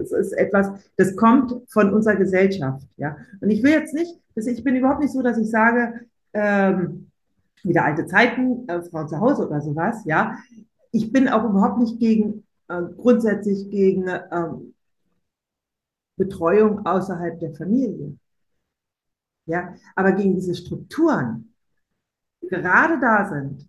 es 0.02 0.12
ist 0.12 0.34
etwas, 0.34 0.68
das 0.98 1.16
kommt 1.16 1.54
von 1.70 1.94
unserer 1.94 2.18
Gesellschaft. 2.18 2.86
Ja, 2.98 3.16
und 3.40 3.50
ich 3.50 3.64
will 3.64 3.72
jetzt 3.72 3.94
nicht, 3.94 4.20
ich 4.36 4.64
bin 4.66 4.76
überhaupt 4.76 5.00
nicht 5.00 5.14
so, 5.14 5.22
dass 5.22 5.38
ich 5.38 5.50
sage, 5.50 6.02
ähm, 6.34 7.10
wieder 7.64 7.86
alte 7.86 8.06
Zeiten, 8.06 8.68
äh, 8.68 8.82
Frau 8.84 9.06
zu 9.06 9.22
Hause 9.22 9.48
oder 9.48 9.62
sowas. 9.62 10.04
Ja, 10.04 10.38
ich 10.92 11.14
bin 11.14 11.30
auch 11.30 11.50
überhaupt 11.50 11.80
nicht 11.80 11.98
gegen 11.98 12.44
äh, 12.68 12.82
grundsätzlich 12.98 13.70
gegen 13.70 14.10
ähm, 14.10 14.74
Betreuung 16.18 16.86
außerhalb 16.86 17.40
der 17.40 17.54
Familie. 17.54 18.18
Ja, 19.46 19.76
aber 19.96 20.14
gegen 20.14 20.36
diese 20.36 20.56
Strukturen, 20.56 21.54
die 22.42 22.48
gerade 22.48 23.00
da 23.00 23.30
sind 23.30 23.68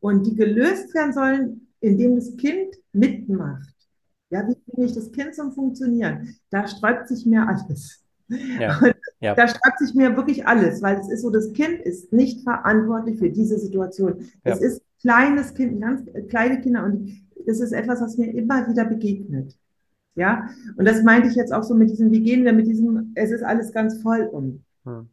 und 0.00 0.26
die 0.26 0.34
gelöst 0.34 0.92
werden 0.94 1.12
sollen, 1.12 1.68
indem 1.80 2.16
das 2.16 2.36
Kind 2.36 2.76
mitmacht. 2.92 3.74
Ja, 4.30 4.48
wie 4.48 4.56
bringe 4.66 4.86
ich 4.86 4.94
das 4.94 5.12
Kind 5.12 5.34
zum 5.34 5.52
Funktionieren? 5.52 6.36
Da 6.50 6.66
sträubt 6.66 7.08
sich 7.08 7.26
mir 7.26 7.46
alles. 7.46 8.02
Ja, 8.28 8.80
ja. 9.20 9.34
Da 9.34 9.46
sträubt 9.46 9.78
sich 9.78 9.94
mir 9.94 10.16
wirklich 10.16 10.46
alles, 10.46 10.82
weil 10.82 10.98
es 10.98 11.08
ist 11.08 11.22
so, 11.22 11.30
das 11.30 11.52
Kind 11.52 11.80
ist 11.80 12.12
nicht 12.12 12.42
verantwortlich 12.42 13.18
für 13.18 13.30
diese 13.30 13.58
Situation. 13.58 14.26
Ja. 14.44 14.54
Es 14.54 14.60
ist 14.60 14.82
kleines 15.00 15.54
Kind, 15.54 15.80
ganz 15.80 16.02
kleine 16.28 16.60
Kinder 16.60 16.84
und 16.84 17.28
das 17.46 17.60
ist 17.60 17.72
etwas, 17.72 18.00
was 18.00 18.16
mir 18.16 18.32
immer 18.32 18.68
wieder 18.68 18.84
begegnet. 18.84 19.58
Ja, 20.14 20.48
und 20.76 20.86
das 20.86 21.02
meinte 21.02 21.28
ich 21.28 21.34
jetzt 21.34 21.52
auch 21.52 21.62
so 21.62 21.74
mit 21.74 21.90
diesem, 21.90 22.10
wie 22.10 22.22
gehen 22.22 22.44
wir 22.44 22.52
mit 22.52 22.66
diesem, 22.66 23.12
es 23.14 23.30
ist 23.30 23.42
alles 23.42 23.72
ganz 23.72 24.02
voll 24.02 24.28
um. 24.30 24.64
Hm. 24.84 25.08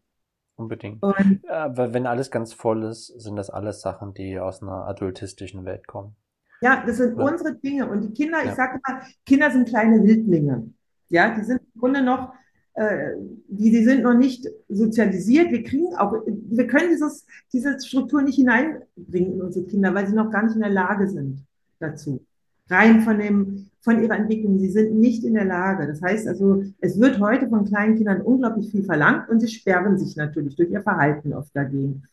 Unbedingt. 0.56 1.02
Und, 1.02 1.50
Aber 1.50 1.94
wenn 1.94 2.06
alles 2.06 2.32
ganz 2.32 2.52
voll 2.52 2.84
ist, 2.84 3.08
sind 3.08 3.38
das 3.38 3.50
alles 3.50 3.80
Sachen, 3.80 4.14
die 4.14 4.40
aus 4.40 4.62
einer 4.62 4.88
adultistischen 4.88 5.64
Welt 5.64 5.88
kommen. 5.88 6.16
Ja, 6.62 6.84
das 6.86 6.98
sind 6.98 7.18
ja. 7.18 7.24
unsere 7.24 7.56
Dinge. 7.56 7.90
Und 7.90 8.02
die 8.02 8.12
Kinder, 8.12 8.44
ja. 8.44 8.50
ich 8.50 8.56
sage 8.56 8.80
immer, 8.86 9.02
Kinder 9.26 9.52
sind 9.52 9.70
kleine 9.70 10.04
Wildlinge. 10.04 10.70
Ja, 11.08 11.34
die 11.34 11.44
sind 11.44 11.62
im 11.74 11.80
Grunde 11.80 12.02
noch, 12.02 12.34
äh, 12.74 13.12
die, 13.48 13.72
die 13.72 13.84
sind 13.86 14.04
noch 14.04 14.14
nicht 14.14 14.48
sozialisiert. 14.68 15.50
Wir 15.50 15.64
kriegen 15.64 15.96
auch, 15.96 16.14
wir 16.26 16.68
können 16.68 16.90
dieses, 16.90 17.26
diese 17.54 17.80
Struktur 17.80 18.22
nicht 18.22 18.36
hineinbringen 18.36 19.36
in 19.36 19.42
unsere 19.42 19.66
Kinder, 19.66 19.94
weil 19.96 20.08
sie 20.08 20.16
noch 20.16 20.30
gar 20.30 20.44
nicht 20.44 20.56
in 20.56 20.62
der 20.62 20.72
Lage 20.72 21.08
sind 21.08 21.46
dazu. 21.80 22.26
Rein 22.70 23.02
von 23.02 23.18
dem, 23.20 23.68
von 23.82 24.02
ihrer 24.02 24.16
Entwicklung. 24.16 24.60
Sie 24.60 24.70
sind 24.70 24.96
nicht 24.96 25.24
in 25.24 25.34
der 25.34 25.46
Lage. 25.46 25.88
Das 25.88 26.02
heißt 26.02 26.28
also, 26.28 26.64
es 26.80 27.00
wird 27.00 27.20
heute 27.20 27.48
von 27.50 27.66
kleinen 27.66 27.96
Kindern 27.96 28.22
unglaublich 28.22 28.72
viel 28.72 28.84
verlangt 28.84 29.30
und 29.30 29.40
sie 29.40 29.48
sperren 29.48 29.98
sich 29.98 30.16
natürlich 30.16 30.56
durch 30.56 30.70
ihr 30.70 30.82
Verhalten 30.82 31.34
oft 31.34 31.56
dagegen. 31.56 32.04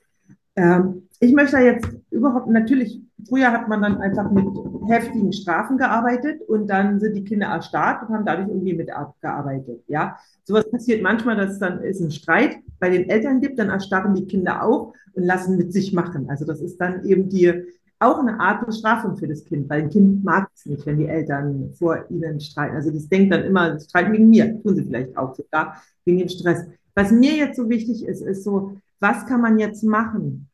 Ähm, 0.56 1.02
ich 1.20 1.32
möchte 1.32 1.58
jetzt 1.58 1.86
überhaupt, 2.10 2.48
natürlich, 2.48 3.00
früher 3.28 3.52
hat 3.52 3.68
man 3.68 3.82
dann 3.82 4.00
einfach 4.00 4.30
mit 4.30 4.46
heftigen 4.88 5.32
Strafen 5.32 5.76
gearbeitet 5.76 6.40
und 6.48 6.68
dann 6.68 6.98
sind 6.98 7.14
die 7.14 7.24
Kinder 7.24 7.48
erstarrt 7.48 8.02
und 8.02 8.14
haben 8.14 8.24
dadurch 8.24 8.48
irgendwie 8.48 8.74
mit 8.74 8.90
abgearbeitet. 8.90 9.82
Ja, 9.86 10.16
sowas 10.44 10.70
passiert 10.70 11.02
manchmal, 11.02 11.36
dass 11.36 11.52
es 11.52 11.58
dann 11.58 11.82
ist 11.82 12.00
ein 12.00 12.10
Streit 12.10 12.56
bei 12.80 12.90
den 12.90 13.08
Eltern 13.08 13.40
gibt, 13.40 13.58
dann 13.58 13.68
erstarren 13.68 14.14
die 14.14 14.26
Kinder 14.26 14.62
auch 14.62 14.94
und 15.12 15.24
lassen 15.24 15.56
mit 15.56 15.72
sich 15.72 15.92
machen. 15.92 16.28
Also 16.30 16.44
das 16.46 16.60
ist 16.60 16.78
dann 16.78 17.04
eben 17.04 17.28
die, 17.28 17.52
auch 17.98 18.18
eine 18.18 18.38
Art 18.38 18.66
Bestrafung 18.66 19.16
für 19.16 19.26
das 19.26 19.44
Kind, 19.44 19.68
weil 19.68 19.82
ein 19.82 19.90
Kind 19.90 20.24
mag 20.24 20.50
es 20.54 20.66
nicht, 20.66 20.84
wenn 20.86 20.98
die 20.98 21.06
Eltern 21.06 21.72
vor 21.74 22.04
ihnen 22.10 22.40
streiten. 22.40 22.76
Also 22.76 22.90
das 22.90 23.08
denkt 23.08 23.32
dann 23.32 23.44
immer, 23.44 23.78
streiten 23.80 24.12
wegen 24.12 24.28
mir, 24.28 24.60
tun 24.62 24.76
sie 24.76 24.84
vielleicht 24.84 25.16
auch 25.16 25.34
sogar, 25.34 25.82
wegen 26.04 26.18
dem 26.18 26.28
Stress. 26.28 26.64
Was 26.94 27.10
mir 27.10 27.34
jetzt 27.34 27.56
so 27.56 27.68
wichtig 27.68 28.04
ist, 28.04 28.22
ist 28.22 28.44
so, 28.44 28.76
was 29.00 29.26
kann 29.26 29.40
man 29.40 29.58
jetzt 29.58 29.82
machen? 29.82 30.48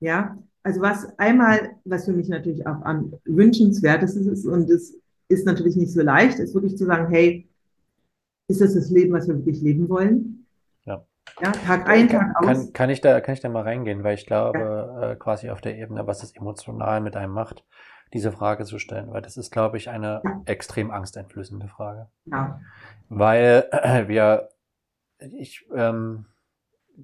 Ja, 0.00 0.38
also 0.62 0.80
was 0.80 1.18
einmal, 1.18 1.76
was 1.84 2.04
für 2.04 2.12
mich 2.12 2.28
natürlich 2.28 2.66
auch 2.66 2.82
am 2.82 3.12
wünschenswertesten 3.24 4.28
ist, 4.32 4.46
und 4.46 4.70
es 4.70 4.96
ist 5.28 5.46
natürlich 5.46 5.76
nicht 5.76 5.92
so 5.92 6.02
leicht, 6.02 6.38
ist 6.38 6.54
wirklich 6.54 6.76
zu 6.76 6.86
sagen, 6.86 7.08
hey, 7.08 7.48
ist 8.48 8.60
das 8.60 8.74
das 8.74 8.90
Leben, 8.90 9.12
was 9.12 9.28
wir 9.28 9.36
wirklich 9.36 9.62
leben 9.62 9.88
wollen? 9.88 10.31
Ja. 11.40 11.52
Tag 11.52 11.88
ein, 11.88 12.08
Tag 12.08 12.36
aus. 12.36 12.46
Kann, 12.46 12.72
kann, 12.72 12.90
ich 12.90 13.00
da, 13.00 13.20
kann 13.20 13.34
ich 13.34 13.40
da 13.40 13.48
mal 13.48 13.62
reingehen, 13.62 14.04
weil 14.04 14.14
ich 14.14 14.26
glaube, 14.26 14.58
ja. 14.58 15.10
äh, 15.12 15.16
quasi 15.16 15.50
auf 15.50 15.60
der 15.60 15.76
Ebene, 15.76 16.06
was 16.06 16.20
das 16.20 16.36
emotional 16.36 17.00
mit 17.00 17.16
einem 17.16 17.32
macht, 17.32 17.64
diese 18.12 18.32
Frage 18.32 18.64
zu 18.64 18.78
stellen, 18.78 19.12
weil 19.12 19.22
das 19.22 19.36
ist, 19.36 19.50
glaube 19.50 19.76
ich, 19.76 19.88
eine 19.88 20.20
ja. 20.24 20.42
extrem 20.44 20.90
angsteinflößende 20.90 21.68
Frage. 21.68 22.08
Ja. 22.26 22.60
Weil 23.08 23.68
äh, 23.72 24.08
wir, 24.08 24.50
ich, 25.18 25.66
ähm, 25.74 26.26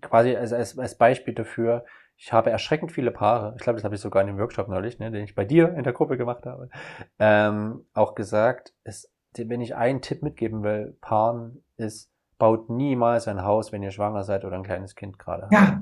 quasi 0.01 0.37
als, 0.37 0.53
als, 0.53 0.79
als 0.79 0.97
Beispiel 0.97 1.35
dafür, 1.35 1.85
ich 2.17 2.33
habe 2.33 2.51
erschreckend 2.51 2.93
viele 2.93 3.11
Paare, 3.11 3.55
ich 3.57 3.63
glaube, 3.63 3.77
das 3.77 3.85
habe 3.85 3.95
ich 3.95 4.01
sogar 4.01 4.23
in 4.23 4.27
dem 4.27 4.39
Workshop 4.39 4.69
neulich, 4.69 4.99
ne, 4.99 5.11
den 5.11 5.25
ich 5.25 5.35
bei 5.35 5.45
dir 5.45 5.75
in 5.75 5.85
der 5.85 5.93
Gruppe 5.93 6.17
gemacht 6.17 6.47
habe, 6.47 6.69
ähm, 7.19 7.87
auch 7.95 8.15
gesagt, 8.15 8.75
es, 8.85 9.11
wenn 9.37 9.61
ich 9.61 9.77
einen 9.77 10.03
Tipp 10.03 10.23
mitgeben 10.23 10.63
will, 10.63 10.97
Paaren, 11.01 11.63
ist, 11.77 12.11
baut 12.39 12.71
niemals 12.71 13.29
ein 13.29 13.43
Haus, 13.43 13.73
wenn 13.73 13.83
ihr 13.83 13.91
schwanger 13.91 14.25
seid 14.25 14.45
oder 14.45 14.57
ein 14.57 14.63
kleines 14.63 14.95
Kind 14.95 15.19
gerade 15.19 15.45
habt. 15.45 15.53
Ja. 15.53 15.81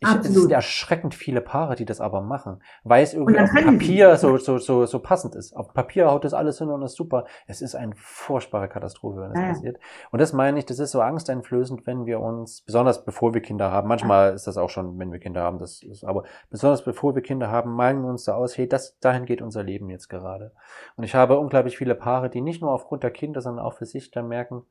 Ich, 0.00 0.08
es 0.08 0.32
sind 0.32 0.52
erschreckend 0.52 1.12
viele 1.12 1.40
Paare, 1.40 1.74
die 1.74 1.84
das 1.84 2.00
aber 2.00 2.20
machen, 2.20 2.62
weil 2.84 3.02
es 3.02 3.14
irgendwie 3.14 3.40
auf 3.40 3.50
Papier 3.50 4.16
so, 4.16 4.36
so, 4.36 4.58
so, 4.58 4.86
so 4.86 5.00
passend 5.00 5.34
ist. 5.34 5.56
Auf 5.56 5.74
Papier 5.74 6.08
haut 6.08 6.24
das 6.24 6.34
alles 6.34 6.58
hin 6.58 6.68
und 6.68 6.82
ist 6.82 6.94
super. 6.94 7.24
Es 7.48 7.60
ist 7.60 7.74
eine 7.74 7.94
furchtbare 7.96 8.68
Katastrophe, 8.68 9.20
wenn 9.20 9.32
das 9.32 9.40
ja. 9.40 9.48
passiert. 9.48 9.80
Und 10.12 10.20
das 10.20 10.32
meine 10.32 10.60
ich, 10.60 10.66
das 10.66 10.78
ist 10.78 10.92
so 10.92 11.00
angsteinflößend, 11.00 11.84
wenn 11.88 12.06
wir 12.06 12.20
uns, 12.20 12.62
besonders 12.62 13.04
bevor 13.04 13.34
wir 13.34 13.40
Kinder 13.40 13.72
haben, 13.72 13.88
manchmal 13.88 14.34
ist 14.34 14.46
das 14.46 14.56
auch 14.56 14.70
schon, 14.70 14.96
wenn 15.00 15.10
wir 15.10 15.18
Kinder 15.18 15.42
haben, 15.42 15.58
das 15.58 15.82
ist, 15.82 16.04
aber 16.04 16.22
besonders 16.48 16.84
bevor 16.84 17.16
wir 17.16 17.22
Kinder 17.22 17.50
haben, 17.50 17.72
malen 17.72 18.02
wir 18.02 18.08
uns 18.08 18.22
da 18.22 18.34
aus, 18.34 18.56
hey, 18.56 18.68
das, 18.68 19.00
dahin 19.00 19.24
geht 19.24 19.42
unser 19.42 19.64
Leben 19.64 19.90
jetzt 19.90 20.08
gerade. 20.08 20.52
Und 20.94 21.02
ich 21.02 21.16
habe 21.16 21.40
unglaublich 21.40 21.76
viele 21.76 21.96
Paare, 21.96 22.30
die 22.30 22.40
nicht 22.40 22.62
nur 22.62 22.70
aufgrund 22.70 23.02
der 23.02 23.10
Kinder, 23.10 23.40
sondern 23.40 23.64
auch 23.64 23.74
für 23.74 23.86
sich 23.86 24.12
dann 24.12 24.28
merken, 24.28 24.62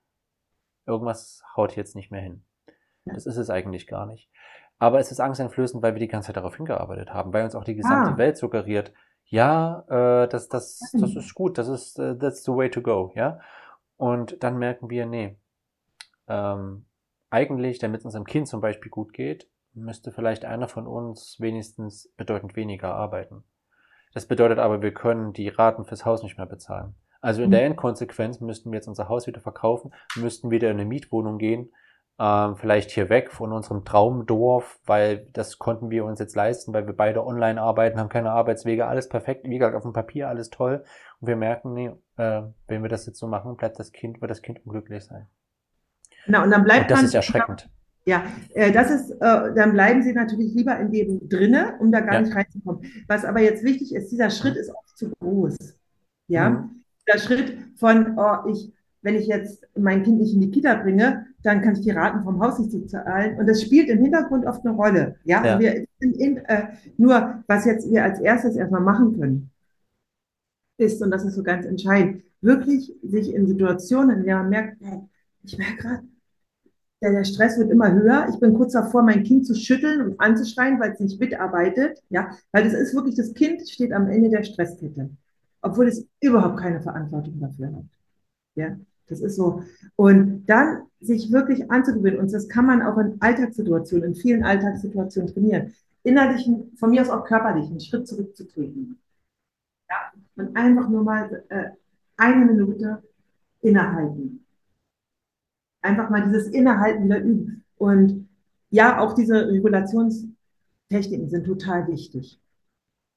irgendwas 0.88 1.43
haut 1.55 1.75
jetzt 1.75 1.95
nicht 1.95 2.11
mehr 2.11 2.21
hin. 2.21 2.43
Das 3.05 3.25
ist 3.25 3.38
es 3.38 3.49
eigentlich 3.49 3.88
gar 3.88 4.05
nicht. 4.05 4.29
Aber 4.79 4.99
es 4.99 5.11
ist 5.11 5.19
angsteinflößend, 5.19 5.81
weil 5.81 5.95
wir 5.95 5.99
die 5.99 6.07
ganze 6.07 6.27
Zeit 6.27 6.38
darauf 6.38 6.55
hingearbeitet 6.55 7.13
haben, 7.13 7.33
weil 7.33 7.43
uns 7.43 7.55
auch 7.55 7.63
die 7.63 7.75
gesamte 7.75 8.11
ah. 8.11 8.17
Welt 8.17 8.38
suggeriert, 8.38 8.93
ja, 9.25 9.83
äh, 9.89 10.27
das, 10.27 10.47
das, 10.47 10.79
das 10.93 11.15
ist 11.15 11.33
gut, 11.33 11.57
das 11.57 11.67
ist, 11.67 11.99
uh, 11.99 12.13
that's 12.13 12.43
the 12.43 12.51
way 12.51 12.69
to 12.69 12.81
go, 12.81 13.11
ja. 13.15 13.39
Und 13.97 14.41
dann 14.43 14.57
merken 14.57 14.89
wir, 14.89 15.05
nee, 15.05 15.38
ähm, 16.27 16.85
eigentlich, 17.29 17.79
damit 17.79 18.01
es 18.01 18.05
unserem 18.05 18.25
Kind 18.25 18.47
zum 18.47 18.61
Beispiel 18.61 18.91
gut 18.91 19.13
geht, 19.13 19.49
müsste 19.73 20.11
vielleicht 20.11 20.45
einer 20.45 20.67
von 20.67 20.88
uns 20.88 21.39
wenigstens 21.39 22.11
bedeutend 22.15 22.55
weniger 22.55 22.93
arbeiten. 22.93 23.43
Das 24.13 24.27
bedeutet 24.27 24.59
aber, 24.59 24.81
wir 24.81 24.93
können 24.93 25.33
die 25.33 25.49
Raten 25.49 25.85
fürs 25.85 26.05
Haus 26.05 26.23
nicht 26.23 26.38
mehr 26.38 26.47
bezahlen. 26.47 26.95
Also 27.22 27.41
in 27.43 27.51
der 27.51 27.61
mhm. 27.61 27.68
Endkonsequenz 27.68 28.39
müssten 28.39 28.72
wir 28.72 28.78
jetzt 28.78 28.88
unser 28.88 29.09
Haus 29.09 29.28
wieder 29.28 29.41
verkaufen, 29.41 29.91
müssten 30.15 30.51
wieder 30.51 30.70
in 30.70 30.78
eine 30.80 30.86
Mietwohnung 30.86 31.38
gehen, 31.38 31.70
ähm, 32.20 32.55
vielleicht 32.55 32.89
hier 32.91 33.09
weg 33.09 33.32
von 33.32 33.51
unserem 33.51 33.86
Traumdorf, 33.86 34.80
weil 34.86 35.28
das 35.34 35.59
konnten 35.59 35.91
wir 35.91 36.03
uns 36.05 36.20
jetzt 36.20 36.36
leisten, 36.36 36.74
weil 36.74 36.88
wir 36.88 36.95
beide 36.95 37.26
online 37.26 37.61
arbeiten, 37.61 37.99
haben 37.99 38.09
keine 38.09 38.32
Arbeitswege, 38.32 38.88
alles 38.88 39.07
perfekt, 39.07 39.45
wie 39.45 39.57
gesagt, 39.57 39.76
auf 39.76 39.84
dem 39.84 39.93
Papier 39.93 40.28
alles 40.28 40.49
toll. 40.49 40.84
Und 41.20 41.28
wir 41.28 41.36
merken, 41.36 41.74
nee, 41.74 41.91
äh, 42.18 42.41
wenn 42.68 42.82
wir 42.82 42.89
das 42.89 43.05
jetzt 43.05 43.20
so 43.20 43.28
machen, 43.28 43.55
bleibt 43.55 43.78
das 43.80 43.91
Kind, 43.91 44.20
wird 44.22 44.32
das 44.32 44.41
Kind 44.41 44.65
unglücklich 44.65 45.03
sein. 45.03 45.28
Genau, 46.26 46.43
und 46.43 46.51
dann 46.51 46.63
bleibt 46.63 46.84
und 46.84 46.91
das 46.91 46.97
man, 46.99 47.05
ist 47.05 47.13
erschreckend. 47.13 47.70
Ja, 48.05 48.24
äh, 48.53 48.72
das 48.72 48.89
ist, 48.89 49.11
äh, 49.11 49.53
dann 49.53 49.74
bleiben 49.74 50.01
sie 50.01 50.13
natürlich 50.13 50.53
lieber 50.55 50.80
in 50.80 50.91
dem 50.91 51.30
drinne, 51.30 51.76
um 51.80 51.91
da 51.91 51.99
gar 51.99 52.15
ja. 52.15 52.22
nicht 52.22 52.36
reinzukommen. 52.36 52.84
Was 53.07 53.26
aber 53.26 53.41
jetzt 53.41 53.63
wichtig 53.63 53.93
ist, 53.93 54.11
dieser 54.11 54.30
Schritt 54.30 54.55
ist 54.55 54.74
oft 54.74 54.97
zu 54.97 55.11
groß. 55.20 55.57
Ja, 56.28 56.49
mhm. 56.49 56.76
Der 57.08 57.20
Schritt 57.20 57.58
von, 57.76 58.18
oh, 58.18 58.49
ich 58.49 58.72
wenn 59.08 59.16
ich 59.16 59.28
jetzt 59.28 59.66
mein 59.78 60.03
Kind 60.03 60.20
nicht 60.20 60.34
in 60.34 60.41
die 60.41 60.51
Kita 60.51 60.76
bringe, 60.76 61.28
dann 61.41 61.62
kann 61.62 61.76
ich 61.76 61.82
die 61.82 61.91
Raten 61.91 62.24
vom 62.24 62.41
Haus 62.41 62.60
nicht 62.60 62.89
zahlen. 62.89 63.39
Und 63.39 63.47
das 63.47 63.62
spielt 63.62 63.88
im 63.88 64.01
Hintergrund 64.01 64.45
oft 64.45 64.66
eine 64.66 64.76
Rolle. 64.76 65.16
Ja, 65.24 65.45
ja. 65.45 65.60
wir 65.60 65.86
in, 65.99 66.38
äh, 66.38 66.68
nur, 66.97 67.43
was 67.47 67.64
jetzt 67.64 67.89
wir 67.89 68.03
als 68.03 68.20
erstes 68.20 68.58
erstmal 68.58 68.82
machen 68.82 69.18
können, 69.18 69.49
ist, 70.78 71.01
und 71.01 71.10
das 71.12 71.24
ist 71.24 71.36
so 71.36 71.43
ganz 71.43 71.66
entscheidend, 71.66 72.24
wirklich 72.41 72.93
sich 73.01 73.34
in 73.34 73.47
Situationen, 73.47 74.18
in 74.18 74.24
denen 74.26 74.39
man 74.39 74.49
merkt, 74.49 74.82
ich 75.43 75.58
merke 75.58 75.78
gerade, 75.78 76.03
der, 77.01 77.12
der 77.12 77.24
Stress 77.24 77.58
wird 77.58 77.72
immer 77.72 77.93
höher. 77.93 78.28
Ich 78.30 78.39
bin 78.39 78.55
kurz 78.55 78.74
davor, 78.74 79.03
mein 79.03 79.24
Kind 79.24 79.45
zu 79.45 79.55
schütteln 79.55 80.01
und 80.01 80.20
anzuschreien, 80.20 80.80
weil 80.80 80.91
es 80.91 80.99
nicht 80.99 81.20
mitarbeitet. 81.20 82.03
Ja, 82.10 82.32
weil 82.51 82.64
das 82.64 82.74
ist 82.74 82.93
wirklich, 82.93 83.16
das 83.16 83.34
Kind 83.34 83.68
steht 83.70 83.93
am 83.93 84.10
Ende 84.10 84.30
der 84.30 84.43
Stresskette, 84.43 85.12
obwohl 85.62 85.88
es 85.88 86.08
überhaupt 86.22 86.60
keine 86.60 86.82
Verantwortung 86.82 87.39
dafür 87.39 87.68
hat. 87.68 87.86
Ja, 88.55 88.78
das 89.08 89.22
ist 89.22 89.36
so. 89.36 89.64
Und 89.95 90.45
dann 90.47 90.84
sich 90.99 91.32
wirklich 91.32 91.70
anzugewöhnen, 91.72 92.20
und 92.20 92.34
das 92.34 92.47
kann 92.47 92.66
man 92.66 92.82
auch 92.82 92.97
in 92.97 93.22
Alltagssituationen, 93.22 94.10
in 94.10 94.16
vielen 94.16 94.43
Alltagssituationen 94.43 95.34
trainieren, 95.34 95.74
innerlichen, 96.03 96.76
von 96.78 96.89
mir 96.89 97.01
aus 97.01 97.10
auch 97.10 97.26
körperlich, 97.26 97.70
einen 97.70 97.80
Schritt 97.80 98.08
zurückzutreten. 98.08 98.99
Ja, 99.89 100.12
und 100.36 100.55
einfach 100.55 100.89
nur 100.89 101.03
mal 101.03 101.43
äh, 101.49 101.70
eine 102.18 102.45
Minute 102.45 103.03
innehalten. 103.62 104.45
Einfach 105.82 106.10
mal 106.10 106.24
dieses 106.24 106.47
Innehalten 106.47 107.05
wieder 107.05 107.22
üben. 107.22 107.64
Und 107.78 108.28
ja, 108.70 108.99
auch 108.99 109.14
diese 109.14 109.47
Regulationstechniken 109.47 111.30
sind 111.30 111.45
total 111.45 111.88
wichtig. 111.88 112.39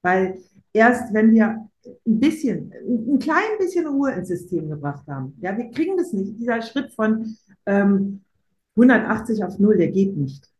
Weil 0.01 0.39
erst 0.73 1.13
wenn 1.13 1.31
wir 1.31 1.69
ein 1.85 2.19
bisschen, 2.19 2.71
ein 2.87 3.19
klein 3.19 3.57
bisschen 3.59 3.87
Ruhe 3.87 4.11
ins 4.11 4.27
System 4.27 4.69
gebracht 4.69 5.07
haben. 5.07 5.37
Ja, 5.41 5.57
wir 5.57 5.69
kriegen 5.71 5.97
das 5.97 6.13
nicht. 6.13 6.37
Dieser 6.39 6.61
Schritt 6.61 6.91
von 6.93 7.35
ähm, 7.65 8.21
180 8.75 9.43
auf 9.43 9.59
0, 9.59 9.77
der 9.77 9.89
geht 9.89 10.15
nicht. 10.15 10.51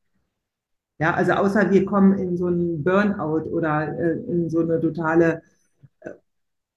Ja, 0.99 1.13
also 1.13 1.33
außer 1.33 1.71
wir 1.71 1.85
kommen 1.85 2.17
in 2.17 2.37
so 2.37 2.45
einen 2.45 2.83
Burnout 2.83 3.49
oder 3.49 3.97
äh, 3.97 4.19
in 4.31 4.49
so 4.49 4.59
eine 4.59 4.79
totale, 4.79 5.41
äh, 6.01 6.11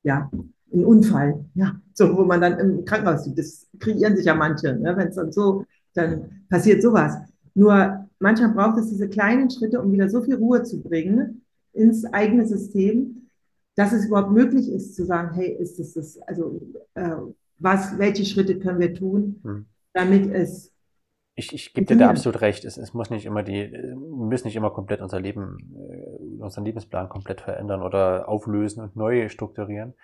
ja, 0.03 0.31
einen 0.73 0.85
Unfall, 0.85 1.45
ja, 1.55 1.77
so, 1.93 2.17
wo 2.17 2.25
man 2.25 2.41
dann 2.41 2.59
im 2.59 2.85
Krankenhaus 2.85 3.25
sieht. 3.25 3.39
Das 3.39 3.69
kreieren 3.79 4.17
sich 4.17 4.25
ja 4.27 4.35
manche, 4.35 4.75
ne? 4.75 4.97
wenn 4.97 5.09
es 5.09 5.17
dann 5.17 5.31
so, 5.31 5.65
dann 5.93 6.47
passiert 6.49 6.83
sowas. 6.83 7.17
Nur 7.55 8.09
manchmal 8.19 8.53
braucht 8.53 8.79
es 8.79 8.89
diese 8.89 9.09
kleinen 9.09 9.51
Schritte, 9.51 9.81
um 9.81 9.93
wieder 9.93 10.09
so 10.09 10.23
viel 10.23 10.37
Ruhe 10.37 10.63
zu 10.63 10.81
bringen 10.81 11.43
ins 11.73 12.05
eigene 12.07 12.47
System, 12.47 13.24
dass 13.77 13.93
es 13.93 14.07
überhaupt 14.07 14.33
möglich 14.33 14.71
ist 14.71 14.95
zu 14.95 15.05
sagen, 15.05 15.35
hey, 15.35 15.51
ist 15.51 15.79
es 15.81 15.95
das, 15.95 16.19
also 16.23 16.61
äh, 16.95 17.17
was, 17.59 17.99
welche 17.99 18.25
Schritte 18.25 18.59
können 18.59 18.81
wir 18.81 18.95
tun, 18.95 19.41
hm. 19.43 19.67
damit 19.93 20.33
es 20.33 20.75
ich, 21.37 21.53
ich 21.53 21.75
gebe 21.75 21.87
dir 21.87 21.97
da 21.97 22.11
absolut 22.11 22.41
recht. 22.41 22.65
Es, 22.65 22.77
es 22.77 22.95
muss 22.95 23.11
nicht 23.11 23.27
immer 23.27 23.43
die, 23.43 23.73
wir 23.73 23.97
müssen 23.97 24.47
nicht 24.47 24.57
immer 24.57 24.71
komplett 24.71 25.01
unser 25.01 25.19
Leben, 25.19 25.59
äh, 25.75 26.43
unseren 26.43 26.65
Lebensplan 26.65 27.09
komplett 27.09 27.41
verändern 27.41 27.83
oder 27.83 28.29
auflösen 28.29 28.83
und 28.83 28.95
neu 28.95 29.29
strukturieren. 29.29 29.95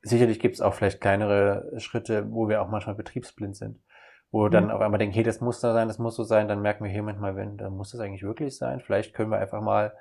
Sicherlich 0.00 0.40
gibt 0.40 0.54
es 0.54 0.60
auch 0.60 0.74
vielleicht 0.74 1.00
kleinere 1.00 1.72
Schritte, 1.76 2.30
wo 2.30 2.48
wir 2.48 2.62
auch 2.62 2.68
manchmal 2.68 2.94
betriebsblind 2.94 3.56
sind. 3.56 3.78
Wo 4.30 4.44
wir 4.44 4.50
dann 4.50 4.66
mhm. 4.66 4.70
auf 4.70 4.80
einmal 4.80 4.98
denken, 4.98 5.14
hey, 5.14 5.24
das 5.24 5.40
muss 5.40 5.60
da 5.60 5.74
sein, 5.74 5.88
das 5.88 5.98
muss 5.98 6.16
so 6.16 6.22
sein, 6.22 6.48
dann 6.48 6.62
merken 6.62 6.84
wir 6.84 6.90
hier 6.90 7.02
manchmal, 7.02 7.36
wenn, 7.36 7.58
dann 7.58 7.74
muss 7.74 7.92
das 7.92 8.00
eigentlich 8.00 8.22
wirklich 8.22 8.56
sein. 8.56 8.80
Vielleicht 8.80 9.12
können 9.12 9.30
wir 9.30 9.38
einfach 9.38 9.60
mal 9.60 9.92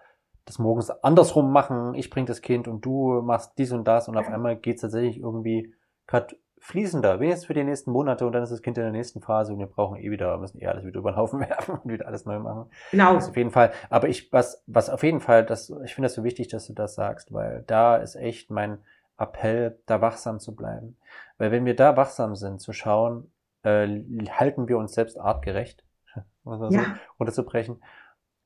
das 0.47 0.59
morgens 0.59 0.89
andersrum 0.89 1.51
machen, 1.51 1.93
ich 1.93 2.09
bring 2.09 2.25
das 2.25 2.41
Kind 2.41 2.67
und 2.67 2.83
du 2.83 3.21
machst 3.21 3.57
dies 3.57 3.71
und 3.71 3.85
das 3.85 4.07
und 4.07 4.17
auf 4.17 4.29
einmal 4.29 4.55
geht's 4.55 4.81
tatsächlich 4.81 5.19
irgendwie 5.19 5.73
gerade 6.07 6.35
fließender, 6.59 7.19
wenigstens 7.19 7.45
für 7.45 7.53
die 7.53 7.63
nächsten 7.63 7.91
Monate 7.91 8.25
und 8.25 8.31
dann 8.31 8.43
ist 8.43 8.51
das 8.51 8.61
Kind 8.61 8.77
in 8.77 8.83
der 8.83 8.91
nächsten 8.91 9.21
Phase 9.21 9.53
und 9.53 9.59
wir 9.59 9.67
brauchen 9.67 9.97
eh 9.97 10.09
wieder, 10.09 10.37
müssen 10.37 10.59
eh 10.61 10.67
alles 10.67 10.85
wieder 10.85 10.99
über 10.99 11.11
den 11.11 11.17
Haufen 11.17 11.39
werfen 11.49 11.75
und 11.75 11.91
wieder 11.91 12.07
alles 12.07 12.25
neu 12.25 12.39
machen. 12.39 12.69
Genau. 12.91 13.13
Das 13.13 13.29
auf 13.29 13.37
jeden 13.37 13.51
Fall. 13.51 13.71
Aber 13.89 14.07
ich, 14.07 14.31
was, 14.33 14.63
was 14.67 14.89
auf 14.89 15.03
jeden 15.03 15.19
Fall, 15.19 15.45
das, 15.45 15.69
ich 15.85 15.93
finde 15.93 16.07
das 16.07 16.15
so 16.15 16.23
wichtig, 16.23 16.47
dass 16.47 16.67
du 16.67 16.73
das 16.73 16.95
sagst, 16.95 17.33
weil 17.33 17.63
da 17.67 17.97
ist 17.97 18.15
echt 18.15 18.49
mein 18.49 18.79
Appell, 19.17 19.79
da 19.85 20.01
wachsam 20.01 20.39
zu 20.39 20.55
bleiben. 20.55 20.97
Weil 21.37 21.51
wenn 21.51 21.65
wir 21.65 21.75
da 21.75 21.97
wachsam 21.97 22.35
sind, 22.35 22.61
zu 22.61 22.73
schauen, 22.73 23.31
äh, 23.63 24.01
halten 24.29 24.67
wir 24.67 24.77
uns 24.77 24.93
selbst 24.93 25.19
artgerecht, 25.19 25.83
um 26.43 26.59
das 26.59 26.73
ja. 26.73 26.81
so 26.81 26.87
runterzubrechen, 27.19 27.81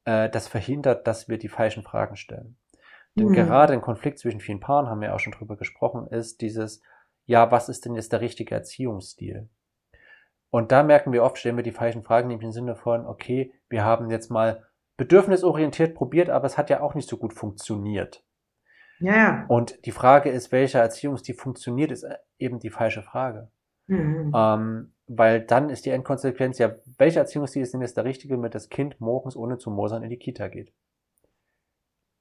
äh, 0.06 0.30
das 0.30 0.48
verhindert, 0.48 1.08
dass 1.08 1.28
wir 1.28 1.38
die 1.38 1.50
falschen 1.50 1.84
Fragen 1.84 2.16
stellen. 2.16 2.58
Denn 3.16 3.28
mhm. 3.28 3.34
gerade 3.34 3.74
ein 3.74 3.82
Konflikt 3.82 4.20
zwischen 4.20 4.40
vielen 4.40 4.60
Paaren, 4.60 4.88
haben 4.88 5.02
wir 5.02 5.14
auch 5.14 5.20
schon 5.20 5.34
drüber 5.34 5.58
gesprochen, 5.58 6.08
ist 6.08 6.42
dieses, 6.42 6.82
ja, 7.26 7.52
was 7.52 7.70
ist 7.70 7.86
denn 7.86 7.96
jetzt 7.96 8.14
der 8.14 8.22
richtige 8.22 8.56
Erziehungsstil? 8.56 9.50
Und 10.50 10.72
da 10.72 10.84
merken 10.84 11.14
wir 11.14 11.24
oft, 11.24 11.38
stellen 11.38 11.56
wir 11.56 11.64
die 11.64 11.72
falschen 11.72 12.04
Fragen, 12.04 12.28
nämlich 12.28 12.46
im 12.46 12.52
Sinne 12.52 12.76
von, 12.76 13.06
okay, 13.06 13.54
wir 13.70 13.84
haben 13.84 14.10
jetzt 14.10 14.30
mal 14.30 14.66
bedürfnisorientiert 14.98 15.96
probiert, 15.96 16.30
aber 16.30 16.46
es 16.46 16.58
hat 16.58 16.70
ja 16.70 16.82
auch 16.82 16.94
nicht 16.94 17.10
so 17.10 17.18
gut 17.18 17.34
funktioniert. 17.34 18.24
Ja. 19.00 19.46
Und 19.48 19.86
die 19.86 19.92
Frage 19.92 20.30
ist, 20.30 20.52
welcher 20.52 20.80
Erziehungsstil 20.80 21.36
funktioniert, 21.36 21.92
ist 21.92 22.06
eben 22.38 22.60
die 22.60 22.70
falsche 22.70 23.02
Frage. 23.02 23.50
Mhm. 23.88 24.32
Ähm, 24.36 24.94
weil 25.18 25.42
dann 25.42 25.70
ist 25.70 25.86
die 25.86 25.90
Endkonsequenz 25.90 26.58
ja, 26.58 26.76
welcher 26.98 27.22
Erziehungsstil 27.22 27.62
ist 27.62 27.74
denn 27.74 27.82
jetzt 27.82 27.98
der 27.98 28.06
richtige, 28.06 28.36
damit 28.36 28.56
das 28.56 28.70
Kind 28.70 29.00
morgens 29.02 29.36
ohne 29.36 29.58
zu 29.58 29.70
mosern 29.70 30.04
in 30.04 30.10
die 30.10 30.18
Kita 30.18 30.48
geht? 30.48 30.72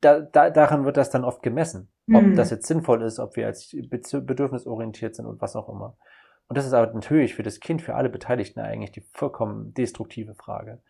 Da, 0.01 0.21
da, 0.21 0.51
daran 0.51 0.85
wird 0.85 0.97
das 0.97 1.11
dann 1.11 1.25
oft 1.25 1.43
gemessen, 1.43 1.93
ob 2.13 2.23
mhm. 2.23 2.35
das 2.35 2.51
jetzt 2.51 2.67
sinnvoll 2.67 3.03
ist, 3.03 3.19
ob 3.19 3.37
wir 3.37 3.47
als 3.47 3.77
bedürfnisorientiert 3.81 5.15
sind 5.15 5.27
und 5.27 5.41
was 5.41 5.57
auch 5.57 5.69
immer. 5.69 5.97
Und 6.49 6.57
das 6.57 6.67
ist 6.67 6.73
aber 6.73 6.93
natürlich 6.93 7.35
für 7.35 7.43
das 7.45 7.61
Kind, 7.61 7.81
für 7.83 7.95
alle 7.95 8.09
Beteiligten 8.09 8.61
eigentlich 8.61 8.93
die 8.93 9.05
vollkommen 9.13 9.73
destruktive 9.75 10.35
Frage. 10.35 10.83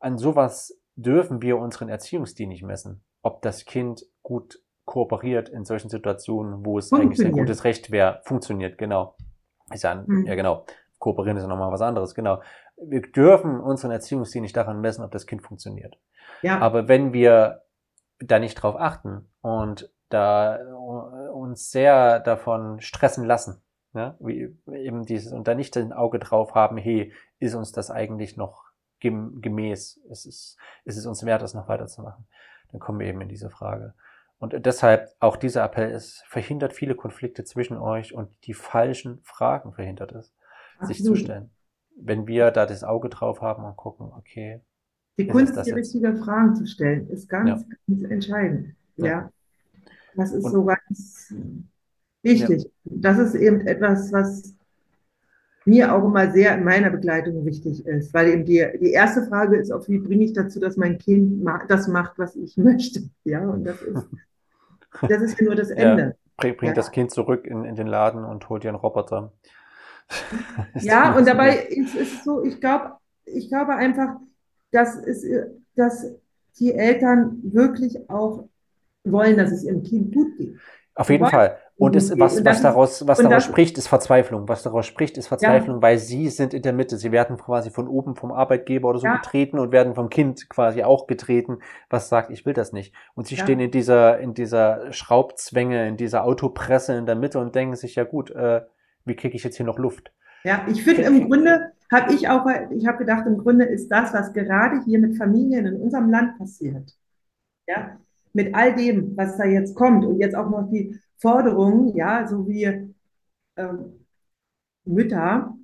An 0.00 0.18
sowas 0.18 0.80
dürfen 0.96 1.40
wir 1.40 1.58
unseren 1.58 1.88
Erziehungsstil 1.88 2.48
nicht 2.48 2.64
messen. 2.64 3.04
Ob 3.22 3.42
das 3.42 3.64
Kind 3.64 4.06
gut 4.22 4.60
kooperiert 4.86 5.48
in 5.48 5.64
solchen 5.64 5.88
Situationen, 5.88 6.64
wo 6.64 6.78
es 6.78 6.92
eigentlich 6.92 7.18
sein 7.18 7.32
gutes 7.32 7.64
Recht 7.64 7.90
wäre, 7.90 8.22
funktioniert, 8.24 8.76
genau. 8.76 9.14
Ist 9.72 9.84
ja, 9.84 10.04
mhm. 10.06 10.26
ja 10.26 10.34
genau. 10.34 10.66
Kooperieren 11.04 11.36
ist 11.36 11.42
ja 11.42 11.48
nochmal 11.48 11.70
was 11.70 11.82
anderes, 11.82 12.14
genau. 12.14 12.40
Wir 12.78 13.02
dürfen 13.02 13.60
unseren 13.60 13.90
Erziehungsstil 13.90 14.40
nicht 14.40 14.56
daran 14.56 14.80
messen, 14.80 15.04
ob 15.04 15.10
das 15.10 15.26
Kind 15.26 15.42
funktioniert. 15.42 15.98
Ja. 16.40 16.60
Aber 16.60 16.88
wenn 16.88 17.12
wir 17.12 17.60
da 18.20 18.38
nicht 18.38 18.54
drauf 18.54 18.74
achten 18.78 19.28
und 19.42 19.92
da 20.08 20.58
uns 21.30 21.70
sehr 21.70 22.20
davon 22.20 22.80
stressen 22.80 23.26
lassen, 23.26 23.62
ja, 23.92 24.16
wie 24.18 24.56
eben 24.72 25.04
dieses, 25.04 25.34
und 25.34 25.46
da 25.46 25.54
nicht 25.54 25.76
ein 25.76 25.92
Auge 25.92 26.18
drauf 26.18 26.54
haben, 26.54 26.78
hey, 26.78 27.12
ist 27.38 27.54
uns 27.54 27.72
das 27.72 27.90
eigentlich 27.90 28.38
noch 28.38 28.64
gemäß? 29.00 29.98
Ist 30.08 30.24
es, 30.24 30.56
ist 30.86 30.96
es 30.96 31.04
uns 31.04 31.26
wert, 31.26 31.42
das 31.42 31.52
noch 31.52 31.68
weiterzumachen? 31.68 32.26
Dann 32.72 32.80
kommen 32.80 32.98
wir 32.98 33.08
eben 33.08 33.20
in 33.20 33.28
diese 33.28 33.50
Frage. 33.50 33.92
Und 34.38 34.54
deshalb 34.64 35.10
auch 35.20 35.36
dieser 35.36 35.64
Appell 35.64 35.90
ist, 35.90 36.24
verhindert 36.28 36.72
viele 36.72 36.94
Konflikte 36.94 37.44
zwischen 37.44 37.76
euch 37.76 38.14
und 38.14 38.30
die 38.46 38.54
falschen 38.54 39.20
Fragen 39.22 39.74
verhindert 39.74 40.12
es, 40.12 40.34
Absolut. 40.90 40.96
sich 40.96 41.04
zu 41.04 41.16
stellen. 41.16 41.50
Wenn 41.96 42.26
wir 42.26 42.50
da 42.50 42.66
das 42.66 42.84
Auge 42.84 43.08
drauf 43.08 43.40
haben 43.40 43.64
und 43.64 43.76
gucken, 43.76 44.10
okay. 44.16 44.60
Die 45.18 45.28
Kunst, 45.28 45.54
die 45.64 45.70
richtigen 45.70 46.16
Fragen 46.16 46.56
zu 46.56 46.66
stellen, 46.66 47.08
ist 47.08 47.28
ganz, 47.28 47.48
ja. 47.48 47.76
ganz 47.86 48.02
entscheidend. 48.10 48.74
Ja. 48.96 49.06
ja. 49.06 49.30
Das 50.16 50.32
ist 50.32 50.44
und, 50.44 50.52
so 50.52 50.64
ganz 50.64 51.32
Wichtig. 52.24 52.64
Ja. 52.64 52.70
Das 52.84 53.18
ist 53.18 53.34
eben 53.34 53.60
etwas, 53.66 54.10
was 54.10 54.56
mir 55.66 55.94
auch 55.94 56.04
immer 56.04 56.30
sehr 56.30 56.56
in 56.56 56.64
meiner 56.64 56.90
Begleitung 56.90 57.44
wichtig 57.44 57.86
ist, 57.86 58.12
weil 58.14 58.28
eben 58.28 58.44
die, 58.44 58.66
die 58.80 58.92
erste 58.92 59.22
Frage 59.26 59.56
ist 59.56 59.70
auch, 59.70 59.86
wie 59.88 59.98
bringe 59.98 60.24
ich 60.24 60.32
dazu, 60.32 60.58
dass 60.58 60.76
mein 60.76 60.98
Kind 60.98 61.46
das 61.68 61.86
macht, 61.86 62.18
was 62.18 62.34
ich 62.34 62.56
möchte. 62.56 63.02
Ja, 63.24 63.46
und 63.46 63.64
das 63.64 63.80
ist, 63.82 64.06
das 65.02 65.22
ist 65.22 65.40
nur 65.40 65.54
das 65.54 65.70
Ende. 65.70 66.16
Ja, 66.42 66.52
bringt 66.52 66.62
ja. 66.62 66.72
das 66.72 66.90
Kind 66.90 67.10
zurück 67.10 67.46
in, 67.46 67.64
in 67.64 67.76
den 67.76 67.86
Laden 67.86 68.24
und 68.24 68.48
holt 68.48 68.64
dir 68.64 68.68
einen 68.68 68.78
Roboter. 68.78 69.32
ja, 70.80 71.16
und 71.16 71.26
dabei 71.26 71.66
ist 71.66 71.94
es 71.94 72.24
so, 72.24 72.44
ich 72.44 72.60
glaube, 72.60 72.96
ich 73.24 73.48
glaube 73.48 73.74
einfach, 73.74 74.16
dass, 74.70 74.96
es, 74.96 75.24
dass 75.74 76.06
die 76.58 76.72
Eltern 76.72 77.40
wirklich 77.42 78.08
auch 78.10 78.48
wollen, 79.04 79.36
dass 79.36 79.52
es 79.52 79.64
ihrem 79.64 79.82
Kind 79.82 80.14
gut 80.14 80.36
geht. 80.36 80.56
Auf 80.96 81.10
jeden 81.10 81.26
Fall. 81.26 81.58
Und 81.76 81.96
es, 81.96 82.16
was, 82.16 82.44
was 82.44 82.62
daraus, 82.62 83.04
was 83.04 83.18
daraus 83.18 83.44
spricht, 83.44 83.76
ist 83.78 83.88
Verzweiflung. 83.88 84.48
Was 84.48 84.62
daraus 84.62 84.86
spricht, 84.86 85.18
ist 85.18 85.26
Verzweiflung, 85.26 85.76
ja. 85.78 85.82
weil 85.82 85.98
sie 85.98 86.28
sind 86.28 86.54
in 86.54 86.62
der 86.62 86.72
Mitte. 86.72 86.96
Sie 86.98 87.10
werden 87.10 87.36
quasi 87.36 87.70
von 87.70 87.88
oben 87.88 88.14
vom 88.14 88.30
Arbeitgeber 88.30 88.90
oder 88.90 89.00
so 89.00 89.06
ja. 89.06 89.16
getreten 89.16 89.58
und 89.58 89.72
werden 89.72 89.96
vom 89.96 90.08
Kind 90.08 90.48
quasi 90.48 90.84
auch 90.84 91.08
getreten, 91.08 91.58
was 91.90 92.08
sagt, 92.08 92.30
ich 92.30 92.46
will 92.46 92.52
das 92.52 92.72
nicht. 92.72 92.94
Und 93.14 93.26
sie 93.26 93.34
ja. 93.34 93.42
stehen 93.42 93.58
in 93.58 93.72
dieser, 93.72 94.20
in 94.20 94.34
dieser 94.34 94.92
Schraubzwänge, 94.92 95.88
in 95.88 95.96
dieser 95.96 96.22
Autopresse 96.22 96.94
in 96.94 97.06
der 97.06 97.16
Mitte 97.16 97.40
und 97.40 97.56
denken 97.56 97.74
sich, 97.74 97.96
ja 97.96 98.04
gut, 98.04 98.30
äh, 98.30 98.60
wie 99.04 99.16
kriege 99.16 99.36
ich 99.36 99.44
jetzt 99.44 99.56
hier 99.56 99.66
noch 99.66 99.78
Luft? 99.78 100.12
Ja, 100.44 100.66
ich 100.68 100.84
finde 100.84 101.02
im 101.02 101.28
Grunde, 101.28 101.72
habe 101.90 102.12
ich 102.12 102.28
auch, 102.28 102.46
ich 102.70 102.86
habe 102.86 102.98
gedacht, 102.98 103.26
im 103.26 103.38
Grunde 103.38 103.64
ist 103.64 103.88
das, 103.88 104.12
was 104.12 104.32
gerade 104.32 104.82
hier 104.84 104.98
mit 104.98 105.16
Familien 105.16 105.66
in 105.66 105.76
unserem 105.76 106.10
Land 106.10 106.38
passiert. 106.38 106.94
Ja, 107.66 107.98
mit 108.34 108.54
all 108.54 108.74
dem, 108.74 109.16
was 109.16 109.36
da 109.36 109.44
jetzt 109.44 109.74
kommt 109.74 110.04
und 110.04 110.18
jetzt 110.18 110.34
auch 110.34 110.50
noch 110.50 110.68
die 110.70 111.00
Forderungen, 111.16 111.94
ja, 111.96 112.26
so 112.26 112.46
wie 112.46 112.92
ähm, 113.56 114.06
Mütter 114.84 115.56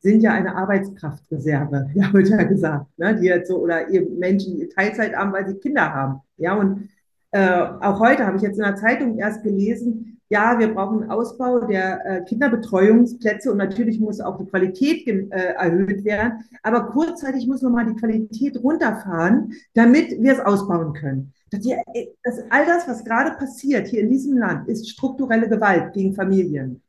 sind 0.00 0.20
ja 0.20 0.32
eine 0.32 0.56
Arbeitskraftreserve, 0.56 1.90
ja, 1.94 2.12
wird 2.12 2.28
ja 2.28 2.42
gesagt, 2.42 2.86
ne, 2.98 3.18
die 3.18 3.26
jetzt 3.26 3.48
so, 3.48 3.58
oder 3.58 3.88
eben 3.88 4.18
Menschen, 4.18 4.58
die 4.58 4.68
Teilzeit 4.68 5.14
haben, 5.14 5.32
weil 5.32 5.48
sie 5.48 5.58
Kinder 5.58 5.94
haben, 5.94 6.20
ja, 6.36 6.54
und 6.54 6.90
äh, 7.32 7.62
auch 7.80 7.98
heute 7.98 8.26
habe 8.26 8.36
ich 8.36 8.42
jetzt 8.42 8.58
in 8.58 8.64
der 8.64 8.76
Zeitung 8.76 9.18
erst 9.18 9.42
gelesen, 9.42 10.20
ja, 10.28 10.58
wir 10.58 10.72
brauchen 10.72 11.02
einen 11.02 11.10
Ausbau 11.10 11.60
der 11.60 12.06
äh, 12.06 12.24
Kinderbetreuungsplätze 12.24 13.50
und 13.50 13.58
natürlich 13.58 14.00
muss 14.00 14.20
auch 14.20 14.38
die 14.38 14.46
Qualität 14.46 15.06
äh, 15.06 15.26
erhöht 15.28 16.04
werden. 16.04 16.44
Aber 16.62 16.86
kurzzeitig 16.86 17.46
muss 17.46 17.60
man 17.60 17.72
mal 17.72 17.84
die 17.84 18.00
Qualität 18.00 18.62
runterfahren, 18.62 19.52
damit 19.74 20.22
wir 20.22 20.32
es 20.32 20.40
ausbauen 20.40 20.94
können. 20.94 21.34
Dass, 21.50 21.62
hier, 21.62 21.82
dass 22.22 22.38
all 22.48 22.64
das, 22.64 22.88
was 22.88 23.04
gerade 23.04 23.36
passiert 23.36 23.88
hier 23.88 24.00
in 24.00 24.10
diesem 24.10 24.38
Land, 24.38 24.68
ist 24.68 24.88
strukturelle 24.88 25.50
Gewalt 25.50 25.92
gegen 25.92 26.14
Familien. 26.14 26.82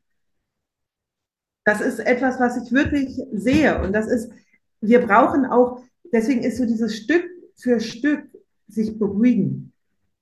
Das 1.66 1.82
ist 1.82 1.98
etwas, 1.98 2.40
was 2.40 2.62
ich 2.62 2.72
wirklich 2.72 3.20
sehe. 3.32 3.82
Und 3.82 3.92
das 3.92 4.06
ist, 4.06 4.32
wir 4.80 5.06
brauchen 5.06 5.44
auch, 5.44 5.82
deswegen 6.12 6.42
ist 6.42 6.56
so 6.56 6.64
dieses 6.64 6.96
Stück 6.96 7.24
für 7.56 7.78
Stück 7.78 8.26
sich 8.68 8.98
beruhigen 8.98 9.73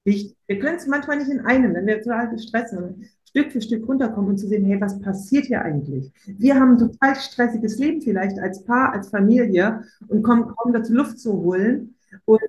wichtig. 0.04 0.36
Wir 0.46 0.58
können 0.58 0.76
es 0.76 0.86
manchmal 0.86 1.18
nicht 1.18 1.30
in 1.30 1.40
einem, 1.40 1.74
wenn 1.74 1.86
wir 1.86 2.02
total 2.02 2.30
gestresst 2.30 2.70
sind, 2.70 3.06
Stück 3.32 3.50
für 3.50 3.62
Stück 3.62 3.88
runterkommen 3.88 4.30
und 4.30 4.38
zu 4.38 4.46
sehen, 4.46 4.66
hey, 4.66 4.78
was 4.78 5.00
passiert 5.00 5.46
hier 5.46 5.62
eigentlich? 5.62 6.12
Wir 6.26 6.54
haben 6.54 6.72
ein 6.72 6.78
total 6.78 7.16
stressiges 7.16 7.78
Leben 7.78 8.02
vielleicht 8.02 8.38
als 8.38 8.62
Paar, 8.64 8.92
als 8.92 9.08
Familie 9.08 9.84
und 10.08 10.22
kommen 10.22 10.48
kaum 10.48 10.72
dazu, 10.74 10.92
Luft 10.92 11.18
zu 11.18 11.32
holen. 11.32 11.94
Und 12.26 12.40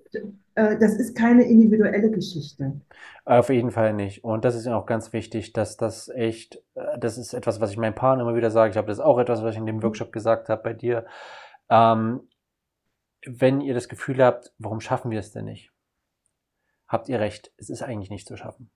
äh, 0.56 0.78
das 0.78 0.96
ist 0.96 1.16
keine 1.16 1.44
individuelle 1.44 2.12
Geschichte. 2.12 2.82
Auf 3.24 3.50
jeden 3.50 3.72
Fall 3.72 3.94
nicht. 3.94 4.26
Und 4.26 4.44
das 4.44 4.56
ist 4.56 4.68
auch 4.68 4.86
ganz 4.86 5.14
wichtig, 5.14 5.54
dass 5.54 5.78
das 5.78 6.10
echt, 6.10 6.62
äh, 6.76 7.00
das 7.00 7.18
ist 7.18 7.34
etwas, 7.34 7.62
was 7.62 7.72
ich 7.72 7.78
meinen 7.78 7.96
Paaren 7.96 8.20
immer 8.20 8.36
wieder 8.36 8.52
sage. 8.52 8.72
Ich 8.72 8.78
habe 8.78 8.88
das 8.88 9.00
auch 9.00 9.20
etwas, 9.20 9.42
was 9.42 9.54
ich 9.54 9.60
in 9.60 9.66
dem 9.66 9.82
Workshop 9.82 10.12
gesagt 10.12 10.50
habe 10.50 10.62
bei 10.64 10.74
dir. 10.74 11.06
Ähm, 11.70 12.28
wenn 13.26 13.62
ihr 13.62 13.74
das 13.74 13.88
Gefühl 13.88 14.22
habt, 14.22 14.54
warum 14.58 14.82
schaffen 14.82 15.12
wir 15.12 15.20
es 15.20 15.32
denn 15.32 15.46
nicht? 15.46 15.73
Habt 16.94 17.10
ihr 17.10 17.20
recht, 17.20 17.52
es 17.58 17.70
ist 17.70 17.82
eigentlich 17.82 18.10
nicht 18.10 18.28
zu 18.28 18.38
schaffen. 18.38 18.72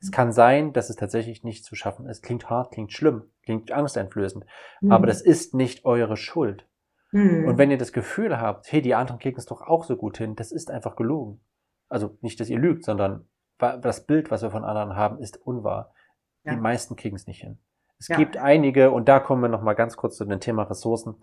Es 0.00 0.08
mhm. 0.08 0.12
kann 0.12 0.32
sein, 0.32 0.72
dass 0.72 0.90
es 0.90 0.96
tatsächlich 0.96 1.42
nicht 1.42 1.64
zu 1.64 1.74
schaffen 1.74 2.06
ist. 2.06 2.22
Klingt 2.22 2.48
hart, 2.48 2.72
klingt 2.72 2.92
schlimm, 2.92 3.24
klingt 3.42 3.72
angsteinflößend, 3.72 4.44
mhm. 4.80 4.92
aber 4.92 5.08
das 5.08 5.22
ist 5.22 5.54
nicht 5.54 5.84
eure 5.84 6.16
Schuld. 6.16 6.68
Mhm. 7.10 7.48
Und 7.48 7.58
wenn 7.58 7.70
ihr 7.70 7.78
das 7.78 7.92
Gefühl 7.92 8.40
habt, 8.40 8.70
hey, 8.70 8.82
die 8.82 8.94
anderen 8.94 9.18
kriegen 9.18 9.38
es 9.38 9.46
doch 9.46 9.62
auch 9.62 9.84
so 9.84 9.96
gut 9.96 10.18
hin, 10.18 10.36
das 10.36 10.52
ist 10.52 10.70
einfach 10.70 10.94
gelogen. 10.94 11.40
Also 11.88 12.16
nicht, 12.20 12.38
dass 12.38 12.48
ihr 12.48 12.58
lügt, 12.58 12.84
sondern 12.84 13.28
das 13.58 14.06
Bild, 14.06 14.30
was 14.30 14.42
wir 14.42 14.50
von 14.50 14.64
anderen 14.64 14.96
haben, 14.96 15.18
ist 15.18 15.36
unwahr. 15.36 15.92
Ja. 16.44 16.54
Die 16.54 16.60
meisten 16.60 16.96
kriegen 16.96 17.16
es 17.16 17.26
nicht 17.26 17.40
hin. 17.40 17.58
Es 17.98 18.08
ja. 18.08 18.16
gibt 18.16 18.36
einige, 18.36 18.90
und 18.90 19.08
da 19.08 19.20
kommen 19.20 19.42
wir 19.42 19.48
nochmal 19.48 19.76
ganz 19.76 19.96
kurz 19.96 20.16
zu 20.16 20.24
dem 20.24 20.40
Thema 20.40 20.64
Ressourcen. 20.64 21.14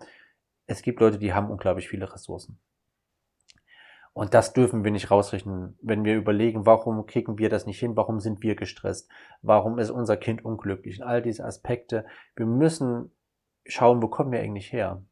Es 0.66 0.80
gibt 0.80 1.00
Leute, 1.00 1.18
die 1.18 1.34
haben 1.34 1.50
unglaublich 1.50 1.88
viele 1.88 2.10
Ressourcen. 2.10 2.58
Und 4.12 4.34
das 4.34 4.52
dürfen 4.52 4.82
wir 4.82 4.90
nicht 4.90 5.10
rausrichten, 5.10 5.78
wenn 5.80 6.04
wir 6.04 6.16
überlegen, 6.16 6.66
warum 6.66 7.06
kriegen 7.06 7.38
wir 7.38 7.48
das 7.48 7.66
nicht 7.66 7.78
hin, 7.78 7.96
warum 7.96 8.18
sind 8.18 8.42
wir 8.42 8.56
gestresst, 8.56 9.08
warum 9.40 9.78
ist 9.78 9.90
unser 9.90 10.16
Kind 10.16 10.44
unglücklich 10.44 11.00
und 11.00 11.06
all 11.06 11.22
diese 11.22 11.44
Aspekte. 11.44 12.04
Wir 12.34 12.46
müssen 12.46 13.12
schauen, 13.64 14.02
wo 14.02 14.08
kommen 14.08 14.32
wir 14.32 14.40
eigentlich 14.40 14.72
her. 14.72 15.02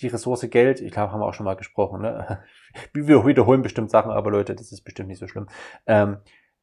Die 0.00 0.08
Ressource 0.08 0.48
Geld, 0.50 0.80
ich 0.80 0.92
glaube, 0.92 1.12
haben 1.12 1.20
wir 1.20 1.26
auch 1.26 1.34
schon 1.34 1.46
mal 1.46 1.56
gesprochen, 1.56 2.02
ne? 2.02 2.42
wir 2.92 3.24
wiederholen 3.24 3.62
bestimmt 3.62 3.90
Sachen, 3.90 4.10
aber 4.10 4.30
Leute, 4.30 4.54
das 4.54 4.72
ist 4.72 4.82
bestimmt 4.82 5.08
nicht 5.08 5.18
so 5.18 5.28
schlimm. 5.28 5.48
Ähm, 5.86 6.18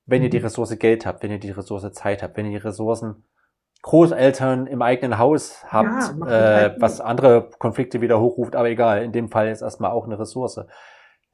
wenn 0.05 0.23
ihr 0.23 0.29
die 0.29 0.39
mhm. 0.39 0.45
Ressource 0.45 0.77
Geld 0.77 1.05
habt, 1.05 1.23
wenn 1.23 1.31
ihr 1.31 1.39
die 1.39 1.51
Ressource 1.51 1.91
Zeit 1.93 2.21
habt, 2.21 2.37
wenn 2.37 2.45
ihr 2.45 2.59
die 2.59 2.65
Ressourcen 2.67 3.23
Großeltern 3.81 4.67
im 4.67 4.81
eigenen 4.81 5.19
Haus 5.19 5.63
habt, 5.67 6.15
ja, 6.27 6.65
äh, 6.65 6.75
was 6.79 7.01
andere 7.01 7.49
Konflikte 7.59 8.01
wieder 8.01 8.19
hochruft, 8.19 8.55
aber 8.55 8.69
egal, 8.69 9.03
in 9.03 9.11
dem 9.11 9.29
Fall 9.29 9.49
ist 9.49 9.61
erstmal 9.61 9.91
auch 9.91 10.05
eine 10.05 10.17
Ressource 10.17 10.65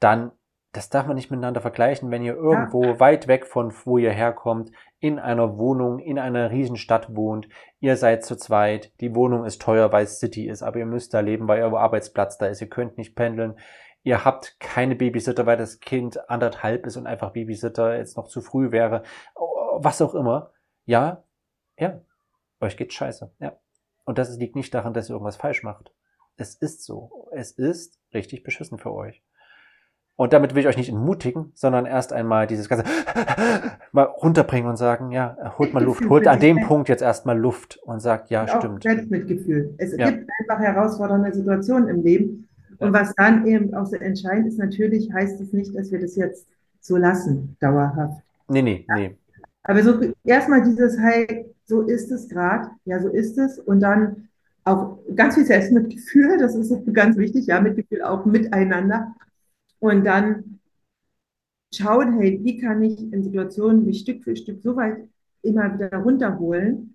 dann 0.02 0.32
das 0.72 0.88
darf 0.88 1.06
man 1.06 1.16
nicht 1.16 1.30
miteinander 1.30 1.60
vergleichen, 1.60 2.10
wenn 2.10 2.22
ihr 2.22 2.34
irgendwo 2.34 2.84
ja. 2.84 3.00
weit 3.00 3.28
weg 3.28 3.46
von 3.46 3.72
wo 3.84 3.98
ihr 3.98 4.10
herkommt, 4.10 4.72
in 5.00 5.18
einer 5.18 5.58
Wohnung, 5.58 5.98
in 5.98 6.18
einer 6.18 6.50
Riesenstadt 6.50 7.14
wohnt, 7.14 7.48
ihr 7.80 7.96
seid 7.96 8.24
zu 8.24 8.36
zweit, 8.36 8.98
die 9.00 9.14
Wohnung 9.14 9.44
ist 9.44 9.60
teuer, 9.60 9.92
weil 9.92 10.04
es 10.04 10.18
City 10.18 10.48
ist, 10.48 10.62
aber 10.62 10.78
ihr 10.78 10.86
müsst 10.86 11.12
da 11.12 11.20
leben, 11.20 11.46
weil 11.46 11.62
euer 11.62 11.78
Arbeitsplatz 11.78 12.38
da 12.38 12.46
ist, 12.46 12.62
ihr 12.62 12.70
könnt 12.70 12.96
nicht 12.96 13.14
pendeln, 13.14 13.58
ihr 14.02 14.24
habt 14.24 14.58
keine 14.60 14.96
Babysitter, 14.96 15.44
weil 15.44 15.58
das 15.58 15.80
Kind 15.80 16.30
anderthalb 16.30 16.86
ist 16.86 16.96
und 16.96 17.06
einfach 17.06 17.32
Babysitter 17.32 17.98
jetzt 17.98 18.16
noch 18.16 18.28
zu 18.28 18.40
früh 18.40 18.72
wäre, 18.72 19.02
was 19.74 20.00
auch 20.00 20.14
immer, 20.14 20.52
ja, 20.86 21.22
ja, 21.76 22.00
euch 22.60 22.78
geht 22.78 22.94
scheiße, 22.94 23.30
ja. 23.40 23.58
Und 24.04 24.18
das 24.18 24.36
liegt 24.36 24.56
nicht 24.56 24.72
daran, 24.74 24.94
dass 24.94 25.08
ihr 25.08 25.12
irgendwas 25.12 25.36
falsch 25.36 25.62
macht. 25.62 25.92
Es 26.36 26.56
ist 26.56 26.84
so. 26.84 27.28
Es 27.32 27.52
ist 27.52 28.00
richtig 28.12 28.42
beschissen 28.42 28.78
für 28.78 28.92
euch. 28.92 29.22
Und 30.22 30.32
damit 30.32 30.54
will 30.54 30.60
ich 30.60 30.68
euch 30.68 30.76
nicht 30.76 30.88
entmutigen, 30.88 31.50
sondern 31.56 31.84
erst 31.84 32.12
einmal 32.12 32.46
dieses 32.46 32.68
ganze 32.68 32.84
mal 33.92 34.04
runterbringen 34.04 34.70
und 34.70 34.76
sagen, 34.76 35.10
ja, 35.10 35.36
holt 35.58 35.74
mal 35.74 35.82
Luft, 35.82 36.08
holt 36.08 36.28
an 36.28 36.38
dem 36.38 36.60
Punkt 36.60 36.88
jetzt 36.88 37.02
erstmal 37.02 37.36
Luft 37.36 37.80
und 37.82 37.98
sagt, 37.98 38.30
ja, 38.30 38.46
stimmt. 38.46 38.84
Selbstmitgefühl. 38.84 39.74
Es 39.78 39.96
ja. 39.96 40.12
gibt 40.12 40.30
einfach 40.38 40.62
herausfordernde 40.62 41.34
Situationen 41.34 41.88
im 41.88 42.04
Leben. 42.04 42.48
Und 42.78 42.92
was 42.92 43.12
dann 43.16 43.48
eben 43.48 43.74
auch 43.74 43.84
so 43.84 43.96
entscheidend 43.96 44.46
ist, 44.46 44.60
natürlich 44.60 45.12
heißt 45.12 45.40
es 45.40 45.52
nicht, 45.52 45.74
dass 45.74 45.90
wir 45.90 45.98
das 45.98 46.14
jetzt 46.14 46.46
so 46.78 46.96
lassen, 46.96 47.56
dauerhaft. 47.58 48.22
Nee, 48.46 48.62
nee, 48.62 48.84
ja. 48.88 48.94
nee. 48.94 49.16
Aber 49.64 49.82
so 49.82 49.98
erstmal 50.22 50.62
dieses, 50.62 51.00
hey, 51.00 51.46
so 51.64 51.80
ist 51.80 52.12
es 52.12 52.28
gerade, 52.28 52.68
ja, 52.84 53.00
so 53.00 53.08
ist 53.08 53.38
es. 53.38 53.58
Und 53.58 53.80
dann 53.80 54.28
auch 54.62 54.98
ganz 55.16 55.34
viel 55.34 55.46
Selbstmitgefühl, 55.46 56.38
das 56.38 56.54
ist 56.54 56.72
ganz 56.92 57.16
wichtig, 57.16 57.46
ja, 57.46 57.60
Mitgefühl 57.60 58.02
auch 58.02 58.24
miteinander. 58.24 59.16
Und 59.82 60.04
dann 60.04 60.60
schauen, 61.74 62.20
hey, 62.20 62.38
wie 62.44 62.58
kann 62.58 62.84
ich 62.84 63.12
in 63.12 63.24
Situationen 63.24 63.84
mich 63.84 63.98
Stück 63.98 64.22
für 64.22 64.36
Stück 64.36 64.62
so 64.62 64.76
weit 64.76 65.08
immer 65.42 65.74
wieder 65.74 65.96
runterholen, 65.96 66.94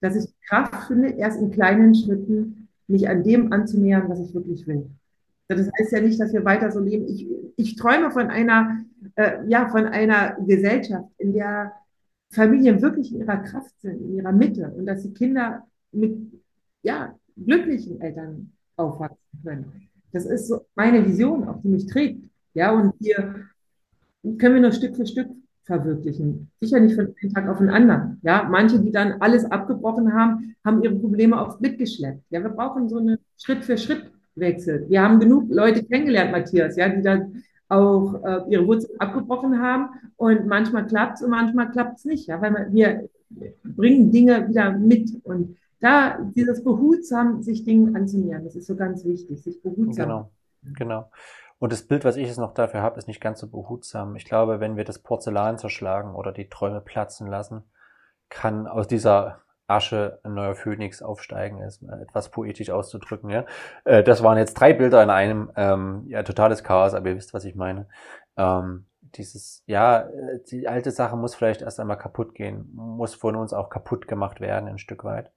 dass 0.00 0.16
ich 0.16 0.34
Kraft 0.48 0.88
finde, 0.88 1.10
erst 1.10 1.40
in 1.40 1.52
kleinen 1.52 1.94
Schritten 1.94 2.66
mich 2.88 3.08
an 3.08 3.22
dem 3.22 3.52
anzunähern, 3.52 4.08
was 4.08 4.18
ich 4.18 4.34
wirklich 4.34 4.66
will. 4.66 4.90
Das 5.46 5.70
heißt 5.78 5.92
ja 5.92 6.00
nicht, 6.00 6.18
dass 6.18 6.32
wir 6.32 6.44
weiter 6.44 6.72
so 6.72 6.80
leben. 6.80 7.06
Ich, 7.06 7.28
ich 7.56 7.76
träume 7.76 8.10
von 8.10 8.26
einer, 8.30 8.80
äh, 9.14 9.46
ja, 9.46 9.68
von 9.68 9.86
einer 9.86 10.36
Gesellschaft, 10.44 11.08
in 11.18 11.34
der 11.34 11.72
Familien 12.30 12.82
wirklich 12.82 13.14
in 13.14 13.20
ihrer 13.20 13.36
Kraft 13.36 13.80
sind, 13.80 14.00
in 14.00 14.16
ihrer 14.16 14.32
Mitte 14.32 14.72
und 14.76 14.86
dass 14.86 15.02
die 15.02 15.14
Kinder 15.14 15.68
mit 15.92 16.18
ja, 16.82 17.16
glücklichen 17.36 18.00
Eltern 18.00 18.50
aufwachsen 18.74 19.40
können. 19.44 19.88
Das 20.14 20.26
ist 20.26 20.46
so 20.46 20.60
meine 20.76 21.04
Vision, 21.04 21.48
auch 21.48 21.60
die 21.60 21.68
mich 21.68 21.86
trägt. 21.86 22.24
Ja, 22.54 22.70
und 22.72 22.94
hier 23.00 23.48
können 24.38 24.54
wir 24.54 24.60
nur 24.60 24.72
Stück 24.72 24.94
für 24.94 25.06
Stück 25.06 25.28
verwirklichen. 25.64 26.50
Sicher 26.60 26.78
nicht 26.78 26.94
von 26.94 27.14
einem 27.20 27.34
Tag 27.34 27.48
auf 27.48 27.58
den 27.58 27.68
anderen. 27.68 28.20
Ja, 28.22 28.46
manche, 28.48 28.78
die 28.78 28.92
dann 28.92 29.20
alles 29.20 29.44
abgebrochen 29.44 30.14
haben, 30.14 30.54
haben 30.64 30.82
ihre 30.82 30.94
Probleme 30.94 31.40
auch 31.40 31.58
mitgeschleppt. 31.58 32.22
Ja, 32.30 32.42
wir 32.42 32.50
brauchen 32.50 32.88
so 32.88 32.98
einen 32.98 33.18
Schritt 33.36 33.64
für 33.64 33.76
Schritt 33.76 34.10
Wechsel. 34.36 34.86
Wir 34.88 35.02
haben 35.02 35.18
genug 35.18 35.50
Leute 35.50 35.84
kennengelernt, 35.84 36.32
Matthias, 36.32 36.76
ja, 36.76 36.88
die 36.88 37.02
dann 37.02 37.42
auch 37.68 38.22
äh, 38.24 38.40
ihre 38.50 38.66
Wurzeln 38.66 39.00
abgebrochen 39.00 39.60
haben. 39.60 39.88
Und 40.16 40.46
manchmal 40.46 40.86
klappt 40.86 41.16
es 41.16 41.22
und 41.22 41.30
manchmal 41.30 41.70
klappt 41.72 41.98
es 41.98 42.04
nicht, 42.04 42.28
ja, 42.28 42.40
weil 42.40 42.68
wir 42.70 43.08
bringen 43.64 44.12
Dinge 44.12 44.48
wieder 44.48 44.72
mit. 44.72 45.10
Und 45.24 45.56
da 45.84 46.18
dieses 46.34 46.64
behutsam 46.64 47.42
sich 47.42 47.64
Dingen 47.64 47.94
anzunähern, 47.94 48.44
das 48.44 48.56
ist 48.56 48.66
so 48.66 48.74
ganz 48.74 49.04
wichtig, 49.04 49.42
sich 49.42 49.62
behutsam. 49.62 49.94
Genau, 49.94 50.30
genau. 50.76 51.10
Und 51.58 51.72
das 51.72 51.82
Bild, 51.82 52.04
was 52.04 52.16
ich 52.16 52.26
jetzt 52.26 52.38
noch 52.38 52.54
dafür 52.54 52.82
habe, 52.82 52.98
ist 52.98 53.06
nicht 53.06 53.20
ganz 53.20 53.40
so 53.40 53.48
behutsam. 53.48 54.16
Ich 54.16 54.24
glaube, 54.24 54.60
wenn 54.60 54.76
wir 54.76 54.84
das 54.84 54.98
Porzellan 54.98 55.58
zerschlagen 55.58 56.14
oder 56.14 56.32
die 56.32 56.48
Träume 56.48 56.80
platzen 56.80 57.26
lassen, 57.26 57.64
kann 58.28 58.66
aus 58.66 58.88
dieser 58.88 59.40
Asche 59.66 60.20
ein 60.24 60.34
neuer 60.34 60.54
Phönix 60.54 61.02
aufsteigen 61.02 61.60
ist, 61.60 61.82
etwas 61.82 62.30
poetisch 62.30 62.70
auszudrücken. 62.70 63.30
Ja, 63.30 63.44
äh, 63.84 64.02
das 64.02 64.22
waren 64.22 64.38
jetzt 64.38 64.54
drei 64.54 64.72
Bilder 64.72 65.02
in 65.02 65.10
einem. 65.10 65.50
Ähm, 65.56 66.04
ja, 66.08 66.22
totales 66.22 66.64
Chaos, 66.64 66.94
aber 66.94 67.10
ihr 67.10 67.16
wisst, 67.16 67.34
was 67.34 67.44
ich 67.44 67.54
meine. 67.54 67.86
Ähm, 68.36 68.86
dieses, 69.02 69.62
ja, 69.66 70.00
äh, 70.00 70.40
die 70.50 70.66
alte 70.66 70.90
Sache 70.90 71.16
muss 71.16 71.34
vielleicht 71.34 71.62
erst 71.62 71.78
einmal 71.78 71.98
kaputt 71.98 72.34
gehen, 72.34 72.70
muss 72.74 73.14
von 73.14 73.36
uns 73.36 73.52
auch 73.52 73.70
kaputt 73.70 74.08
gemacht 74.08 74.40
werden, 74.40 74.68
ein 74.68 74.78
Stück 74.78 75.04
weit 75.04 75.30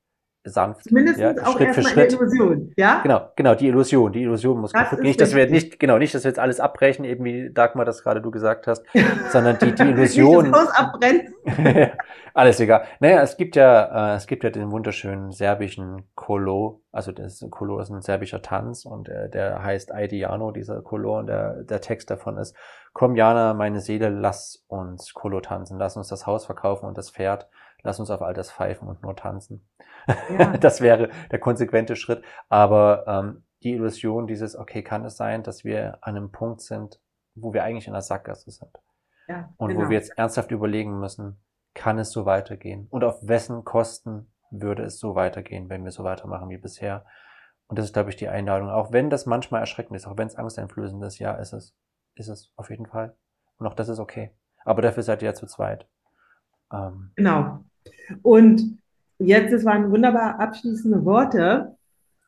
sanft. 0.48 0.91
Mindestens 0.91 1.38
ja, 1.38 1.45
auch 1.45 1.58
Schritt 1.58 1.76
für 1.76 1.84
Schritt. 1.84 2.14
Illusion, 2.14 2.74
ja? 2.76 3.02
Genau, 3.04 3.32
genau, 3.36 3.56
die 3.56 3.68
Illusion, 3.68 4.12
die 4.12 4.24
Illusion 4.24 4.60
muss 4.60 4.72
das 4.72 4.89
kaputt. 4.89 5.04
Nicht, 5.04 5.20
dass 5.22 5.36
wir 5.36 5.50
nicht, 5.50 5.80
genau, 5.80 5.98
nicht, 5.98 6.14
dass 6.14 6.24
wir 6.24 6.30
jetzt 6.30 6.39
alles 6.39 6.60
abbrechen, 6.60 7.06
eben 7.06 7.24
wie 7.26 7.50
Dagmar 7.52 7.86
das 7.86 8.04
gerade 8.04 8.22
du 8.22 8.32
gesagt 8.32 8.68
hast, 8.68 8.84
sondern 9.30 9.58
die, 9.60 9.74
die 9.74 9.84
Illusion. 9.84 10.43
nicht 10.43 10.56
das 10.56 10.68
Haus 10.68 10.76
abbrennen. 10.76 11.34
alles 12.34 12.60
egal. 12.60 12.84
Naja, 13.00 13.22
es 13.22 13.38
gibt 13.38 13.56
ja, 13.56 14.14
äh, 14.14 14.16
es 14.16 14.28
gibt 14.28 14.43
ja 14.43 14.50
den 14.50 14.72
wunderschönen 14.72 15.32
serbischen 15.32 16.04
Kolo, 16.16 16.82
also 16.91 17.12
das 17.12 17.45
Kolo 17.50 17.80
ist 17.80 17.89
ein 17.89 18.02
serbischer 18.02 18.41
Tanz 18.41 18.86
und 18.86 19.10
äh, 19.10 19.30
der 19.30 19.64
heißt 19.64 19.93
Aidiano, 19.93 20.52
dieser 20.52 20.82
Kolo 20.82 21.20
und 21.20 21.28
der, 21.28 21.64
der 21.64 21.82
Text 21.82 22.10
davon 22.10 22.38
ist, 22.38 22.56
komm 22.93 23.16
Jana, 23.16 23.54
meine 23.54 23.80
Seele, 23.80 24.10
lass 24.10 24.66
uns 24.68 25.14
Kolo 25.14 25.39
tanzen, 25.39 25.78
lass 25.78 25.98
uns 25.98 26.08
das 26.08 26.26
Haus 26.26 26.45
verkaufen 26.45 26.86
und 26.88 26.98
das 26.98 27.12
Pferd 27.12 27.48
lass 27.84 27.99
uns 27.99 28.09
auf 28.09 28.21
all 28.21 28.34
das 28.34 28.51
pfeifen 28.51 28.88
und 28.88 29.01
nur 29.03 29.15
tanzen. 29.15 29.67
Ja. 30.38 30.57
das 30.57 30.82
wäre 30.82 31.09
der 31.32 31.39
konsequente 31.39 31.95
Schritt. 31.95 32.23
Aber 32.49 33.05
ähm, 33.07 33.43
die 33.63 33.73
Illusion 33.73 34.28
dieses, 34.28 34.55
okay, 34.55 34.84
kann 34.84 35.05
es 35.05 35.17
sein, 35.17 35.43
dass 35.43 35.63
wir 35.63 35.97
an 36.01 36.15
einem 36.15 36.32
Punkt 36.32 36.61
sind, 36.61 37.01
wo 37.36 37.53
wir 37.53 37.63
eigentlich 37.63 37.88
in 37.88 37.93
der 37.93 38.01
Sackgasse 38.01 38.51
sind. 38.51 38.71
Ja, 39.28 39.53
und 39.57 39.69
genau. 39.69 39.86
wo 39.86 39.89
wir 39.89 39.97
jetzt 39.97 40.17
ernsthaft 40.17 40.51
überlegen 40.51 40.99
müssen, 40.99 41.41
kann 41.73 41.99
es 41.99 42.11
so 42.11 42.25
weitergehen? 42.25 42.88
Und 42.89 43.03
auf 43.03 43.19
wessen 43.28 43.63
Kosten 43.63 44.32
würde 44.49 44.84
es 44.84 44.99
so 44.99 45.15
weitergehen, 45.15 45.69
wenn 45.69 45.84
wir 45.84 45.91
so 45.91 46.03
weitermachen 46.03 46.49
wie 46.49 46.57
bisher? 46.57 47.05
Und 47.67 47.78
das 47.78 47.86
ist, 47.86 47.93
glaube 47.93 48.09
ich, 48.09 48.15
die 48.15 48.30
Einladung. 48.30 48.69
Auch 48.69 48.93
wenn 48.93 49.09
das 49.09 49.25
manchmal 49.25 49.59
erschreckend 49.59 49.95
ist, 49.95 50.07
auch 50.07 50.17
wenn 50.17 50.28
es 50.28 50.36
angsteinflößend 50.36 51.03
ist, 51.03 51.19
ja, 51.19 51.34
ist 51.34 51.53
es. 51.53 51.75
Ist 52.15 52.30
es 52.30 52.51
auf 52.55 52.69
jeden 52.69 52.88
Fall. 52.88 53.15
Und 53.57 53.67
auch 53.67 53.73
das 53.73 53.89
ist 53.89 53.99
okay. 53.99 54.32
Aber 54.63 54.82
dafür 54.82 55.03
seid 55.03 55.21
ihr 55.21 55.28
ja 55.28 55.34
zu 55.34 55.45
zweit. 55.45 55.88
Ähm, 56.72 57.11
genau. 57.15 57.63
Und 58.22 58.78
jetzt, 59.20 59.53
das 59.53 59.65
waren 59.65 59.91
wunderbar 59.91 60.39
abschließende 60.39 61.03
Worte. 61.05 61.76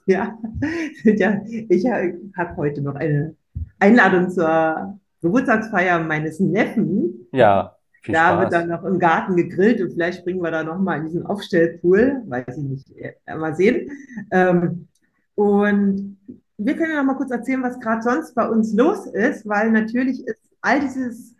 Ja, 0.06 0.38
ja 1.04 1.42
ich 1.46 1.86
habe 1.86 2.56
heute 2.58 2.82
noch 2.82 2.96
eine 2.96 3.36
Einladung 3.80 4.30
zur 4.30 5.00
Geburtstagsfeier 5.22 6.00
meines 6.00 6.40
Neffen. 6.40 7.28
Ja. 7.32 7.76
Viel 8.02 8.14
da 8.14 8.30
Spaß. 8.30 8.40
wird 8.42 8.54
dann 8.54 8.70
noch 8.70 8.84
im 8.86 8.98
Garten 8.98 9.36
gegrillt 9.36 9.82
und 9.82 9.92
vielleicht 9.92 10.20
springen 10.20 10.42
wir 10.42 10.52
da 10.52 10.64
noch 10.64 10.80
mal 10.80 11.00
in 11.00 11.06
diesen 11.06 11.26
Aufstellpool, 11.26 12.24
weiß 12.28 12.58
ich 12.58 12.64
nicht, 12.64 12.94
mal 13.28 13.56
sehen. 13.56 13.92
Ähm, 14.32 14.88
und 15.36 16.18
wir 16.58 16.76
können 16.76 16.92
ja 16.92 16.98
noch 16.98 17.14
mal 17.14 17.18
kurz 17.18 17.32
erzählen, 17.32 17.64
was 17.64 17.80
gerade 17.80 18.02
sonst 18.02 18.36
bei 18.36 18.48
uns 18.48 18.74
los 18.74 19.06
ist, 19.08 19.48
weil 19.48 19.72
natürlich 19.72 20.26
ist 20.26 20.42
all 20.62 20.80
dieses 20.80 21.32
äh, 21.32 21.36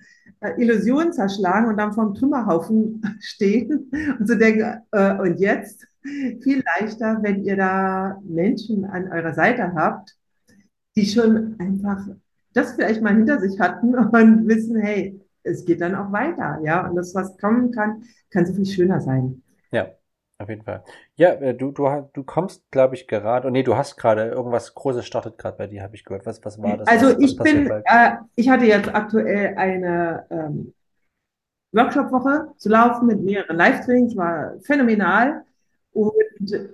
Illusionen 0.58 1.12
zerschlagen 1.14 1.68
und 1.68 1.78
dann 1.78 1.94
vom 1.94 2.16
Trümmerhaufen 2.16 3.02
stehen 3.20 3.90
und 4.20 4.28
zu 4.28 4.34
so 4.34 4.40
denken, 4.40 4.82
äh, 4.92 5.18
und 5.20 5.40
jetzt? 5.40 5.86
Viel 6.02 6.64
leichter, 6.66 7.20
wenn 7.22 7.44
ihr 7.44 7.58
da 7.58 8.22
Menschen 8.24 8.86
an 8.86 9.12
eurer 9.12 9.34
Seite 9.34 9.74
habt, 9.76 10.16
die 10.96 11.06
schon 11.06 11.56
einfach 11.60 12.08
das 12.54 12.74
vielleicht 12.74 13.02
mal 13.02 13.16
hinter 13.16 13.40
sich 13.40 13.60
hatten 13.60 13.96
und 13.96 14.48
wissen, 14.48 14.80
hey, 14.80 15.20
es 15.44 15.66
geht 15.66 15.82
dann 15.82 15.96
auch 15.96 16.12
weiter, 16.12 16.60
ja, 16.64 16.88
und 16.88 16.96
das, 16.96 17.16
was 17.16 17.38
kommen 17.38 17.72
kann, 17.72 18.04
kann 18.30 18.46
so 18.46 18.54
viel 18.54 18.66
schöner 18.66 19.02
sein. 19.02 19.42
Ja. 19.72 19.88
Auf 20.42 20.48
jeden 20.48 20.64
Fall. 20.64 20.84
Ja, 21.16 21.34
äh, 21.34 21.54
du, 21.54 21.72
du, 21.72 22.10
du 22.14 22.24
kommst, 22.24 22.64
glaube 22.72 22.96
ich, 22.96 23.08
gerade, 23.08 23.46
oh 23.48 23.52
nee, 23.52 23.64
du 23.64 23.76
hast 23.76 23.98
gerade 23.98 24.28
irgendwas 24.28 24.74
Großes 24.74 25.06
startet 25.06 25.38
gerade 25.38 25.58
bei 25.58 25.68
dir, 25.68 25.84
habe 25.84 25.96
ich 25.96 26.06
gehört. 26.06 26.26
Was, 26.26 26.44
was 26.46 26.62
war 26.62 26.78
das? 26.78 26.88
Also 26.88 27.08
was, 27.08 27.18
ich 27.20 27.38
bin, 27.38 27.70
äh, 27.70 28.12
ich 28.36 28.48
hatte 28.50 28.64
jetzt 28.64 28.88
aktuell 28.88 29.56
eine 29.58 30.26
ähm, 30.30 30.74
Workshop-Woche 31.74 32.54
zu 32.56 32.70
laufen 32.70 33.08
mit 33.08 33.22
mehreren 33.22 33.58
Live-Trainings, 33.58 34.16
war 34.16 34.54
phänomenal 34.62 35.44
und 35.92 36.70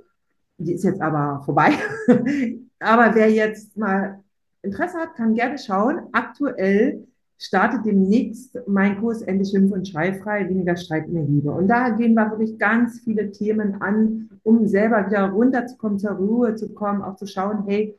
die 0.57 0.73
ist 0.73 0.83
jetzt 0.83 1.01
aber 1.01 1.41
vorbei. 1.43 1.71
aber 2.79 3.15
wer 3.15 3.31
jetzt 3.31 3.75
mal 3.75 4.23
Interesse 4.61 4.99
hat, 4.99 5.15
kann 5.15 5.33
gerne 5.33 5.57
schauen. 5.57 6.07
Aktuell 6.11 7.07
startet 7.37 7.85
demnächst 7.85 8.57
mein 8.67 8.99
Kurs 8.99 9.21
Endlich 9.21 9.49
Schimpf 9.49 9.71
und 9.71 9.87
Schreifrei, 9.87 10.47
weniger 10.47 10.75
Streit 10.77 11.05
der 11.07 11.23
Liebe. 11.23 11.51
Und 11.51 11.67
da 11.67 11.89
gehen 11.89 12.13
wir 12.13 12.29
wirklich 12.31 12.57
ganz 12.57 13.01
viele 13.01 13.31
Themen 13.31 13.81
an, 13.81 14.29
um 14.43 14.67
selber 14.67 15.05
wieder 15.05 15.29
runterzukommen, 15.29 15.99
zur 15.99 16.11
Ruhe 16.11 16.55
zu 16.55 16.69
kommen, 16.69 17.01
auch 17.01 17.15
zu 17.15 17.27
schauen, 17.27 17.63
hey, 17.67 17.95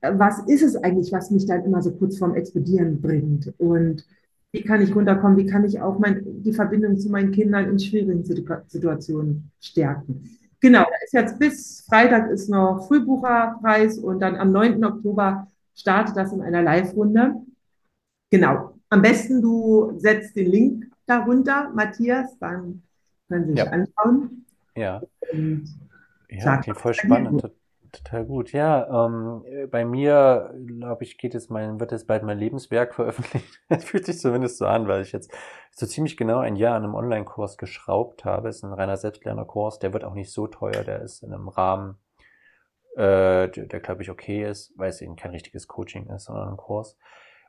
was 0.00 0.40
ist 0.46 0.62
es 0.62 0.76
eigentlich, 0.76 1.12
was 1.12 1.30
mich 1.30 1.46
dann 1.46 1.64
immer 1.64 1.82
so 1.82 1.92
kurz 1.92 2.18
vorm 2.18 2.34
Explodieren 2.34 3.00
bringt? 3.00 3.52
Und 3.58 4.04
wie 4.52 4.62
kann 4.62 4.82
ich 4.82 4.94
runterkommen? 4.94 5.36
Wie 5.36 5.46
kann 5.46 5.64
ich 5.64 5.80
auch 5.80 5.98
mein, 5.98 6.22
die 6.42 6.52
Verbindung 6.52 6.98
zu 6.98 7.10
meinen 7.10 7.32
Kindern 7.32 7.68
in 7.68 7.78
schwierigen 7.78 8.24
Situationen 8.24 9.50
stärken? 9.60 10.30
Genau, 10.60 10.82
da 10.82 10.96
ist 11.04 11.12
jetzt 11.12 11.38
bis 11.38 11.84
Freitag 11.86 12.30
ist 12.30 12.48
noch 12.48 12.86
Frühbucherpreis 12.86 13.98
und 13.98 14.20
dann 14.20 14.36
am 14.36 14.52
9. 14.52 14.82
Oktober 14.84 15.48
startet 15.74 16.16
das 16.16 16.32
in 16.32 16.40
einer 16.40 16.62
Live-Runde. 16.62 17.34
Genau. 18.34 18.74
Am 18.90 19.00
besten 19.02 19.40
du 19.40 19.92
setzt 19.98 20.34
den 20.36 20.46
Link 20.50 20.84
darunter, 21.06 21.70
Matthias, 21.74 22.36
dann 22.38 22.82
können 23.28 23.44
Sie 23.46 23.50
sich 23.52 23.58
Ja. 23.60 23.70
anschauen. 23.70 24.44
Ja. 24.76 25.02
Und 25.32 25.64
Ja, 26.28 26.60
mal, 26.66 26.74
voll 26.74 26.94
spannend. 26.94 27.40
Tot- 27.40 27.52
Total 27.92 28.24
gut. 28.24 28.50
Ja, 28.52 29.06
ähm, 29.06 29.44
äh, 29.46 29.66
bei 29.68 29.84
mir, 29.84 30.52
glaube 30.66 31.04
ich, 31.04 31.16
geht 31.16 31.32
jetzt 31.32 31.48
mein, 31.48 31.78
wird 31.78 31.92
jetzt 31.92 32.08
bald 32.08 32.24
mein 32.24 32.38
Lebenswerk 32.38 32.92
veröffentlicht. 32.96 33.60
Es 33.68 33.84
fühlt 33.84 34.04
sich 34.04 34.18
zumindest 34.18 34.58
so 34.58 34.66
an, 34.66 34.88
weil 34.88 35.02
ich 35.02 35.12
jetzt 35.12 35.32
so 35.70 35.86
ziemlich 35.86 36.16
genau 36.16 36.38
ein 36.40 36.56
Jahr 36.56 36.74
an 36.74 36.82
einem 36.82 36.96
Online-Kurs 36.96 37.56
geschraubt 37.56 38.24
habe. 38.24 38.48
Es 38.48 38.56
ist 38.56 38.64
ein 38.64 38.72
reiner 38.72 38.96
Selbstlernerkurs. 38.96 39.78
Der 39.78 39.92
wird 39.92 40.02
auch 40.02 40.14
nicht 40.14 40.32
so 40.32 40.48
teuer. 40.48 40.82
Der 40.82 41.02
ist 41.02 41.22
in 41.22 41.32
einem 41.32 41.46
Rahmen, 41.48 41.98
äh, 42.96 43.48
der, 43.48 43.66
der 43.66 43.78
glaube 43.80 44.02
ich 44.02 44.10
okay 44.10 44.44
ist, 44.44 44.72
weil 44.76 44.88
es 44.90 45.00
eben 45.00 45.14
kein 45.14 45.30
richtiges 45.30 45.68
Coaching 45.68 46.08
ist, 46.08 46.24
sondern 46.24 46.48
ein 46.48 46.56
Kurs. 46.56 46.96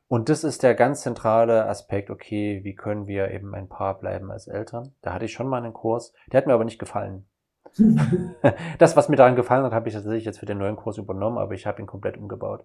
Und 0.08 0.30
das 0.30 0.44
ist 0.44 0.62
der 0.62 0.76
ganz 0.76 1.02
zentrale 1.02 1.66
Aspekt, 1.66 2.10
okay, 2.10 2.62
wie 2.64 2.76
können 2.76 3.08
wir 3.08 3.32
eben 3.32 3.56
ein 3.56 3.68
Paar 3.68 3.98
bleiben 3.98 4.32
als 4.32 4.48
Eltern? 4.48 4.94
Da 5.02 5.14
hatte 5.14 5.26
ich 5.26 5.34
schon 5.34 5.48
mal 5.48 5.58
einen 5.58 5.74
Kurs, 5.74 6.14
der 6.32 6.40
hat 6.40 6.48
mir 6.48 6.54
aber 6.54 6.66
nicht 6.66 6.80
gefallen. 6.80 7.26
Das, 8.78 8.96
was 8.96 9.10
mir 9.10 9.16
daran 9.16 9.36
gefallen 9.36 9.64
hat, 9.64 9.74
habe 9.74 9.88
ich 9.88 9.94
tatsächlich 9.94 10.26
jetzt 10.26 10.40
für 10.40 10.46
den 10.46 10.58
neuen 10.58 10.76
Kurs 10.76 10.98
übernommen, 10.98 11.38
aber 11.38 11.54
ich 11.54 11.66
habe 11.66 11.82
ihn 11.82 11.88
komplett 11.88 12.18
umgebaut. 12.18 12.64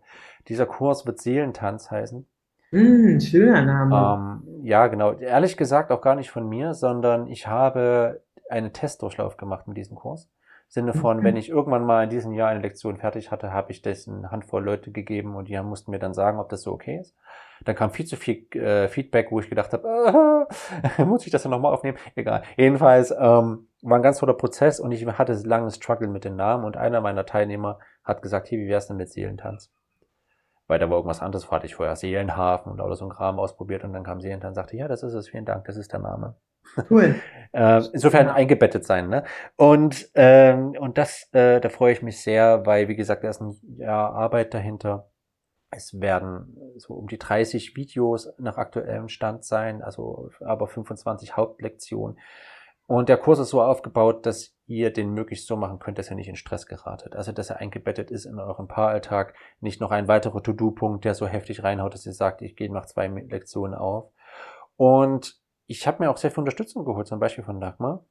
Dieser 0.48 0.66
Kurs 0.66 1.06
wird 1.06 1.20
Seelentanz 1.20 1.90
heißen. 1.90 2.26
Mm, 2.72 3.18
schöner 3.18 3.62
Name. 3.62 4.42
Ähm, 4.44 4.64
ja, 4.64 4.86
genau. 4.86 5.14
Ehrlich 5.14 5.56
gesagt 5.56 5.90
auch 5.90 6.00
gar 6.00 6.14
nicht 6.14 6.30
von 6.30 6.48
mir, 6.48 6.74
sondern 6.74 7.26
ich 7.26 7.46
habe 7.46 8.22
einen 8.48 8.72
Testdurchlauf 8.72 9.36
gemacht 9.36 9.66
mit 9.66 9.76
diesem 9.76 9.96
Kurs. 9.96 10.28
Im 10.70 10.72
Sinne 10.72 10.94
von, 10.94 11.18
Mhm. 11.18 11.24
wenn 11.24 11.36
ich 11.36 11.48
irgendwann 11.48 11.84
mal 11.84 12.04
in 12.04 12.10
diesem 12.10 12.32
Jahr 12.32 12.48
eine 12.50 12.60
Lektion 12.60 12.96
fertig 12.96 13.32
hatte, 13.32 13.52
habe 13.52 13.72
ich 13.72 13.82
das 13.82 14.06
eine 14.06 14.30
Handvoll 14.30 14.64
Leute 14.64 14.92
gegeben 14.92 15.34
und 15.34 15.48
die 15.48 15.60
mussten 15.62 15.90
mir 15.90 15.98
dann 15.98 16.14
sagen, 16.14 16.38
ob 16.38 16.48
das 16.48 16.62
so 16.62 16.72
okay 16.72 16.98
ist. 17.00 17.16
Dann 17.64 17.74
kam 17.74 17.90
viel 17.90 18.06
zu 18.06 18.16
viel 18.16 18.46
äh, 18.56 18.86
Feedback, 18.86 19.32
wo 19.32 19.40
ich 19.40 19.50
gedacht 19.50 19.72
habe, 19.72 20.46
äh, 20.96 21.04
muss 21.04 21.26
ich 21.26 21.32
das 21.32 21.42
dann 21.42 21.50
nochmal 21.50 21.74
aufnehmen? 21.74 21.98
Egal. 22.14 22.42
Jedenfalls 22.56 23.10
ähm, 23.10 23.66
war 23.82 23.98
ein 23.98 24.02
ganz 24.02 24.18
toller 24.18 24.34
Prozess 24.34 24.78
und 24.78 24.92
ich 24.92 25.04
hatte 25.06 25.32
lange 25.44 25.70
Struggle 25.72 26.06
mit 26.08 26.24
den 26.24 26.36
Namen 26.36 26.64
und 26.64 26.76
einer 26.76 27.00
meiner 27.00 27.26
Teilnehmer 27.26 27.80
hat 28.04 28.22
gesagt, 28.22 28.50
hey, 28.50 28.58
wie 28.58 28.68
wär's 28.68 28.86
denn 28.86 28.96
mit 28.96 29.10
Seelentanz? 29.10 29.72
Weil 30.68 30.78
da 30.78 30.88
war 30.88 30.98
irgendwas 30.98 31.20
anderes, 31.20 31.50
hatte 31.50 31.66
ich 31.66 31.74
vorher 31.74 31.96
Seelenhafen 31.96 32.70
und 32.70 32.80
alles 32.80 33.00
so 33.00 33.06
ein 33.06 33.10
Kram 33.10 33.40
ausprobiert 33.40 33.82
und 33.82 33.92
dann 33.92 34.04
kam 34.04 34.20
Seelentanz 34.20 34.52
und 34.52 34.62
sagte, 34.62 34.76
ja, 34.76 34.86
das 34.86 35.02
ist 35.02 35.14
es, 35.14 35.28
vielen 35.28 35.44
Dank, 35.44 35.64
das 35.64 35.76
ist 35.76 35.92
der 35.92 35.98
Name. 35.98 36.36
Cool. 36.88 37.16
Äh, 37.52 37.82
insofern 37.92 38.28
eingebettet 38.28 38.84
sein, 38.84 39.08
ne? 39.08 39.24
Und, 39.56 40.08
ähm, 40.14 40.76
und 40.78 40.98
das, 40.98 41.28
äh, 41.32 41.60
da 41.60 41.68
freue 41.68 41.92
ich 41.92 42.00
mich 42.00 42.22
sehr, 42.22 42.64
weil, 42.64 42.86
wie 42.86 42.94
gesagt, 42.94 43.24
da 43.24 43.28
ist 43.28 43.40
ein 43.40 43.58
Jahr 43.76 44.14
Arbeit 44.14 44.54
dahinter. 44.54 45.10
Es 45.72 46.00
werden 46.00 46.56
so 46.76 46.94
um 46.94 47.08
die 47.08 47.18
30 47.18 47.74
Videos 47.74 48.32
nach 48.38 48.56
aktuellem 48.56 49.08
Stand 49.08 49.44
sein, 49.44 49.82
also 49.82 50.30
aber 50.40 50.68
25 50.68 51.36
Hauptlektionen. 51.36 52.20
Und 52.86 53.08
der 53.08 53.18
Kurs 53.18 53.38
ist 53.38 53.50
so 53.50 53.62
aufgebaut, 53.62 54.26
dass 54.26 54.56
ihr 54.66 54.92
den 54.92 55.10
möglichst 55.10 55.46
so 55.46 55.56
machen 55.56 55.78
könnt, 55.78 55.98
dass 55.98 56.10
ihr 56.10 56.16
nicht 56.16 56.28
in 56.28 56.36
Stress 56.36 56.66
geratet. 56.66 57.16
Also, 57.16 57.32
dass 57.32 57.50
er 57.50 57.58
eingebettet 57.58 58.10
ist 58.10 58.26
in 58.26 58.38
euren 58.38 58.68
Paaralltag, 58.68 59.34
nicht 59.60 59.80
noch 59.80 59.90
ein 59.90 60.08
weiterer 60.08 60.42
To-Do-Punkt, 60.42 61.04
der 61.04 61.14
so 61.14 61.26
heftig 61.26 61.62
reinhaut, 61.62 61.94
dass 61.94 62.06
ihr 62.06 62.12
sagt, 62.12 62.42
ich 62.42 62.56
gehe 62.56 62.72
nach 62.72 62.86
zwei 62.86 63.06
Lektionen 63.06 63.74
auf. 63.74 64.12
Und 64.76 65.39
ich 65.70 65.86
habe 65.86 66.02
mir 66.02 66.10
auch 66.10 66.16
sehr 66.16 66.32
viel 66.32 66.40
Unterstützung 66.40 66.84
geholt, 66.84 67.06
zum 67.06 67.20
Beispiel 67.20 67.44
von 67.44 67.60
Dagmar. 67.60 68.04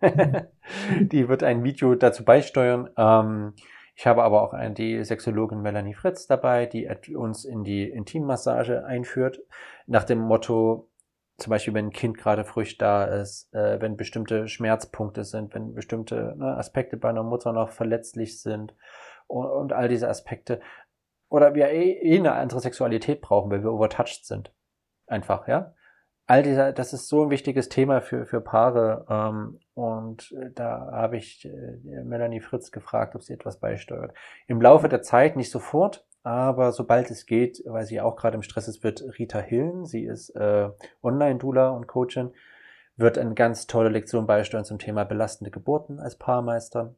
die 0.00 1.28
wird 1.28 1.42
ein 1.42 1.62
Video 1.62 1.94
dazu 1.94 2.24
beisteuern. 2.24 2.88
Ähm, 2.96 3.52
ich 3.94 4.06
habe 4.06 4.22
aber 4.22 4.40
auch 4.40 4.54
eine, 4.54 4.72
die 4.72 5.04
Sexologin 5.04 5.60
Melanie 5.60 5.92
Fritz 5.92 6.26
dabei, 6.26 6.64
die 6.64 6.88
uns 7.14 7.44
in 7.44 7.64
die 7.64 7.86
Intimmassage 7.86 8.86
einführt, 8.86 9.42
nach 9.86 10.04
dem 10.04 10.20
Motto, 10.20 10.88
zum 11.36 11.50
Beispiel, 11.50 11.74
wenn 11.74 11.88
ein 11.88 11.92
Kind 11.92 12.16
gerade 12.16 12.46
frisch 12.46 12.78
da 12.78 13.04
ist, 13.04 13.52
äh, 13.52 13.78
wenn 13.82 13.98
bestimmte 13.98 14.48
Schmerzpunkte 14.48 15.24
sind, 15.24 15.54
wenn 15.54 15.74
bestimmte 15.74 16.34
ne, 16.38 16.56
Aspekte 16.56 16.96
bei 16.96 17.10
einer 17.10 17.24
Mutter 17.24 17.52
noch 17.52 17.68
verletzlich 17.68 18.40
sind 18.40 18.74
und, 19.26 19.44
und 19.44 19.74
all 19.74 19.88
diese 19.88 20.08
Aspekte. 20.08 20.62
Oder 21.28 21.54
wir 21.54 21.68
eh, 21.68 21.92
eh 21.92 22.18
eine 22.18 22.32
andere 22.32 22.60
Sexualität 22.60 23.20
brauchen, 23.20 23.50
weil 23.50 23.62
wir 23.62 23.70
overtouched 23.70 24.24
sind. 24.24 24.54
Einfach, 25.06 25.46
ja 25.46 25.74
all 26.30 26.44
dieser, 26.44 26.72
das 26.72 26.92
ist 26.92 27.08
so 27.08 27.24
ein 27.24 27.30
wichtiges 27.30 27.68
Thema 27.68 28.00
für, 28.00 28.24
für 28.24 28.40
Paare. 28.40 29.04
Ähm, 29.10 29.58
und 29.74 30.30
äh, 30.30 30.52
da 30.54 30.88
habe 30.92 31.16
ich 31.16 31.44
äh, 31.44 32.04
Melanie 32.04 32.38
Fritz 32.38 32.70
gefragt, 32.70 33.16
ob 33.16 33.22
sie 33.24 33.32
etwas 33.32 33.58
beisteuert. 33.58 34.14
Im 34.46 34.62
Laufe 34.62 34.88
der 34.88 35.02
Zeit, 35.02 35.34
nicht 35.34 35.50
sofort, 35.50 36.06
aber 36.22 36.70
sobald 36.70 37.10
es 37.10 37.26
geht, 37.26 37.60
weil 37.66 37.84
sie 37.84 38.00
auch 38.00 38.14
gerade 38.14 38.36
im 38.36 38.42
Stress 38.42 38.68
ist, 38.68 38.84
wird 38.84 39.02
Rita 39.18 39.40
Hillen, 39.40 39.86
sie 39.86 40.04
ist 40.04 40.30
äh, 40.36 40.68
Online-Doula 41.02 41.70
und 41.70 41.88
Coachin, 41.88 42.32
wird 42.96 43.18
eine 43.18 43.34
ganz 43.34 43.66
tolle 43.66 43.88
Lektion 43.88 44.28
beisteuern 44.28 44.64
zum 44.64 44.78
Thema 44.78 45.02
belastende 45.02 45.50
Geburten 45.50 45.98
als 45.98 46.16
Paarmeister. 46.16 46.94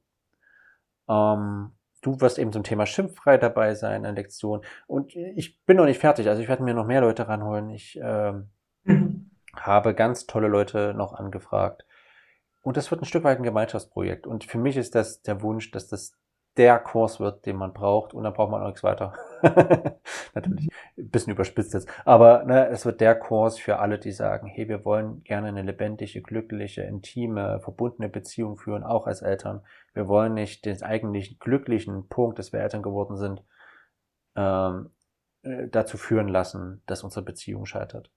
Ähm, 1.08 1.70
du 2.02 2.20
wirst 2.20 2.38
eben 2.38 2.52
zum 2.52 2.64
Thema 2.64 2.84
schimpffrei 2.84 3.38
dabei 3.38 3.76
sein, 3.76 4.04
eine 4.04 4.14
Lektion. 4.14 4.60
Und 4.86 5.16
ich 5.16 5.64
bin 5.64 5.78
noch 5.78 5.86
nicht 5.86 6.00
fertig, 6.00 6.28
also 6.28 6.42
ich 6.42 6.48
werde 6.48 6.64
mir 6.64 6.74
noch 6.74 6.86
mehr 6.86 7.00
Leute 7.00 7.28
ranholen. 7.28 7.70
Ich 7.70 7.98
Mhm. 7.98 8.50
Habe 9.56 9.94
ganz 9.94 10.26
tolle 10.26 10.48
Leute 10.48 10.94
noch 10.94 11.14
angefragt. 11.14 11.84
Und 12.62 12.76
das 12.76 12.90
wird 12.90 13.02
ein 13.02 13.06
Stück 13.06 13.24
weit 13.24 13.38
ein 13.38 13.42
Gemeinschaftsprojekt. 13.42 14.26
Und 14.26 14.44
für 14.44 14.58
mich 14.58 14.76
ist 14.76 14.94
das 14.94 15.22
der 15.22 15.42
Wunsch, 15.42 15.70
dass 15.72 15.88
das 15.88 16.16
der 16.56 16.78
Kurs 16.78 17.18
wird, 17.18 17.46
den 17.46 17.56
man 17.56 17.72
braucht. 17.72 18.14
Und 18.14 18.24
dann 18.24 18.34
braucht 18.34 18.50
man 18.50 18.62
auch 18.62 18.66
nichts 18.66 18.82
weiter. 18.82 19.14
Natürlich, 20.34 20.68
ein 20.96 21.10
bisschen 21.10 21.32
überspitzt 21.32 21.74
jetzt. 21.74 21.88
Aber 22.04 22.44
ne, 22.44 22.68
es 22.68 22.84
wird 22.84 23.00
der 23.00 23.14
Kurs 23.14 23.58
für 23.58 23.78
alle, 23.78 23.98
die 23.98 24.12
sagen, 24.12 24.46
hey, 24.46 24.68
wir 24.68 24.84
wollen 24.84 25.24
gerne 25.24 25.48
eine 25.48 25.62
lebendige, 25.62 26.22
glückliche, 26.22 26.82
intime, 26.82 27.60
verbundene 27.60 28.08
Beziehung 28.08 28.58
führen, 28.58 28.84
auch 28.84 29.06
als 29.06 29.22
Eltern. 29.22 29.62
Wir 29.94 30.08
wollen 30.08 30.34
nicht 30.34 30.64
den 30.64 30.82
eigentlichen 30.82 31.38
glücklichen 31.38 32.08
Punkt, 32.08 32.38
dass 32.38 32.52
wir 32.52 32.60
Eltern 32.60 32.82
geworden 32.82 33.16
sind, 33.16 33.42
ähm, 34.36 34.90
äh, 35.42 35.68
dazu 35.68 35.96
führen 35.96 36.28
lassen, 36.28 36.82
dass 36.86 37.02
unsere 37.02 37.24
Beziehung 37.24 37.66
scheitert. 37.66 38.10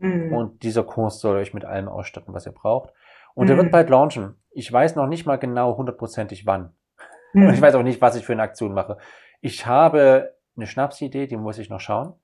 Mhm. 0.00 0.32
Und 0.32 0.62
dieser 0.62 0.82
Kurs 0.82 1.20
soll 1.20 1.36
euch 1.36 1.54
mit 1.54 1.64
allem 1.64 1.88
ausstatten, 1.88 2.34
was 2.34 2.46
ihr 2.46 2.52
braucht. 2.52 2.92
Und 3.34 3.48
Mhm. 3.48 3.56
wird 3.56 3.70
bald 3.70 3.90
launchen. 3.90 4.34
Ich 4.50 4.70
weiß 4.72 4.96
noch 4.96 5.06
nicht 5.06 5.26
mal 5.26 5.36
genau 5.36 5.76
hundertprozentig 5.76 6.46
wann. 6.46 6.74
Mhm. 7.32 7.46
Und 7.46 7.54
ich 7.54 7.62
weiß 7.62 7.76
auch 7.76 7.84
nicht, 7.84 8.00
was 8.00 8.16
ich 8.16 8.24
für 8.26 8.32
eine 8.32 8.42
Aktion 8.42 8.74
mache. 8.74 8.98
Ich 9.40 9.64
habe 9.66 10.34
eine 10.56 10.66
Schnapsidee, 10.66 11.28
die 11.28 11.36
muss 11.36 11.58
ich 11.58 11.70
noch 11.70 11.78
schauen. 11.80 12.14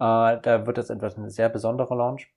Äh, 0.00 0.40
da 0.42 0.66
wird 0.66 0.76
es 0.78 0.90
etwas 0.90 1.16
ein 1.16 1.30
sehr 1.30 1.48
besonderer 1.48 1.94
Launch. 1.94 2.34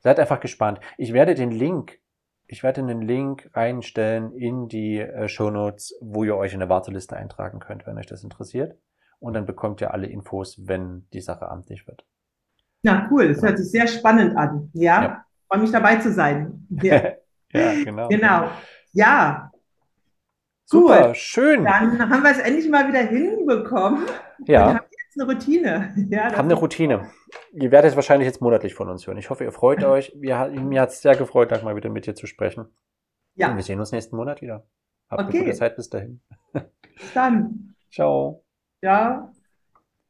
Seid 0.00 0.20
einfach 0.20 0.40
gespannt. 0.40 0.78
Ich 0.98 1.12
werde 1.14 1.34
den 1.34 1.50
Link, 1.50 1.98
ich 2.46 2.62
werde 2.62 2.82
den 2.84 3.00
Link 3.00 3.50
reinstellen 3.54 4.32
in 4.32 4.68
die 4.68 4.98
äh, 5.00 5.26
Show 5.28 5.50
Notes, 5.50 5.96
wo 6.02 6.22
ihr 6.24 6.36
euch 6.36 6.52
in 6.52 6.60
eine 6.60 6.68
Warteliste 6.70 7.16
eintragen 7.16 7.60
könnt, 7.60 7.86
wenn 7.86 7.96
euch 7.98 8.06
das 8.06 8.22
interessiert. 8.24 8.76
Und 9.18 9.32
dann 9.32 9.46
bekommt 9.46 9.80
ihr 9.80 9.92
alle 9.94 10.06
Infos, 10.06 10.68
wenn 10.68 11.06
die 11.12 11.20
Sache 11.20 11.48
amtlich 11.48 11.86
wird. 11.88 12.04
Ja, 12.88 13.08
cool. 13.10 13.28
Das 13.28 13.42
hört 13.42 13.58
sich 13.58 13.70
sehr 13.70 13.86
spannend 13.86 14.36
an. 14.36 14.70
Ja, 14.72 15.02
Ja. 15.02 15.24
freue 15.48 15.60
mich 15.60 15.70
dabei 15.70 15.96
zu 15.96 16.12
sein. 16.12 16.66
Ja, 16.82 17.12
ja, 17.52 17.84
genau. 17.84 18.08
genau. 18.08 18.50
Ja, 18.92 19.50
Super, 20.70 21.08
Gut. 21.08 21.16
schön. 21.16 21.64
dann 21.64 21.98
haben 22.10 22.22
wir 22.22 22.30
es 22.30 22.38
endlich 22.38 22.68
mal 22.68 22.86
wieder 22.88 22.98
hinbekommen. 23.00 24.04
Wir 24.44 24.54
Ja, 24.54 24.66
haben 24.74 24.80
jetzt 24.90 25.18
eine 25.18 25.24
Routine. 25.32 25.94
Ja, 26.10 26.24
haben 26.36 26.44
eine 26.44 26.54
Routine. 26.54 27.08
Ihr 27.52 27.70
werdet 27.70 27.90
es 27.92 27.96
wahrscheinlich 27.96 28.26
jetzt 28.26 28.42
monatlich 28.42 28.74
von 28.74 28.90
uns 28.90 29.06
hören. 29.06 29.16
Ich 29.16 29.30
hoffe, 29.30 29.44
ihr 29.44 29.52
freut 29.52 29.82
euch. 29.82 30.12
Wir, 30.20 30.46
mir 30.50 30.82
hat 30.82 30.90
es 30.90 31.00
sehr 31.00 31.16
gefreut, 31.16 31.50
mal 31.64 31.74
wieder 31.74 31.88
mit 31.88 32.04
dir 32.06 32.14
zu 32.14 32.26
sprechen. 32.26 32.64
Und 32.64 32.70
Ja, 33.34 33.56
wir 33.56 33.62
sehen 33.62 33.80
uns 33.80 33.92
nächsten 33.92 34.14
Monat 34.16 34.42
wieder. 34.42 34.66
Habt 35.10 35.22
Okay. 35.22 35.38
eine 35.38 35.46
gute 35.46 35.56
Zeit 35.56 35.76
bis 35.76 35.88
dahin. 35.88 36.20
bis 36.52 37.12
dann. 37.14 37.74
Ciao. 37.90 38.44
Ja. 38.82 39.32